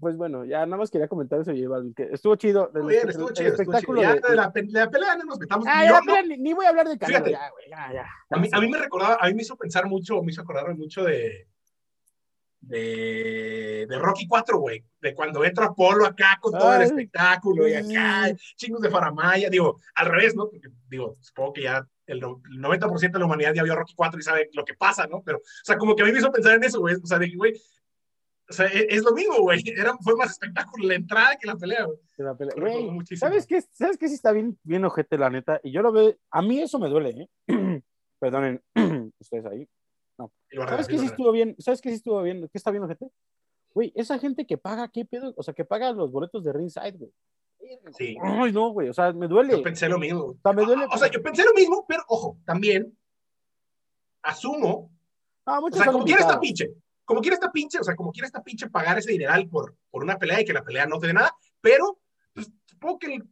pues 0.01 0.17
bueno, 0.17 0.45
ya 0.45 0.65
nada 0.67 0.79
más 0.79 0.91
quería 0.91 1.07
comentar 1.09 1.39
eso, 1.41 1.53
J 1.53 1.69
Balvin, 1.69 1.95
que 1.95 2.09
estuvo 2.13 2.35
chido. 2.37 2.71
Muy 2.75 2.95
bien, 2.95 3.09
estuvo 3.09 3.31
chido, 3.31 3.51
estuvo 3.51 3.65
chido. 3.65 3.73
espectáculo 3.73 4.03
Ya 4.03 4.15
de- 4.15 4.35
la, 4.37 4.53
pe- 4.53 4.63
de 4.63 4.73
la 4.73 4.91
pelea 4.91 5.17
no 5.17 5.25
nos 5.25 5.39
metamos. 5.39 5.67
Ah, 5.69 5.85
ya, 5.85 6.01
no- 6.01 6.23
ni, 6.27 6.37
ni 6.39 6.53
voy 6.55 6.65
a 6.67 6.71
hablar 6.71 6.89
de 6.89 6.99
Canelo, 6.99 7.25
Fíjate. 7.25 7.31
ya, 7.33 7.51
güey, 7.51 7.69
ya, 7.71 7.93
ya. 7.93 8.07
A 8.31 8.39
mí, 8.41 8.49
a 8.51 8.61
mí 8.61 8.69
me 8.69 8.79
recordaba, 8.79 9.19
a 9.21 9.27
mí 9.29 9.35
me 9.35 9.43
hizo 9.43 9.57
pensar 9.57 9.87
mucho, 9.87 10.23
me 10.23 10.33
hizo 10.33 10.41
acordarme 10.43 10.75
mucho 10.75 11.05
de, 11.05 11.47
de, 12.61 13.87
de 13.89 13.99
Rocky 13.99 14.27
4, 14.27 14.59
güey, 14.59 14.85
de 15.01 15.15
cuando 15.15 15.45
entra 15.45 15.67
Apolo 15.67 16.05
acá 16.05 16.39
con 16.41 16.53
todo 16.53 16.75
el 16.75 16.83
espectáculo 16.83 17.67
y 17.67 17.75
acá, 17.75 18.33
chingos 18.57 18.81
de 18.83 18.91
faramaya, 18.91 19.49
digo, 19.49 19.81
al 19.95 20.07
revés, 20.07 20.37
¿no? 20.37 20.49
Porque, 20.51 20.69
digo, 20.89 21.17
supongo 21.21 21.55
que 21.55 21.63
ya 21.63 21.87
el, 22.07 22.21
no- 22.21 22.41
el 22.53 22.59
90% 22.61 23.13
de 23.13 23.19
la 23.19 23.25
humanidad 23.25 23.55
ya 23.55 23.63
vio 23.63 23.75
Rocky 23.75 23.95
4 23.95 24.21
y 24.21 24.23
sabe 24.23 24.51
lo 24.53 24.65
que 24.65 24.75
pasa, 24.75 25.07
¿no? 25.07 25.23
Pero, 25.25 25.39
o 25.39 25.43
sea, 25.65 25.79
como 25.79 25.97
que 25.97 26.03
a 26.03 26.07
mí 26.07 26.13
me 26.13 26.19
hizo 26.19 26.31
pensar 26.31 26.55
en 26.55 26.65
eso, 26.65 26.81
güey, 26.81 26.97
o 27.03 27.07
sea, 27.07 27.19
de 27.19 27.31
güey, 27.35 27.53
o 28.51 28.53
sea, 28.53 28.67
es, 28.67 28.87
es 28.89 29.03
lo 29.05 29.13
mismo, 29.13 29.39
güey, 29.41 29.63
era, 29.77 29.97
fue 29.99 30.17
más 30.17 30.33
espectáculo 30.33 30.89
la 30.89 30.95
entrada 30.97 31.37
que 31.41 31.47
la 31.47 31.57
pelea, 31.57 31.85
güey. 31.85 31.99
la 32.19 32.35
pelea. 32.35 32.55
¿sabes 33.17 33.47
qué? 33.47 33.63
¿Sabes 33.63 33.97
qué? 33.97 34.09
Sí 34.09 34.15
está 34.15 34.33
bien, 34.33 34.59
bien 34.65 34.85
ojete, 34.85 35.17
la 35.17 35.31
neta. 35.31 35.61
Y 35.63 35.71
yo 35.71 35.83
lo 35.83 35.93
veo, 35.93 36.15
a 36.31 36.43
mí 36.43 36.61
eso 36.61 36.79
me 36.79 36.89
duele, 36.89 37.29
¿eh? 37.47 37.83
Perdonen, 38.19 38.61
ustedes 39.21 39.47
ahí. 39.47 39.69
¿Sabes 40.53 40.89
qué 40.89 40.99
sí 40.99 41.07
estuvo 41.07 41.33
bien? 41.33 41.57
¿Sabes 41.59 41.81
qué 41.81 41.89
sí 41.89 41.95
estuvo 41.95 42.21
bien? 42.23 42.43
¿Qué 42.43 42.59
está 42.59 42.71
bien, 42.71 42.83
ojete? 42.85 43.09
Güey, 43.73 43.93
esa 43.95 44.19
gente 44.19 44.47
que 44.47 44.59
paga, 44.59 44.89
¿qué 44.89 45.05
pedo? 45.05 45.33
O 45.37 45.43
sea, 45.43 45.55
que 45.55 45.65
paga 45.65 45.93
los 45.93 46.11
boletos 46.11 46.45
de 46.45 46.53
ringside, 46.53 46.99
güey. 46.99 47.13
Sí. 47.97 48.17
Ay, 48.21 48.53
no, 48.53 48.71
güey, 48.71 48.89
o 48.89 48.93
sea, 48.93 49.13
me 49.13 49.29
duele. 49.29 49.53
Yo 49.53 49.63
pensé 49.63 49.89
lo 49.89 49.99
mismo. 49.99 50.25
O 50.25 50.37
sea, 50.43 50.53
me 50.53 50.65
duele. 50.65 50.87
O 50.93 50.99
sea, 50.99 51.09
yo 51.09 51.23
pensé 51.23 51.45
lo 51.45 51.55
mismo, 51.55 51.85
pero 51.89 52.03
ojo, 52.09 52.37
también 52.45 52.93
asumo, 54.23 54.91
Ah, 55.47 55.61
o 55.61 55.71
sea, 55.71 55.87
como 55.87 56.05
quiera 56.05 56.21
esta 56.21 56.35
invitados. 56.35 56.41
pinche, 56.41 56.71
como 57.11 57.23
quiera 57.23 57.35
esta 57.35 57.51
pinche, 57.51 57.81
o 57.81 57.83
sea, 57.83 57.97
como 57.97 58.13
quiera 58.13 58.27
esta 58.29 58.41
pinche 58.41 58.71
pagar 58.71 58.97
ese 58.97 59.11
dineral 59.11 59.49
por, 59.49 59.75
por 59.91 60.05
una 60.05 60.17
pelea 60.17 60.41
y 60.41 60.45
que 60.45 60.53
la 60.53 60.63
pelea 60.63 60.87
no 60.87 61.01
te 61.01 61.09
dé 61.09 61.13
nada, 61.13 61.35
pero 61.61 61.99
pues, 62.33 62.49
supongo 62.67 63.01
que, 63.01 63.15
el, 63.17 63.25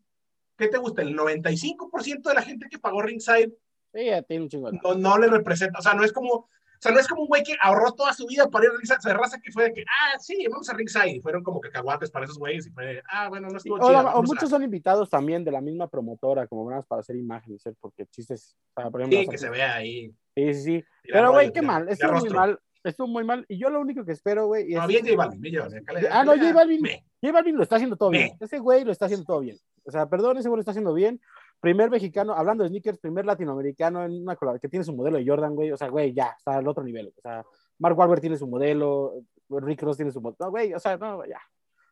¿qué 0.56 0.66
te 0.66 0.78
gusta? 0.78 1.02
El 1.02 1.14
95% 1.16 2.22
de 2.28 2.34
la 2.34 2.42
gente 2.42 2.66
que 2.68 2.80
pagó 2.80 3.02
ringside 3.02 3.52
Sí, 3.94 4.10
tiene 4.26 4.42
un 4.42 4.48
chingo 4.48 4.72
no, 4.72 4.94
no 4.96 5.16
le 5.16 5.28
representa, 5.28 5.78
o 5.78 5.82
sea, 5.82 5.94
no 5.94 6.02
es 6.02 6.12
como, 6.12 6.28
o 6.32 6.48
sea, 6.80 6.90
no 6.90 6.98
es 6.98 7.06
como 7.06 7.22
un 7.22 7.28
güey 7.28 7.44
que 7.44 7.54
ahorró 7.62 7.92
toda 7.92 8.12
su 8.14 8.26
vida 8.26 8.50
para 8.50 8.64
ir 8.64 8.72
a 8.72 8.74
ringside, 8.78 8.98
o 8.98 9.00
sea, 9.02 9.14
raza 9.14 9.38
que 9.40 9.52
fue 9.52 9.62
de 9.68 9.72
que, 9.74 9.82
ah, 9.82 10.18
sí, 10.18 10.44
vamos 10.50 10.68
a 10.68 10.74
ringside, 10.74 11.10
y 11.16 11.20
fueron 11.20 11.44
como 11.44 11.60
cacahuates 11.60 12.10
para 12.10 12.24
esos 12.24 12.36
güeyes, 12.36 12.66
y 12.66 12.70
fue, 12.70 12.84
de, 12.84 13.02
ah, 13.12 13.28
bueno, 13.28 13.46
no 13.48 13.58
estuvo 13.58 13.76
O, 13.76 13.78
chido. 13.78 13.92
o 13.92 14.08
a- 14.08 14.22
muchos 14.22 14.50
son 14.50 14.64
invitados 14.64 15.08
también 15.08 15.44
de 15.44 15.52
la 15.52 15.60
misma 15.60 15.86
promotora, 15.86 16.48
como 16.48 16.64
más 16.64 16.84
para 16.84 16.98
hacer 17.00 17.14
imágenes, 17.14 17.64
¿eh? 17.64 17.74
porque 17.80 18.06
chistes, 18.06 18.56
o 18.74 18.80
sea, 18.82 18.90
por 18.90 19.00
ejemplo, 19.02 19.20
Sí, 19.20 19.28
que 19.28 19.38
se 19.38 19.50
vea 19.50 19.76
ahí. 19.76 20.12
sí, 20.34 20.54
sí, 20.54 20.62
sí. 20.64 20.84
Pero, 21.04 21.30
güey, 21.30 21.52
qué 21.52 21.62
mal, 21.62 21.88
estuvo 21.88 22.12
muy 22.14 22.30
mal, 22.30 22.58
estuvo 22.84 23.06
muy 23.08 23.24
mal. 23.24 23.44
Y 23.48 23.58
yo 23.58 23.70
lo 23.70 23.80
único 23.80 24.04
que 24.04 24.12
espero, 24.12 24.46
güey, 24.46 24.68
No, 24.74 24.82
es... 24.82 24.88
bien 24.88 25.04
J 25.04 25.16
Balvin, 25.16 25.40
bien 25.40 25.54
J 25.56 25.64
Balvin. 25.68 25.82
acá 25.82 25.92
le- 25.92 26.08
Ah, 26.08 26.24
no, 26.24 26.32
J 26.32 26.52
Balvin. 26.52 26.80
me. 26.82 27.04
J 27.22 27.32
Balvin 27.32 27.56
lo 27.56 27.62
está 27.62 27.76
haciendo 27.76 27.96
todo 27.96 28.10
Me. 28.10 28.18
bien. 28.18 28.36
Ese 28.40 28.58
güey 28.58 28.84
lo 28.84 28.92
está 28.92 29.06
haciendo 29.06 29.24
todo 29.26 29.40
bien. 29.40 29.56
O 29.84 29.90
sea, 29.90 30.06
perdón, 30.08 30.36
ese 30.38 30.48
güey 30.48 30.58
lo 30.58 30.60
está 30.60 30.72
haciendo 30.72 30.94
bien. 30.94 31.20
Primer 31.60 31.90
mexicano, 31.90 32.34
hablando 32.34 32.62
de 32.62 32.68
sneakers, 32.70 32.98
primer 32.98 33.26
latinoamericano 33.26 34.04
en 34.04 34.22
una 34.22 34.36
que 34.60 34.68
tiene 34.68 34.84
su 34.84 34.94
modelo 34.94 35.18
de 35.18 35.26
Jordan, 35.26 35.54
güey. 35.56 35.72
O 35.72 35.76
sea, 35.76 35.88
güey, 35.88 36.12
ya, 36.12 36.34
está 36.38 36.56
al 36.58 36.68
otro 36.68 36.84
nivel. 36.84 37.12
O 37.16 37.20
sea, 37.20 37.44
Mark 37.78 37.98
Wahlberg 37.98 38.20
tiene 38.20 38.36
su 38.36 38.46
modelo, 38.46 39.14
Rick 39.48 39.82
Ross 39.82 39.96
tiene 39.96 40.12
su 40.12 40.20
modelo. 40.20 40.36
No, 40.40 40.50
güey, 40.50 40.72
o 40.74 40.78
sea, 40.78 40.96
no, 40.96 41.24
ya. 41.26 41.40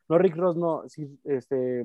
No, 0.08 0.18
Rick 0.18 0.36
Ross 0.36 0.56
no, 0.56 0.84
sí, 0.88 1.18
este, 1.24 1.84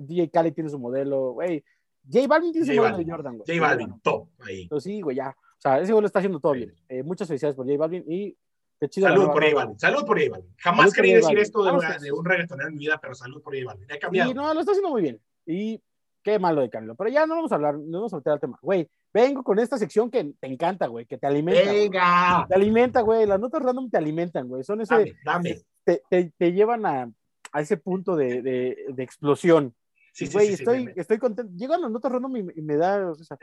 DJ 0.00 0.30
Khaled 0.30 0.54
tiene 0.54 0.70
su 0.70 0.78
modelo, 0.78 1.32
güey. 1.32 1.62
J 2.10 2.26
Balvin 2.26 2.52
tiene 2.52 2.66
su 2.66 2.72
J 2.72 2.80
modelo 2.80 2.92
Balvin. 2.96 3.06
de 3.06 3.12
Jordan, 3.12 3.36
güey. 3.38 3.58
J 3.58 3.68
Balvin, 3.68 4.00
top, 4.00 4.28
ahí. 4.40 4.66
Pero 4.68 4.80
sí, 4.80 5.00
güey, 5.02 5.16
ya. 5.16 5.36
O 5.60 5.62
sea, 5.62 5.78
ese 5.78 5.92
güey 5.92 6.00
lo 6.00 6.06
está 6.06 6.20
haciendo 6.20 6.40
todo 6.40 6.54
Sí. 6.54 6.60
bien. 6.60 6.74
Eh, 6.88 7.02
muchas 7.02 7.28
felicidades 7.28 7.54
por 7.54 7.66
J 7.66 7.76
Balvin 7.78 8.02
y 8.08 8.34
qué 8.80 8.88
chido. 8.88 9.08
Salud 9.08 9.26
por 9.26 9.42
J. 9.44 9.54
Balvin, 9.54 9.78
salud 9.78 10.04
por 10.06 10.18
J 10.18 10.30
Balvin. 10.30 10.54
Jamás 10.56 10.90
Salud 10.92 11.08
decir 11.12 11.38
esto 11.38 11.62
de, 11.64 11.72
una- 11.72 11.98
de 11.98 12.12
un 12.12 12.24
reggaetonero 12.24 12.68
en 12.68 12.74
mi 12.74 12.80
vida, 12.80 12.98
pero 13.00 13.14
salud 13.14 13.42
por 13.42 13.54
J 13.54 13.66
Balvin. 13.66 13.86
He 13.90 13.98
cambiado. 13.98 14.32
no, 14.34 14.54
lo 14.54 14.60
está 14.60 14.72
haciendo 14.72 14.88
muy 14.90 15.02
bien. 15.02 15.20
Y 15.46 15.82
qué 16.22 16.38
malo 16.38 16.62
de 16.62 16.70
Canelo. 16.70 16.94
Pero 16.94 17.10
ya 17.10 17.26
no 17.26 17.34
vamos 17.36 17.52
a 17.52 17.56
hablar, 17.56 17.74
no 17.78 17.98
vamos 17.98 18.12
a 18.14 18.16
meter 18.16 18.32
al 18.32 18.40
tema. 18.40 18.58
Güey, 18.62 18.88
vengo 19.12 19.42
con 19.42 19.58
esta 19.58 19.76
sección 19.76 20.10
que 20.10 20.32
te 20.40 20.46
encanta, 20.46 20.86
güey, 20.86 21.04
que 21.04 21.18
te 21.18 21.26
alimenta. 21.26 21.62
güey. 21.62 21.80
Venga, 21.88 22.46
Te 22.48 22.54
alimenta, 22.54 23.00
güey. 23.02 23.26
Las 23.26 23.38
notas 23.40 23.62
random 23.62 23.90
te 23.90 23.98
alimentan, 23.98 24.48
güey. 24.48 24.64
Son 24.64 24.80
ese, 24.80 24.94
dame, 24.94 25.14
dame. 25.24 25.60
te, 25.84 26.02
te- 26.08 26.32
te 26.38 26.52
llevan 26.52 26.86
a, 26.86 27.10
a 27.52 27.60
ese 27.60 27.76
punto 27.76 28.16
de, 28.16 28.40
de- 28.40 28.76
de 28.88 29.02
explosión. 29.02 29.74
Sí, 30.12 30.26
sí, 30.26 30.32
Güey, 30.32 30.46
sí, 30.48 30.56
sí, 30.56 30.62
estoy, 30.62 30.92
estoy 30.96 31.18
contento. 31.18 31.52
Llegan 31.54 31.80
las 31.82 31.90
notas 31.90 32.10
random 32.12 32.36
y, 32.36 32.40
y 32.56 32.62
me 32.62 32.76
da. 32.76 33.10
o 33.10 33.14
sea, 33.14 33.36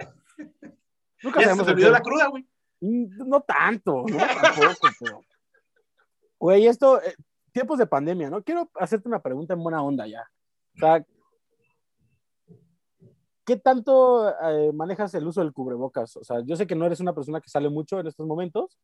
nunca 1.23 1.41
Ya 1.41 1.55
se 1.55 1.61
el 1.61 1.69
olvidó 1.69 1.91
la 1.91 2.01
cruda, 2.01 2.27
güey. 2.27 2.47
Mm, 2.81 3.27
No 3.27 3.41
tanto, 3.41 4.03
no 4.07 4.17
tampoco, 4.17 4.87
pero. 4.99 5.21
Güey, 6.39 6.67
esto, 6.67 7.01
eh, 7.01 7.15
tiempos 7.51 7.79
de 7.79 7.87
pandemia, 7.87 8.29
¿no? 8.29 8.43
Quiero 8.43 8.69
hacerte 8.75 9.07
una 9.07 9.21
pregunta 9.21 9.53
en 9.55 9.63
buena 9.63 9.81
onda 9.81 10.05
ya. 10.05 10.29
O 10.75 10.79
sea, 10.79 11.03
¿qué 13.45 13.55
tanto 13.57 14.29
eh, 14.29 14.71
manejas 14.73 15.13
el 15.15 15.25
uso 15.25 15.41
del 15.41 15.53
cubrebocas? 15.53 16.15
O 16.17 16.23
sea, 16.23 16.41
yo 16.45 16.55
sé 16.55 16.67
que 16.67 16.75
no 16.75 16.85
eres 16.85 16.99
una 16.99 17.13
persona 17.15 17.41
que 17.41 17.49
sale 17.49 17.69
mucho 17.69 17.99
en 17.99 18.07
estos 18.07 18.27
momentos, 18.27 18.77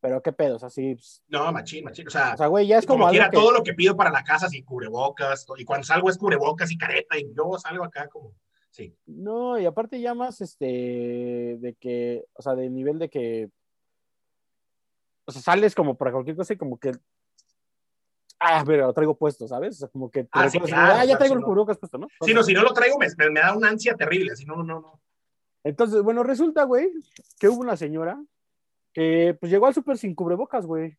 pero 0.00 0.20
¿qué 0.22 0.32
pedo? 0.32 0.56
O 0.56 0.58
sea, 0.58 0.68
sí, 0.68 0.94
pues, 0.94 1.22
No, 1.28 1.50
machín, 1.52 1.84
machín. 1.84 2.06
O 2.06 2.10
sea, 2.10 2.34
o 2.34 2.36
sea, 2.36 2.46
güey, 2.48 2.66
ya 2.66 2.78
es 2.78 2.86
como, 2.86 3.00
como, 3.00 3.10
quiera, 3.10 3.30
que- 3.30 3.36
todo 3.36 3.52
lo 3.52 3.62
que 3.62 3.72
pido 3.74 3.96
para 3.96 4.10
la 4.10 4.22
casa 4.24 4.48
sin 4.48 4.64
cubrebocas. 4.64 5.46
Y 5.56 5.64
cuando 5.64 5.86
salgo 5.86 6.10
es 6.10 6.18
cubrebocas 6.18 6.70
y 6.70 6.76
careta. 6.78 7.18
Y 7.18 7.32
yo 7.34 7.58
salgo 7.58 7.84
acá 7.84 8.08
como. 8.08 8.34
Sí. 8.70 8.96
No, 9.06 9.58
y 9.58 9.66
aparte 9.66 10.00
ya 10.00 10.14
más, 10.14 10.40
este, 10.40 10.64
de 11.60 11.76
que, 11.78 12.24
o 12.34 12.42
sea, 12.42 12.54
de 12.54 12.70
nivel 12.70 12.98
de 12.98 13.08
que, 13.10 13.50
o 15.24 15.32
sea, 15.32 15.42
sales 15.42 15.74
como 15.74 15.96
para 15.96 16.12
cualquier 16.12 16.36
cosa 16.36 16.54
y 16.54 16.56
como 16.56 16.78
que, 16.78 16.92
ah, 18.38 18.62
pero 18.64 18.86
lo 18.86 18.92
traigo 18.92 19.16
puesto, 19.16 19.48
¿sabes? 19.48 19.76
O 19.76 19.78
sea, 19.80 19.88
como 19.88 20.10
que, 20.10 20.24
te 20.24 20.30
Ah, 20.32 20.48
sí, 20.48 20.58
recuerdas, 20.58 20.80
claro, 20.80 21.00
ah, 21.00 21.04
ya 21.04 21.18
traigo 21.18 21.34
el 21.34 21.42
cubrebocas 21.42 21.78
puesto, 21.78 21.98
¿no? 21.98 22.08
Sí, 22.24 22.32
no, 22.32 22.42
si 22.42 22.54
no 22.54 22.62
lo 22.62 22.72
traigo 22.72 22.96
me, 22.98 23.08
me, 23.18 23.30
me 23.30 23.40
da 23.40 23.56
una 23.56 23.68
ansia 23.68 23.94
terrible. 23.94 24.36
Si 24.36 24.44
no, 24.44 24.56
no, 24.62 24.80
no. 24.80 25.00
Entonces, 25.64 26.02
bueno, 26.02 26.22
resulta, 26.22 26.64
güey, 26.64 26.90
que 27.38 27.48
hubo 27.48 27.60
una 27.60 27.76
señora 27.76 28.22
que, 28.92 29.36
pues, 29.38 29.50
llegó 29.52 29.66
al 29.66 29.74
súper 29.74 29.98
sin 29.98 30.14
cubrebocas, 30.14 30.64
güey. 30.64 30.96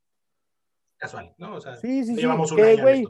Casual, 0.98 1.34
¿no? 1.38 1.56
O 1.56 1.62
sea, 1.62 1.76
Sí, 1.78 2.04
sí, 2.04 2.16
sí, 2.16 2.22
llevamos 2.22 2.52
un 2.52 2.58
que, 2.58 2.64
año 2.64 2.84
güey. 2.84 3.08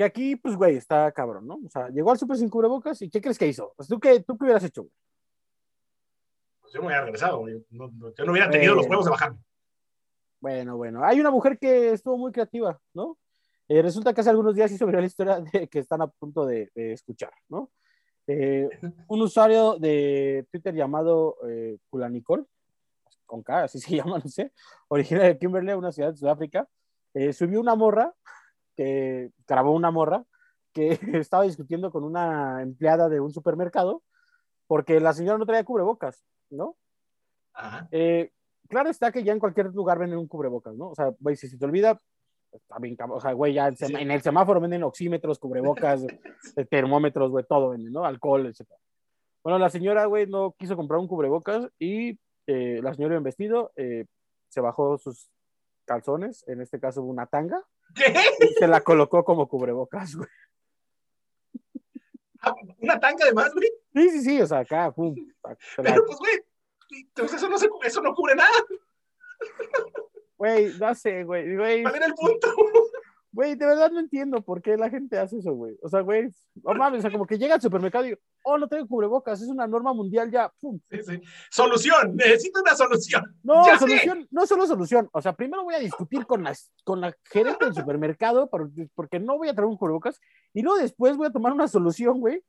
Que 0.00 0.04
aquí, 0.04 0.34
pues, 0.36 0.56
güey, 0.56 0.76
está 0.76 1.12
cabrón, 1.12 1.46
¿no? 1.46 1.56
O 1.62 1.68
sea, 1.68 1.90
llegó 1.90 2.10
al 2.10 2.16
súper 2.16 2.38
sin 2.38 2.48
cubrebocas 2.48 3.02
y 3.02 3.10
¿qué 3.10 3.20
crees 3.20 3.36
que 3.38 3.46
hizo? 3.46 3.74
Pues, 3.76 3.86
¿tú 3.86 4.00
qué, 4.00 4.20
tú 4.20 4.38
qué 4.38 4.44
hubieras 4.44 4.64
hecho? 4.64 4.80
güey? 4.84 4.92
Pues 6.62 6.72
yo 6.72 6.80
me 6.80 6.86
hubiera 6.86 7.02
regresado. 7.04 7.40
güey. 7.40 7.62
No, 7.68 7.88
no- 7.88 8.14
yo 8.14 8.24
no 8.24 8.32
hubiera 8.32 8.48
tenido 8.48 8.72
Eh. 8.72 8.76
los 8.76 8.86
huevos 8.86 9.04
de 9.04 9.10
bajarme. 9.10 9.38
Bueno, 10.40 10.76
bueno. 10.78 11.04
Hay 11.04 11.20
una 11.20 11.30
mujer 11.30 11.58
que 11.58 11.92
estuvo 11.92 12.16
muy 12.16 12.32
creativa, 12.32 12.80
¿no? 12.94 13.18
Eh, 13.68 13.82
resulta 13.82 14.14
que 14.14 14.22
hace 14.22 14.30
algunos 14.30 14.54
días 14.54 14.72
hizo 14.72 14.86
viral 14.86 15.02
la 15.02 15.06
historia 15.06 15.40
de 15.40 15.68
que 15.68 15.78
están 15.80 16.00
a 16.00 16.06
punto 16.06 16.46
de, 16.46 16.70
de 16.74 16.92
escuchar, 16.94 17.32
¿no? 17.50 17.70
Eh, 18.26 18.70
un 19.08 19.20
usuario 19.20 19.76
de 19.78 20.46
Twitter 20.50 20.74
llamado 20.74 21.36
eh, 21.46 21.76
Kulanicol, 21.90 22.46
con 23.26 23.42
K, 23.42 23.64
así 23.64 23.78
se 23.78 23.94
llama, 23.96 24.18
no 24.18 24.28
sé, 24.30 24.50
originario 24.88 25.28
de 25.34 25.38
Kimberley, 25.38 25.74
una 25.74 25.92
ciudad 25.92 26.10
de 26.12 26.16
Sudáfrica, 26.16 26.66
eh, 27.12 27.32
subió 27.34 27.60
una 27.60 27.74
morra 27.74 28.14
que 28.80 29.30
grabó 29.46 29.72
una 29.72 29.90
morra 29.90 30.24
que 30.72 30.98
estaba 31.22 31.42
discutiendo 31.42 31.92
con 31.92 32.02
una 32.02 32.62
empleada 32.62 33.10
de 33.10 33.20
un 33.20 33.30
supermercado 33.30 34.02
porque 34.66 35.00
la 35.00 35.12
señora 35.12 35.36
no 35.36 35.44
traía 35.44 35.64
cubrebocas, 35.64 36.24
¿no? 36.48 36.78
Ajá. 37.52 37.86
Eh, 37.90 38.32
claro 38.70 38.88
está 38.88 39.12
que 39.12 39.22
ya 39.22 39.34
en 39.34 39.38
cualquier 39.38 39.66
lugar 39.74 39.98
venden 39.98 40.18
un 40.18 40.28
cubrebocas, 40.28 40.74
¿no? 40.76 40.92
O 40.92 40.94
sea, 40.94 41.12
güey, 41.18 41.36
si 41.36 41.46
se 41.46 41.58
te 41.58 41.64
olvida, 41.66 41.98
está 42.50 42.78
bien, 42.78 42.96
o 43.06 43.20
sea, 43.20 43.34
güey, 43.34 43.52
ya 43.52 43.68
en, 43.68 43.76
Sí. 43.76 43.92
en 43.94 44.10
el 44.10 44.22
semáforo 44.22 44.62
venden 44.62 44.82
oxímetros, 44.82 45.38
cubrebocas, 45.38 46.06
eh, 46.56 46.64
termómetros, 46.64 47.30
güey, 47.30 47.44
todo 47.46 47.70
venden, 47.70 47.92
¿no? 47.92 48.06
Alcohol, 48.06 48.46
etc. 48.46 48.66
Bueno, 49.42 49.58
la 49.58 49.68
señora, 49.68 50.06
güey, 50.06 50.26
no 50.26 50.54
quiso 50.58 50.74
comprar 50.74 51.00
un 51.00 51.08
cubrebocas 51.08 51.68
y 51.78 52.18
eh, 52.46 52.80
la 52.82 52.94
señora 52.94 53.16
en 53.16 53.24
vestido 53.24 53.72
eh, 53.76 54.06
se 54.48 54.62
bajó 54.62 54.96
sus 54.96 55.30
calzones, 55.84 56.48
en 56.48 56.62
este 56.62 56.80
caso 56.80 57.02
una 57.02 57.26
tanga, 57.26 57.62
¿Qué? 57.94 58.14
y 58.40 58.54
se 58.54 58.66
la 58.68 58.80
colocó 58.80 59.24
como 59.24 59.48
cubrebocas, 59.48 60.14
güey. 60.16 60.28
Ah, 62.42 62.54
¿Una 62.78 62.98
tanga 62.98 63.26
de 63.26 63.34
más, 63.34 63.52
güey? 63.52 63.68
Sí, 63.92 64.10
sí, 64.10 64.20
sí, 64.22 64.40
o 64.40 64.46
sea, 64.46 64.60
acá, 64.60 64.90
pum. 64.92 65.14
la- 65.42 65.56
Pero 65.82 66.06
pues, 66.06 66.18
güey, 66.18 66.32
entonces 66.90 67.36
eso 67.36 67.48
no, 67.50 67.58
se, 67.58 67.68
eso 67.84 68.00
no 68.00 68.14
cubre 68.14 68.34
nada. 68.34 68.50
Güey, 70.38 70.72
no 70.78 70.94
sé, 70.94 71.22
güey, 71.24 71.54
güey, 71.54 71.82
¿Cuál 71.82 71.96
era 71.96 72.06
el 72.06 72.14
punto? 72.14 72.48
Güey, 73.32 73.54
de 73.54 73.66
verdad 73.66 73.90
no 73.90 74.00
entiendo 74.00 74.42
por 74.42 74.60
qué 74.60 74.76
la 74.76 74.90
gente 74.90 75.18
hace 75.18 75.38
eso, 75.38 75.52
güey. 75.52 75.76
O 75.82 75.88
sea, 75.88 76.00
güey, 76.00 76.30
mames, 76.62 76.98
o 76.98 77.02
sea, 77.02 77.12
como 77.12 77.26
que 77.26 77.38
llega 77.38 77.54
al 77.54 77.60
supermercado 77.60 78.06
y, 78.06 78.16
oh, 78.44 78.58
no 78.58 78.68
tengo 78.68 78.86
cubrebocas, 78.88 79.40
es 79.40 79.48
una 79.48 79.66
norma 79.66 79.92
mundial 79.92 80.30
ya, 80.30 80.52
pum. 80.60 80.80
Sí, 80.90 80.98
sí. 81.02 81.22
Solución, 81.50 82.16
necesito 82.16 82.60
una 82.60 82.74
solución. 82.74 83.22
No, 83.42 83.64
Ya 83.66 83.74
sé. 83.74 83.80
solución, 83.80 84.26
no 84.30 84.46
solo 84.46 84.66
solución. 84.66 85.08
O 85.12 85.22
sea, 85.22 85.32
primero 85.34 85.62
voy 85.64 85.74
a 85.74 85.78
discutir 85.80 86.26
con 86.26 86.42
la, 86.42 86.54
con 86.84 87.00
la 87.00 87.14
gerente 87.24 87.64
del 87.66 87.74
supermercado 87.74 88.48
por- 88.50 88.70
porque 88.94 89.20
no 89.20 89.38
voy 89.38 89.48
a 89.48 89.54
traer 89.54 89.68
un 89.68 89.76
cubrebocas 89.76 90.20
y 90.52 90.62
luego 90.62 90.78
después 90.78 91.16
voy 91.16 91.26
a 91.28 91.32
tomar 91.32 91.52
una 91.52 91.68
solución, 91.68 92.20
güey. 92.20 92.42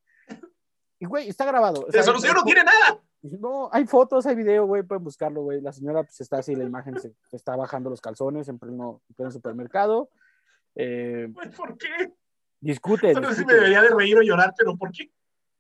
Y, 1.00 1.06
güey, 1.06 1.28
está 1.30 1.46
grabado. 1.46 1.86
La 1.92 2.04
solución 2.04 2.36
no 2.36 2.44
tiene 2.44 2.64
nada. 2.64 3.00
No, 3.24 3.70
hay 3.72 3.86
fotos, 3.86 4.26
hay 4.26 4.36
video, 4.36 4.66
güey, 4.66 4.82
pueden 4.82 5.04
buscarlo, 5.04 5.42
güey. 5.44 5.62
La 5.62 5.72
señora 5.72 6.04
pues 6.04 6.20
está 6.22 6.40
así, 6.40 6.56
la 6.56 6.64
imagen 6.64 7.00
se, 7.00 7.14
se 7.30 7.36
está 7.38 7.56
bajando 7.56 7.90
los 7.92 8.02
calzones 8.02 8.48
en 8.50 8.58
pleno, 8.58 9.02
en 9.10 9.16
pleno 9.16 9.32
supermercado. 9.32 10.10
Eh, 10.76 11.28
¿Por 11.34 11.78
qué? 11.78 12.14
discute, 12.60 13.14
No 13.14 13.30
sé 13.30 13.42
si 13.42 13.46
me 13.46 13.54
debería 13.54 13.82
de 13.82 13.90
reír 13.90 14.18
o 14.18 14.22
llorar, 14.22 14.54
pero 14.58 14.78
¿por 14.78 14.92
qué? 14.92 15.12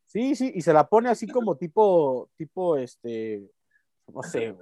Sí, 0.05 0.35
sí, 0.35 0.51
y 0.53 0.61
se 0.61 0.73
la 0.73 0.87
pone 0.87 1.09
así 1.09 1.27
como 1.27 1.57
tipo, 1.57 2.29
tipo, 2.35 2.77
este, 2.77 3.49
no 4.13 4.21
sé, 4.23 4.55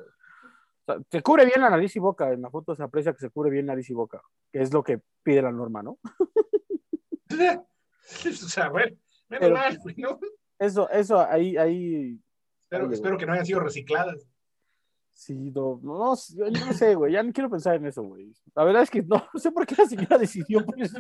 se 1.09 1.21
cubre 1.21 1.45
bien 1.45 1.62
la 1.62 1.69
nariz 1.69 1.95
y 1.95 1.99
boca. 1.99 2.31
En 2.31 2.41
la 2.41 2.49
foto 2.49 2.75
se 2.75 2.83
aprecia 2.83 3.13
que 3.13 3.19
se 3.19 3.29
cubre 3.29 3.49
bien 3.49 3.65
nariz 3.65 3.89
y 3.89 3.93
boca, 3.93 4.21
que 4.51 4.62
es 4.62 4.73
lo 4.73 4.83
que 4.83 5.01
pide 5.23 5.41
la 5.41 5.51
norma, 5.51 5.83
¿no? 5.83 5.99
O 8.25 8.31
sea, 8.31 8.69
bueno, 8.69 8.97
menos 9.27 9.51
mal, 9.51 9.77
güey, 9.77 9.95
¿no? 9.97 10.19
Eso, 10.57 10.89
eso, 10.89 11.19
ahí, 11.19 11.55
ahí, 11.57 12.19
Espero, 12.63 12.85
Oye, 12.85 12.95
espero 12.95 13.17
que 13.17 13.25
no 13.25 13.33
hayan 13.33 13.45
sido 13.45 13.59
recicladas. 13.59 14.27
Sí, 15.19 15.51
no, 15.51 15.79
no, 15.84 15.97
no, 15.97 16.15
yo 16.15 16.65
no 16.65 16.73
sé, 16.73 16.95
güey, 16.95 17.12
ya 17.12 17.21
no 17.21 17.34
quiero 17.34 17.49
pensar 17.49 17.75
en 17.75 17.86
eso, 17.86 18.01
güey. 18.01 18.34
La 18.55 18.63
verdad 18.63 18.84
es 18.84 18.89
que 18.89 19.01
no, 19.01 19.21
no 19.34 19.39
sé 19.39 19.51
por 19.51 19.65
qué 19.65 19.75
la 19.77 19.86
señora 19.86 20.17
decidió 20.17 20.65
por 20.65 20.82
eso. 20.82 20.97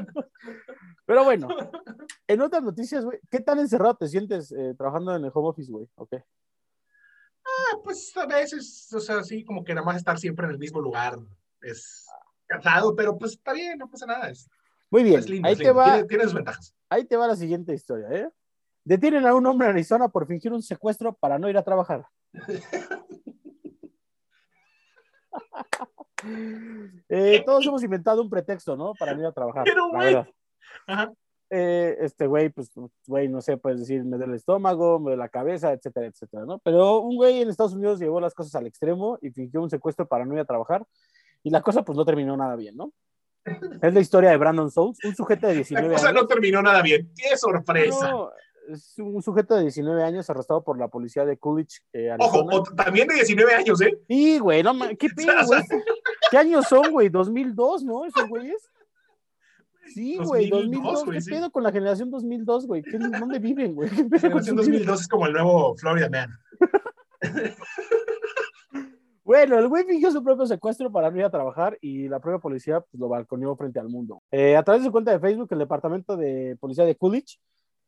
Pero 1.05 1.23
bueno, 1.23 1.47
en 2.27 2.41
otras 2.41 2.61
noticias, 2.61 3.05
güey, 3.05 3.17
¿qué 3.31 3.39
tan 3.39 3.59
encerrado 3.59 3.95
te 3.95 4.09
sientes 4.09 4.51
eh, 4.51 4.75
trabajando 4.77 5.15
en 5.15 5.23
el 5.23 5.31
home 5.33 5.49
office, 5.49 5.71
güey? 5.71 5.87
Ok. 5.95 6.15
Ah, 7.45 7.77
pues 7.81 8.15
a 8.17 8.25
veces, 8.25 8.91
o 8.93 8.99
sea, 8.99 9.23
sí, 9.23 9.45
como 9.45 9.63
que 9.63 9.73
nada 9.73 9.85
más 9.85 9.95
estar 9.95 10.19
siempre 10.19 10.45
en 10.45 10.51
el 10.51 10.59
mismo 10.59 10.81
lugar 10.81 11.17
es 11.61 12.05
cansado, 12.45 12.93
pero 12.95 13.17
pues 13.17 13.33
está 13.33 13.53
bien, 13.53 13.77
no 13.77 13.89
pasa 13.89 14.05
nada. 14.05 14.29
Es, 14.29 14.49
Muy 14.91 15.03
bien, 15.03 15.19
es 15.19 15.29
lindo, 15.29 15.47
ahí 15.47 15.55
te 15.55 15.71
va, 15.71 15.93
Tiene, 15.93 16.07
tiene 16.07 16.23
sus 16.25 16.33
ventajas. 16.33 16.75
ahí 16.89 17.05
te 17.05 17.15
va 17.15 17.25
la 17.25 17.37
siguiente 17.37 17.73
historia, 17.73 18.09
¿eh? 18.11 18.29
Detienen 18.83 19.25
a 19.25 19.33
un 19.33 19.45
hombre 19.45 19.67
en 19.67 19.75
Arizona 19.75 20.09
por 20.09 20.27
fingir 20.27 20.51
un 20.51 20.61
secuestro 20.61 21.13
para 21.13 21.39
no 21.39 21.49
ir 21.49 21.57
a 21.57 21.63
trabajar. 21.63 22.05
Eh, 27.07 27.43
todos 27.45 27.65
hemos 27.65 27.83
inventado 27.83 28.21
un 28.21 28.29
pretexto, 28.29 28.75
¿no? 28.75 28.93
Para 28.93 29.13
no 29.13 29.21
ir 29.21 29.25
a 29.27 29.31
trabajar. 29.31 29.63
Pero, 29.63 29.89
la 29.91 29.97
güey. 29.97 30.33
Ajá. 30.87 31.13
Eh, 31.51 31.97
este 32.01 32.27
güey, 32.27 32.49
pues, 32.49 32.69
güey, 33.07 33.27
no 33.27 33.41
sé, 33.41 33.57
puedes 33.57 33.79
decir, 33.79 34.03
me 34.03 34.17
duele 34.17 34.33
el 34.33 34.37
estómago, 34.37 34.99
me 34.99 35.05
duele 35.05 35.17
la 35.17 35.29
cabeza, 35.29 35.71
etcétera, 35.71 36.05
etcétera, 36.07 36.45
¿no? 36.45 36.59
Pero 36.59 36.99
un 36.99 37.15
güey 37.15 37.41
en 37.41 37.49
Estados 37.49 37.73
Unidos 37.73 37.99
llevó 37.99 38.21
las 38.21 38.35
cosas 38.35 38.53
al 38.55 38.67
extremo 38.67 39.17
y 39.21 39.31
fingió 39.31 39.61
un 39.61 39.69
secuestro 39.69 40.07
para 40.07 40.25
no 40.25 40.35
ir 40.35 40.41
a 40.41 40.45
trabajar 40.45 40.85
y 41.41 41.49
la 41.49 41.61
cosa, 41.61 41.83
pues, 41.83 41.97
no 41.97 42.05
terminó 42.05 42.37
nada 42.37 42.55
bien, 42.55 42.75
¿no? 42.75 42.93
Es 43.81 43.93
la 43.93 43.99
historia 43.99 44.29
de 44.29 44.37
Brandon 44.37 44.69
Souls, 44.69 44.99
un 45.03 45.15
sujeto 45.15 45.47
de 45.47 45.53
La 45.53 45.57
19 45.57 45.93
cosa 45.93 46.09
años. 46.09 46.21
no 46.21 46.27
terminó 46.27 46.61
nada 46.61 46.83
bien. 46.83 47.11
¡Qué 47.15 47.35
sorpresa! 47.35 48.11
No, 48.11 48.29
es 48.71 48.97
un 48.99 49.21
sujeto 49.21 49.55
de 49.55 49.63
19 49.63 50.03
años 50.03 50.29
arrestado 50.29 50.63
por 50.63 50.77
la 50.79 50.87
policía 50.87 51.25
de 51.25 51.37
Coolidge, 51.37 51.81
eh, 51.93 52.15
Ojo, 52.19 52.45
o- 52.51 52.63
también 52.75 53.07
de 53.07 53.15
19 53.15 53.53
años, 53.53 53.81
¿eh? 53.81 53.97
Sí, 54.07 54.39
güey, 54.39 54.63
no 54.63 54.73
¿qué 54.99 55.09
pedo, 55.09 55.33
güey? 55.47 55.61
¿Qué 56.31 56.37
años 56.37 56.65
son, 56.67 56.91
güey? 56.91 57.09
¿2002, 57.09 57.83
no? 57.83 58.05
¿Esos 58.05 58.27
güeyes? 58.29 58.69
Sí, 59.93 60.17
güey, 60.17 60.49
2002, 60.49 60.83
2002. 60.83 61.05
güey, 61.05 61.17
¿Qué 61.17 61.21
sí. 61.21 61.31
pedo 61.31 61.51
con 61.51 61.63
la 61.63 61.71
generación 61.71 62.11
2002, 62.11 62.67
güey? 62.67 62.83
¿Qué- 62.83 62.97
¿Dónde 62.99 63.39
viven, 63.39 63.73
güey? 63.75 63.89
¿Qué 63.89 64.03
La 64.09 64.19
generación 64.19 64.57
su 64.57 64.63
vida? 64.63 64.77
2002 64.79 65.01
es 65.01 65.07
como 65.07 65.25
el 65.25 65.33
nuevo 65.33 65.75
Florida 65.75 66.09
Man. 66.09 66.29
Bueno, 69.23 69.59
el 69.59 69.67
güey 69.67 69.83
fingió 69.83 70.09
su 70.11 70.23
propio 70.23 70.47
secuestro 70.47 70.91
para 70.91 71.11
no 71.11 71.17
ir 71.17 71.23
a 71.23 71.29
trabajar 71.29 71.77
y 71.81 72.07
la 72.07 72.19
propia 72.19 72.39
policía 72.39 72.81
pues, 72.81 72.99
lo 72.99 73.09
balconeó 73.09 73.55
frente 73.55 73.79
al 73.79 73.87
mundo. 73.87 74.23
Eh, 74.31 74.55
a 74.57 74.63
través 74.63 74.81
de 74.81 74.87
su 74.87 74.91
cuenta 74.91 75.11
de 75.11 75.19
Facebook, 75.19 75.47
el 75.51 75.59
departamento 75.59 76.17
de 76.17 76.57
policía 76.59 76.83
de 76.83 76.95
Coolidge 76.95 77.39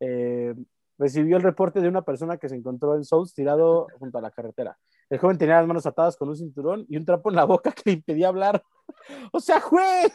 eh, 0.01 0.53
recibió 0.97 1.37
el 1.37 1.43
reporte 1.43 1.79
de 1.79 1.87
una 1.87 2.01
persona 2.01 2.37
que 2.37 2.49
se 2.49 2.55
encontró 2.55 2.95
en 2.95 3.05
Souls 3.05 3.33
tirado 3.33 3.87
junto 3.97 4.17
a 4.17 4.21
la 4.21 4.31
carretera. 4.31 4.77
El 5.09 5.19
joven 5.19 5.37
tenía 5.37 5.55
las 5.55 5.67
manos 5.67 5.85
atadas 5.85 6.17
con 6.17 6.27
un 6.29 6.35
cinturón 6.35 6.85
y 6.89 6.97
un 6.97 7.05
trapo 7.05 7.29
en 7.29 7.37
la 7.37 7.45
boca 7.45 7.71
que 7.71 7.83
le 7.85 7.91
impedía 7.93 8.27
hablar. 8.27 8.61
O 9.31 9.39
sea, 9.39 9.61
güey, 9.61 10.11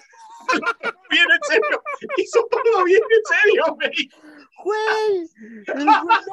Bien, 1.10 1.26
en 1.34 1.42
serio. 1.42 1.82
Hizo 2.18 2.46
todo 2.50 2.84
bien, 2.84 3.00
en 3.02 3.22
serio, 3.24 3.64
güey. 3.74 4.10
güey, 4.64 5.30
el 5.66 5.74
güey, 5.74 5.86
no 5.86 6.04
mames, 6.04 6.26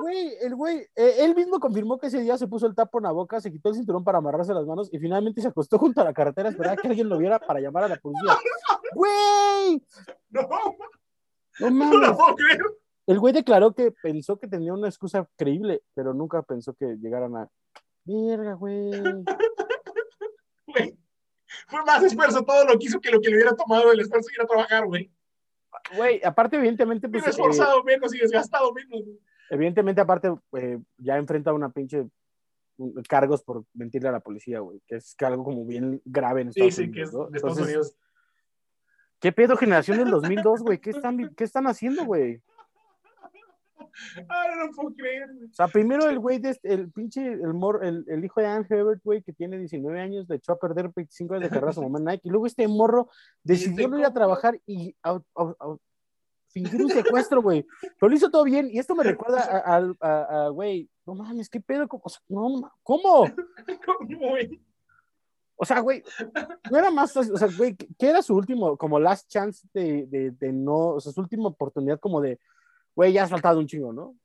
güey, 0.00 0.36
el 0.40 0.54
güey, 0.54 0.78
eh, 0.96 1.16
él 1.20 1.34
mismo 1.34 1.60
confirmó 1.60 1.98
que 1.98 2.08
ese 2.08 2.20
día 2.20 2.36
se 2.36 2.46
puso 2.46 2.66
el 2.66 2.74
tapo 2.74 2.98
en 2.98 3.04
la 3.04 3.12
boca, 3.12 3.40
se 3.40 3.52
quitó 3.52 3.68
el 3.68 3.76
cinturón 3.76 4.04
para 4.04 4.18
amarrarse 4.18 4.54
las 4.54 4.66
manos 4.66 4.88
y 4.92 4.98
finalmente 4.98 5.40
se 5.40 5.48
acostó 5.48 5.78
junto 5.78 6.00
a 6.00 6.04
la 6.04 6.12
carretera 6.12 6.48
a 6.48 6.52
esperar 6.52 6.72
a 6.74 6.76
que 6.76 6.88
alguien 6.88 7.08
lo 7.08 7.18
viera 7.18 7.38
para 7.38 7.60
llamar 7.60 7.84
a 7.84 7.88
la 7.88 7.96
policía. 7.96 8.32
Güey, 8.94 9.82
No, 10.30 10.48
no 11.60 11.70
no 11.70 11.76
mames. 11.76 12.12
puedo 12.12 12.34
creer. 12.36 12.60
El 13.06 13.18
güey 13.20 13.32
declaró 13.34 13.72
que 13.74 13.92
pensó 14.02 14.38
que 14.38 14.48
tenía 14.48 14.72
una 14.72 14.88
excusa 14.88 15.28
creíble, 15.36 15.82
pero 15.94 16.14
nunca 16.14 16.42
pensó 16.42 16.72
que 16.74 16.96
llegaran 16.96 17.36
a. 17.36 17.48
Verga, 18.04 18.54
güey. 18.54 18.90
Güey. 20.66 20.96
Fue 21.68 21.84
más 21.84 22.02
esfuerzo 22.02 22.44
todo 22.44 22.64
lo 22.64 22.78
que 22.78 22.86
hizo 22.86 23.00
que 23.00 23.10
lo 23.10 23.20
que 23.20 23.28
le 23.30 23.36
hubiera 23.36 23.54
tomado 23.54 23.92
el 23.92 24.00
esfuerzo 24.00 24.28
de 24.28 24.34
ir 24.34 24.40
a 24.42 24.46
trabajar, 24.46 24.86
güey. 24.86 25.12
Güey, 25.96 26.20
aparte, 26.24 26.56
evidentemente, 26.56 27.08
pues. 27.08 27.22
Hubiera 27.22 27.28
eh, 27.28 27.30
esforzado 27.30 27.84
menos 27.84 28.14
y 28.14 28.18
desgastado 28.18 28.72
menos. 28.72 29.02
evidentemente, 29.50 30.00
aparte, 30.00 30.32
eh, 30.58 30.80
ya 30.98 31.16
enfrenta 31.16 31.52
una 31.52 31.68
pinche 31.70 32.08
mm, 32.78 33.00
cargos 33.08 33.42
por 33.42 33.64
mentirle 33.74 34.08
a 34.08 34.12
la 34.12 34.20
policía, 34.20 34.60
güey, 34.60 34.80
que 34.86 34.96
es 34.96 35.14
algo 35.20 35.44
como 35.44 35.64
bien 35.64 36.00
grave 36.04 36.40
en 36.42 36.52
Sí, 36.52 36.60
Estados 36.62 36.74
sí, 36.74 36.82
Unidos. 36.84 36.94
que 36.94 37.02
es 37.02 37.10
de 37.32 37.36
Estados 37.38 37.58
Entonces, 37.58 37.64
Unidos. 37.66 37.96
¿Qué 39.24 39.32
pedo 39.32 39.56
generación 39.56 39.96
del 39.96 40.10
2002, 40.10 40.60
güey? 40.60 40.78
¿Qué 40.78 40.90
están, 40.90 41.34
¿Qué 41.34 41.44
están 41.44 41.66
haciendo, 41.66 42.04
güey? 42.04 42.42
Ay, 44.28 44.48
no 44.54 44.66
lo 44.66 44.72
puedo 44.72 44.94
creer. 44.94 45.32
güey. 45.32 45.48
O 45.48 45.54
sea, 45.54 45.66
primero 45.66 46.10
el 46.10 46.18
güey, 46.18 46.38
de 46.40 46.50
este- 46.50 46.74
el 46.74 46.90
pinche, 46.92 47.32
el, 47.32 47.54
mor, 47.54 47.82
el, 47.86 48.04
el 48.08 48.22
hijo 48.22 48.42
de 48.42 48.46
Ann 48.48 48.66
Herbert, 48.68 49.00
güey, 49.02 49.22
que 49.22 49.32
tiene 49.32 49.56
19 49.56 49.98
años, 49.98 50.28
le 50.28 50.36
echó 50.36 50.52
a 50.52 50.58
perder 50.58 50.90
25 50.94 51.32
años 51.32 51.44
de 51.44 51.48
carrera 51.48 51.70
a 51.70 51.72
su 51.72 51.80
mamá 51.88 52.00
Nike, 52.00 52.28
y 52.28 52.28
luego 52.28 52.44
este 52.44 52.68
morro 52.68 53.08
decidió 53.42 53.88
no 53.88 53.98
ir 53.98 54.04
a 54.04 54.12
trabajar 54.12 54.60
y 54.66 54.94
fingir 56.48 56.82
un 56.82 56.90
secuestro, 56.90 57.40
güey. 57.40 57.64
Pero 57.98 58.10
lo 58.10 58.14
hizo 58.16 58.30
todo 58.30 58.44
bien, 58.44 58.68
y 58.70 58.78
esto 58.78 58.94
me 58.94 59.04
recuerda 59.04 59.40
a, 59.40 59.76
a- 59.78 59.94
a- 60.00 60.44
a, 60.44 60.48
güey, 60.50 60.86
no 61.06 61.14
mames, 61.14 61.48
¿qué 61.48 61.60
pedo? 61.60 61.86
O 61.90 62.08
sea, 62.10 62.20
no, 62.28 62.60
ma- 62.60 62.72
¿Cómo? 62.82 63.24
¿Cómo, 63.86 64.28
güey? 64.28 64.60
O 65.56 65.64
sea, 65.64 65.80
güey, 65.80 66.02
no 66.70 66.78
era 66.78 66.90
más, 66.90 67.16
o 67.16 67.22
sea, 67.36 67.48
güey, 67.56 67.76
¿qué 67.76 68.08
era 68.10 68.22
su 68.22 68.34
último, 68.34 68.76
como 68.76 68.98
last 68.98 69.28
chance 69.28 69.66
de, 69.72 70.06
de, 70.06 70.30
de 70.32 70.52
no, 70.52 70.88
o 70.94 71.00
sea, 71.00 71.12
su 71.12 71.20
última 71.20 71.48
oportunidad 71.48 72.00
como 72.00 72.20
de, 72.20 72.40
güey, 72.94 73.12
ya 73.12 73.22
has 73.24 73.30
faltado 73.30 73.58
un 73.60 73.66
chingo, 73.66 73.92
¿no? 73.92 74.16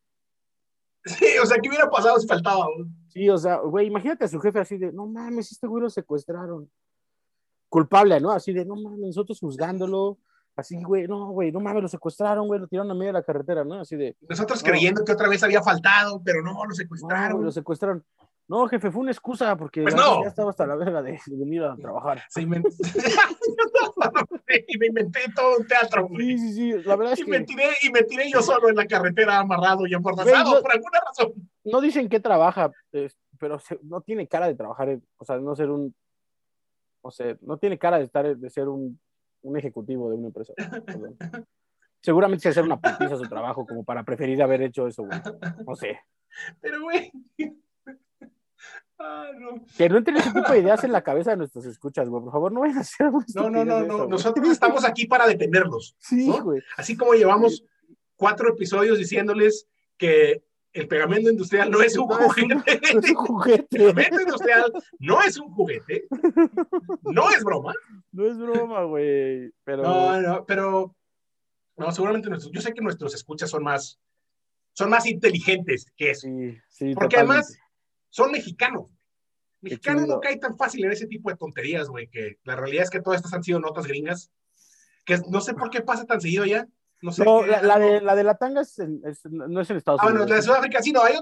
Sí, 1.06 1.26
o 1.42 1.46
sea, 1.46 1.58
¿qué 1.62 1.70
hubiera 1.70 1.90
pasado 1.90 2.20
si 2.20 2.28
faltaba? 2.28 2.66
güey? 2.66 2.88
Sí, 3.10 3.30
o 3.30 3.38
sea, 3.38 3.58
güey, 3.58 3.88
imagínate 3.88 4.26
a 4.26 4.28
su 4.28 4.40
jefe 4.40 4.60
así 4.60 4.78
de, 4.78 4.92
no 4.92 5.06
mames, 5.08 5.52
este 5.52 5.68
güey 5.68 5.84
lo 5.84 5.90
secuestraron. 5.90 6.70
Culpable, 7.70 8.20
¿no? 8.20 8.32
Así 8.32 8.52
de, 8.52 8.66
no 8.66 8.76
mames, 8.76 9.00
nosotros 9.00 9.40
juzgándolo. 9.40 10.18
Así, 10.56 10.82
güey, 10.84 11.08
no, 11.08 11.30
güey, 11.30 11.52
no 11.52 11.60
mames, 11.62 11.84
lo 11.84 11.88
secuestraron, 11.88 12.48
güey, 12.48 12.60
lo 12.60 12.68
tiraron 12.68 12.92
a 12.92 12.94
medio 12.96 13.08
de 13.10 13.20
la 13.20 13.24
carretera, 13.24 13.64
¿no? 13.64 13.76
Así 13.76 13.96
de, 13.96 14.18
Nosotros 14.28 14.62
No. 14.62 14.70
creyendo 14.70 15.06
que 15.06 15.14
otra 15.14 15.30
vez 15.30 15.42
había 15.44 15.62
faltado, 15.62 16.22
pero 16.24 16.42
no, 16.42 16.54
lo 16.54 16.66
no, 16.70 16.76
secuestraron. 16.76 17.34
güey, 17.38 17.46
lo 17.46 17.52
secuestraron. 17.52 18.04
No, 18.50 18.68
jefe, 18.68 18.90
fue 18.92 19.02
una 19.04 19.12
excusa 19.12 19.56
porque 19.56 19.84
Pues 19.84 19.96
no. 19.96 20.24
ya 20.24 20.30
estaba 20.30 20.50
hasta 20.50 20.66
la 20.66 20.76
verga 20.76 21.04
de, 21.04 21.12
de 21.24 21.38
venir 21.38 21.64
a 21.64 21.76
trabajar. 21.78 22.24
Se 22.30 22.42
inventó. 22.42 22.70
me 24.80 24.88
inventé 24.88 25.20
todo 25.36 25.58
un 25.60 25.68
teatro, 25.68 26.08
güey. 26.08 26.38
Sí, 26.38 26.40
sí, 26.40 26.54
sí. 26.54 26.72
La 26.84 26.96
verdad 26.96 27.14
es 27.14 27.20
Y 27.20 27.26
que 27.26 27.32
me, 27.32 27.42
tiré, 27.42 27.66
y 27.84 27.92
me 27.92 28.04
tiré 28.04 28.32
yo 28.32 28.42
solo 28.42 28.70
en 28.70 28.76
la 28.76 28.86
carretera 28.88 29.40
amarrado 29.40 29.86
y 29.86 29.94
amordazado 29.94 30.56
no- 30.56 30.62
por 30.62 30.72
alguna 30.72 31.00
razón. 31.06 31.34
no 31.64 31.82
dicen 31.82 32.10
que 32.10 32.20
trabaja, 32.20 32.72
pero 33.40 33.60
se- 33.60 33.80
no 33.84 34.02
tiene 34.02 34.28
cara 34.28 34.48
de 34.48 34.56
trabajar, 34.56 35.00
o 35.18 35.26
sea, 35.26 35.38
no 35.38 35.56
ser 35.56 35.70
un, 35.70 35.94
o 37.02 37.12
sea, 37.12 37.38
no 37.42 37.58
tiene 37.58 37.78
cara 37.78 37.98
de 38.00 38.06
estar, 38.06 38.36
de 38.36 38.50
ser 38.50 38.68
un, 38.68 39.00
un 39.44 39.58
ejecutivo 39.58 40.10
de 40.10 40.16
una 40.18 40.28
empresa. 40.28 40.54
Seguramente 42.02 42.44
se 42.44 42.50
hacer 42.50 42.64
una 42.64 42.80
putiza 42.80 43.18
su 43.18 43.28
trabajo 43.28 43.66
como 43.66 43.84
para 43.84 44.04
preferir 44.04 44.42
haber 44.42 44.62
hecho 44.64 44.88
eso, 44.88 45.04
güey. 45.04 45.20
No 45.68 45.76
sé. 45.76 46.00
Pero, 46.62 46.82
güey. 46.84 47.12
Ah, 49.00 49.32
no. 49.40 49.64
Que 49.78 49.88
no 49.90 49.98
entren 49.98 50.18
ese 50.18 50.32
tipo 50.34 50.52
de 50.52 50.60
ideas 50.60 50.84
en 50.84 50.92
la 50.92 51.02
cabeza 51.04 51.32
de 51.32 51.38
nuestros 51.38 51.66
escuchas, 51.66 52.10
güey. 52.10 52.22
Por 52.24 52.32
favor, 52.34 52.52
no 52.52 52.60
vayan 52.62 52.78
a 52.80 52.82
hacer 52.82 53.10
No, 53.36 53.50
no, 53.50 53.64
no, 53.64 53.80
no. 53.82 53.96
eso. 53.96 54.08
Nosotros 54.08 54.50
estamos 54.50 54.84
aquí 54.86 55.06
para 55.08 55.26
defenderlos. 55.28 55.96
Sí, 56.00 56.28
¿no? 56.28 56.44
güey. 56.44 56.62
Así 56.78 56.98
como 56.98 57.14
llevamos 57.14 57.64
cuatro 58.18 58.50
episodios 58.50 58.98
diciéndoles 58.98 59.68
que 59.98 60.44
el 60.74 60.88
pegamento 60.88 61.30
industrial 61.32 61.72
no 61.72 61.82
es 61.82 61.98
un 61.98 62.08
No 62.10 62.20
es 62.20 62.28
un- 62.28 62.28
juguete. 62.28 62.80
Es 63.00 63.10
un 63.10 63.16
juguete. 63.16 63.68
El 63.72 63.94
pegamento 63.96 64.22
industrial 64.22 64.74
no 65.00 65.22
es 65.22 65.38
un 65.40 65.50
juguete. 65.54 66.08
No 67.04 67.30
es 67.32 67.44
broma. 67.44 67.74
No 68.12 68.26
es 68.26 68.38
broma, 68.38 68.84
güey. 68.84 69.52
Pero. 69.64 69.84
No, 69.84 70.22
no, 70.22 70.46
pero 70.46 70.96
no, 71.78 71.92
seguramente 71.92 72.30
nuestros, 72.30 72.52
yo 72.54 72.60
sé 72.62 72.74
que 72.74 72.82
nuestros 72.82 73.16
escuchas 73.16 73.50
son 73.50 73.64
más, 73.64 74.00
son 74.74 74.90
más 74.90 75.06
inteligentes 75.06 75.86
que 75.96 76.12
eso. 76.12 76.28
Sí, 76.28 76.58
sí. 76.68 76.94
Porque 76.94 77.16
totalmente. 77.16 77.16
además 77.18 77.58
son 78.10 78.32
mexicanos. 78.32 78.88
Mexicano 79.62 80.06
no 80.08 80.20
cae 80.22 80.38
tan 80.38 80.58
fácil 80.58 80.86
en 80.86 80.92
ese 80.94 81.06
tipo 81.08 81.30
de 81.30 81.36
tonterías, 81.36 81.90
güey, 81.90 82.08
que 82.08 82.38
la 82.46 82.56
realidad 82.56 82.84
es 82.84 82.90
que 82.90 83.02
todas 83.02 83.18
estas 83.18 83.34
han 83.34 83.44
sido 83.44 83.60
notas 83.60 83.86
gringas, 83.88 84.32
que 85.06 85.18
no 85.30 85.42
sé 85.42 85.54
por 85.54 85.70
qué 85.70 85.82
pasa 85.82 86.06
tan 86.06 86.22
seguido 86.22 86.46
ya. 86.46 86.66
No 87.02 87.12
sé. 87.12 87.24
No, 87.26 87.46
la, 87.46 87.62
la 87.62 87.78
de, 87.80 88.02
la 88.02 88.16
de 88.16 88.24
la 88.24 88.36
tanga 88.38 88.62
es 88.62 88.78
en- 88.80 89.02
es- 89.06 89.26
no 89.26 89.60
es 89.62 89.70
en 89.70 89.78
Estados 89.78 90.00
Ah, 90.02 90.06
bueno, 90.06 90.22
Unidos. 90.24 90.30
la 90.30 90.36
de 90.38 90.42
Sudáfrica 90.44 90.82
sí, 90.82 90.92
no, 90.92 91.02
hay 91.04 91.14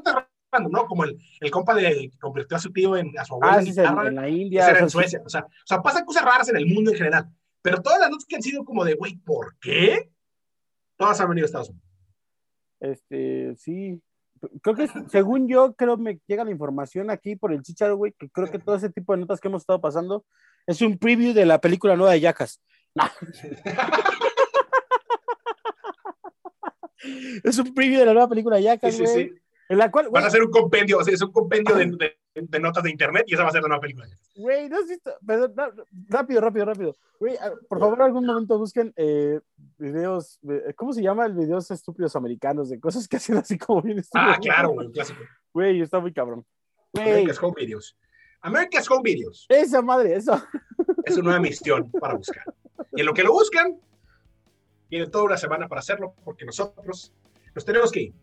random, 0.52 0.72
¿no? 0.72 0.86
Como 0.86 1.04
el, 1.04 1.18
el 1.40 1.52
compa 1.52 1.74
de 1.76 2.10
que 2.12 2.18
convirtió 2.20 2.58
a 2.58 2.60
su 2.60 2.72
tío 2.72 2.96
en 2.96 3.18
a 3.18 3.26
su 3.26 3.34
abuela 3.36 3.54
Ah, 3.56 3.60
en 3.60 3.74
sí, 3.74 3.80
en, 3.80 3.86
en 4.08 4.16
la 4.16 4.30
India. 4.30 4.66
o 4.66 4.70
en 4.70 4.76
sea, 4.76 4.90
Suecia. 4.90 5.22
O 5.26 5.30
sea, 5.30 5.42
o 5.46 5.50
sea, 5.66 5.82
pasan 5.82 6.06
cosas 6.06 6.24
raras 6.24 6.50
en 6.50 6.58
el 6.58 6.66
mundo 6.68 6.92
en 6.92 6.98
general. 6.98 7.30
Pero 7.62 7.82
todas 7.82 8.00
las 8.00 8.10
notas 8.10 8.26
que 8.28 8.36
han 8.36 8.42
sido 8.44 8.64
como 8.64 8.86
de, 8.86 8.94
güey, 8.96 9.16
¿por 9.18 9.58
qué? 9.60 10.12
Todas 10.96 11.20
han 11.22 11.30
venido 11.30 11.44
de 11.44 11.48
Estados 11.48 11.70
Unidos. 11.70 11.88
Este, 12.80 13.56
sí. 13.58 14.02
Creo 14.62 14.76
que, 14.76 14.88
según 15.10 15.48
yo, 15.48 15.74
creo 15.76 15.98
me 15.98 16.20
llega 16.28 16.44
la 16.44 16.52
información 16.52 17.10
aquí 17.10 17.36
por 17.36 17.52
el 17.54 17.62
Chicharo, 17.64 17.96
güey, 17.98 18.14
que 18.18 18.30
creo 18.30 18.50
que 18.52 18.60
todo 18.60 18.76
ese 18.76 18.90
tipo 18.90 19.14
de 19.14 19.20
notas 19.22 19.40
que 19.40 19.48
hemos 19.48 19.62
estado 19.64 19.80
pasando 19.82 20.26
es 20.66 20.82
un 20.82 20.98
preview 20.98 21.34
de 21.34 21.46
la 21.46 21.60
película 21.62 21.96
nueva 21.96 22.14
de 22.14 22.20
Yacas. 22.22 22.62
es 27.44 27.58
un 27.60 27.74
preview 27.74 28.00
de 28.00 28.06
la 28.06 28.14
nueva 28.14 28.28
película 28.30 28.56
de 28.58 28.62
Sí, 28.64 28.68
Yacas, 28.68 28.96
sí, 28.96 29.04
güey. 29.04 29.30
sí. 29.30 29.36
En 29.70 29.78
la 29.78 29.92
cual, 29.92 30.06
Van 30.06 30.12
güey, 30.12 30.24
a 30.24 30.28
hacer 30.28 30.44
un 30.44 30.52
compendio, 30.52 30.98
o 31.00 31.04
sea, 31.04 31.14
es 31.14 31.22
un 31.22 31.32
compendio 31.32 31.76
de, 31.76 31.86
de- 31.88 32.18
de 32.46 32.60
notas 32.60 32.84
de 32.84 32.92
internet 32.92 33.26
y 33.28 33.34
esa 33.34 33.44
va 33.44 33.50
a 33.50 33.52
ser 33.52 33.62
la 33.62 33.68
nueva 33.70 33.82
película. 33.82 34.08
güey, 34.36 34.70
no 34.70 34.78
has 34.78 34.88
visto, 34.88 35.12
perdón, 35.26 35.54
no, 35.56 35.84
rápido, 36.10 36.42
rápido, 36.42 36.66
rápido. 36.66 36.96
Güey, 37.20 37.36
ah, 37.38 37.52
por 37.68 37.80
favor, 37.80 38.02
algún 38.02 38.26
momento 38.26 38.58
busquen 38.60 38.94
eh, 38.96 39.40
videos, 39.78 40.40
eh, 40.50 40.74
¿cómo 40.76 40.94
se 40.94 41.02
llama 41.02 41.26
el 41.26 41.34
videos 41.34 41.70
estúpidos 41.72 42.16
americanos 42.16 42.70
de 42.70 42.80
cosas 42.80 43.08
que 43.08 43.18
hacen 43.18 43.38
así 43.38 43.58
como 43.58 43.82
bien 43.82 43.98
Ah, 43.98 44.02
estúpidos? 44.02 44.38
claro, 44.42 44.70
güey, 44.70 44.92
clásico. 44.92 45.20
Güey, 45.54 45.82
está 45.82 46.00
muy 46.00 46.14
cabrón. 46.14 46.46
Güey, 46.94 47.10
America's 47.12 47.42
Home 47.42 47.54
Videos. 47.58 47.98
America's 48.42 48.90
Home 48.92 49.02
Videos 49.04 49.46
esa 49.50 49.82
madre, 49.82 50.16
eso. 50.16 50.40
es 51.06 51.16
una 51.18 51.24
nueva 51.26 51.40
misión 51.40 51.90
para 51.92 52.14
buscar. 52.14 52.44
Y 52.96 53.00
en 53.02 53.06
lo 53.08 53.14
que 53.14 53.24
lo 53.24 53.32
buscan, 53.32 53.80
tienen 54.90 55.10
toda 55.12 55.24
una 55.26 55.38
semana 55.38 55.68
para 55.68 55.80
hacerlo, 55.80 56.14
porque 56.24 56.46
nosotros 56.46 57.12
nos 57.56 57.66
tenemos 57.66 57.92
que 57.92 58.02
ir. 58.04 58.14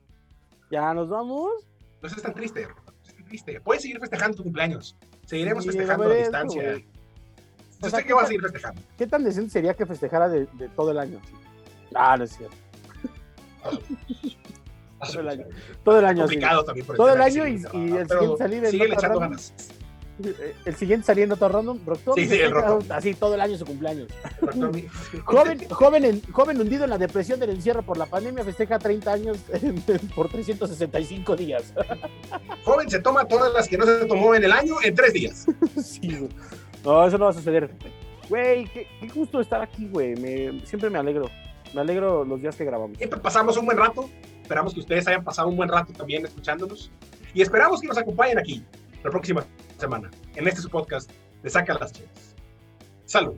Ya 0.70 0.94
nos 0.94 1.08
vamos. 1.08 1.66
No 2.00 2.08
seas 2.08 2.22
tan 2.22 2.34
triste, 2.34 2.66
Triste. 3.26 3.60
Puedes 3.60 3.82
seguir 3.82 3.98
festejando 4.00 4.36
tu 4.36 4.42
cumpleaños. 4.42 4.96
Seguiremos 5.26 5.64
Sí, 5.64 5.70
festejando 5.70 6.04
a 6.04 6.14
distancia. 6.14 6.62
güey. 6.62 6.82
Yo 7.80 7.86
O 7.86 7.90
sea, 7.90 7.98
sé 8.00 8.06
que 8.06 8.12
vas 8.12 8.24
a 8.24 8.26
seguir 8.28 8.42
festejando. 8.42 8.80
¿Qué 8.96 9.06
tan 9.06 9.24
decente 9.24 9.50
sería 9.50 9.74
que 9.74 9.84
festejara 9.86 10.28
de, 10.28 10.46
de 10.54 10.68
todo 10.70 10.90
el 10.92 10.98
año? 10.98 11.20
Ah, 11.94 12.16
no 12.16 12.24
es 12.24 12.36
cierto. 12.36 12.56
Todo 15.04 15.20
el 15.20 15.28
año. 15.28 15.44
Todo 15.84 15.98
el 15.98 16.04
año. 16.06 16.24
así. 16.24 16.38
también 16.64 16.86
por 16.86 16.96
Todo 16.96 17.12
el 17.14 17.20
año 17.20 17.46
y- 17.46 17.58
sigue, 17.58 17.68
el 18.00 18.08
siguiente 18.08 18.36
salir 18.38 18.62
Nota 18.62 18.94
echando 18.94 19.20
ganas. 19.20 19.52
Eh, 20.22 20.54
El 20.64 20.76
siguiente 20.76 21.06
saliendo 21.06 21.36
todo 21.36 21.48
random, 21.48 21.78
Proctor. 21.80 22.14
Sí, 22.14 22.28
sí, 22.28 22.36
el. 22.40 22.52
Así 22.90 23.14
todo 23.14 23.34
el 23.34 23.40
año 23.40 23.56
su 23.58 23.64
cumpleaños. 23.64 24.08
Joven, 25.24 25.58
joven, 25.70 26.04
en- 26.04 26.22
joven 26.32 26.60
hundido 26.60 26.84
en 26.84 26.90
la 26.90 26.98
depresión 26.98 27.40
del 27.40 27.50
encierro 27.50 27.82
por 27.82 27.96
la 27.98 28.06
pandemia 28.06 28.44
festeja 28.44 28.78
30 28.78 29.12
años 29.12 29.38
por 30.14 30.28
365 30.28 31.36
días. 31.36 31.74
Joven 32.64 32.88
se 32.90 33.00
toma 33.00 33.26
todas 33.26 33.52
las 33.52 33.68
que 33.68 33.76
no 33.78 33.86
se 33.86 34.04
tomó 34.06 34.34
en 34.34 34.44
el 34.44 34.52
año 34.52 34.76
en 34.82 34.94
tres 34.94 35.12
días. 35.12 35.46
Sí. 35.82 36.28
No, 36.84 37.06
eso 37.06 37.18
no 37.18 37.24
va 37.24 37.30
a 37.30 37.34
suceder. 37.34 37.70
Güey, 38.28 38.66
qué, 38.66 38.86
qué 39.00 39.08
gusto 39.08 39.40
estar 39.40 39.62
aquí, 39.62 39.88
güey. 39.88 40.14
Me- 40.16 40.64
siempre 40.66 40.90
me 40.90 40.98
alegro. 40.98 41.30
Me 41.74 41.80
alegro 41.80 42.24
los 42.24 42.40
días 42.40 42.54
que 42.56 42.64
grabamos. 42.64 42.96
Siempre 42.98 43.18
pasamos 43.20 43.56
un 43.56 43.66
buen 43.66 43.76
rato. 43.78 44.08
Esperamos 44.42 44.74
que 44.74 44.80
ustedes 44.80 45.06
hayan 45.08 45.24
pasado 45.24 45.48
un 45.48 45.56
buen 45.56 45.68
rato 45.68 45.92
también 45.92 46.24
escuchándonos. 46.24 46.90
Y 47.32 47.42
esperamos 47.42 47.80
que 47.80 47.88
nos 47.88 47.98
acompañen 47.98 48.38
aquí 48.38 48.62
la 49.04 49.10
próxima 49.10 49.44
semana 49.78 50.10
en 50.34 50.48
este 50.48 50.60
su 50.60 50.70
podcast 50.70 51.10
de 51.42 51.50
Saca 51.50 51.74
las 51.74 51.92
Chelas. 51.92 52.34
Salud. 53.04 53.34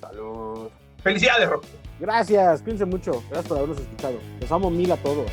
Salud. 0.00 0.68
Felicidades, 1.02 1.48
Rock. 1.48 1.64
Gracias, 1.98 2.62
cuídense 2.62 2.84
mucho. 2.84 3.22
Gracias 3.30 3.48
por 3.48 3.56
habernos 3.56 3.80
escuchado. 3.80 4.18
Los 4.40 4.52
amo 4.52 4.70
mil 4.70 4.92
a 4.92 4.96
todos. 4.98 5.26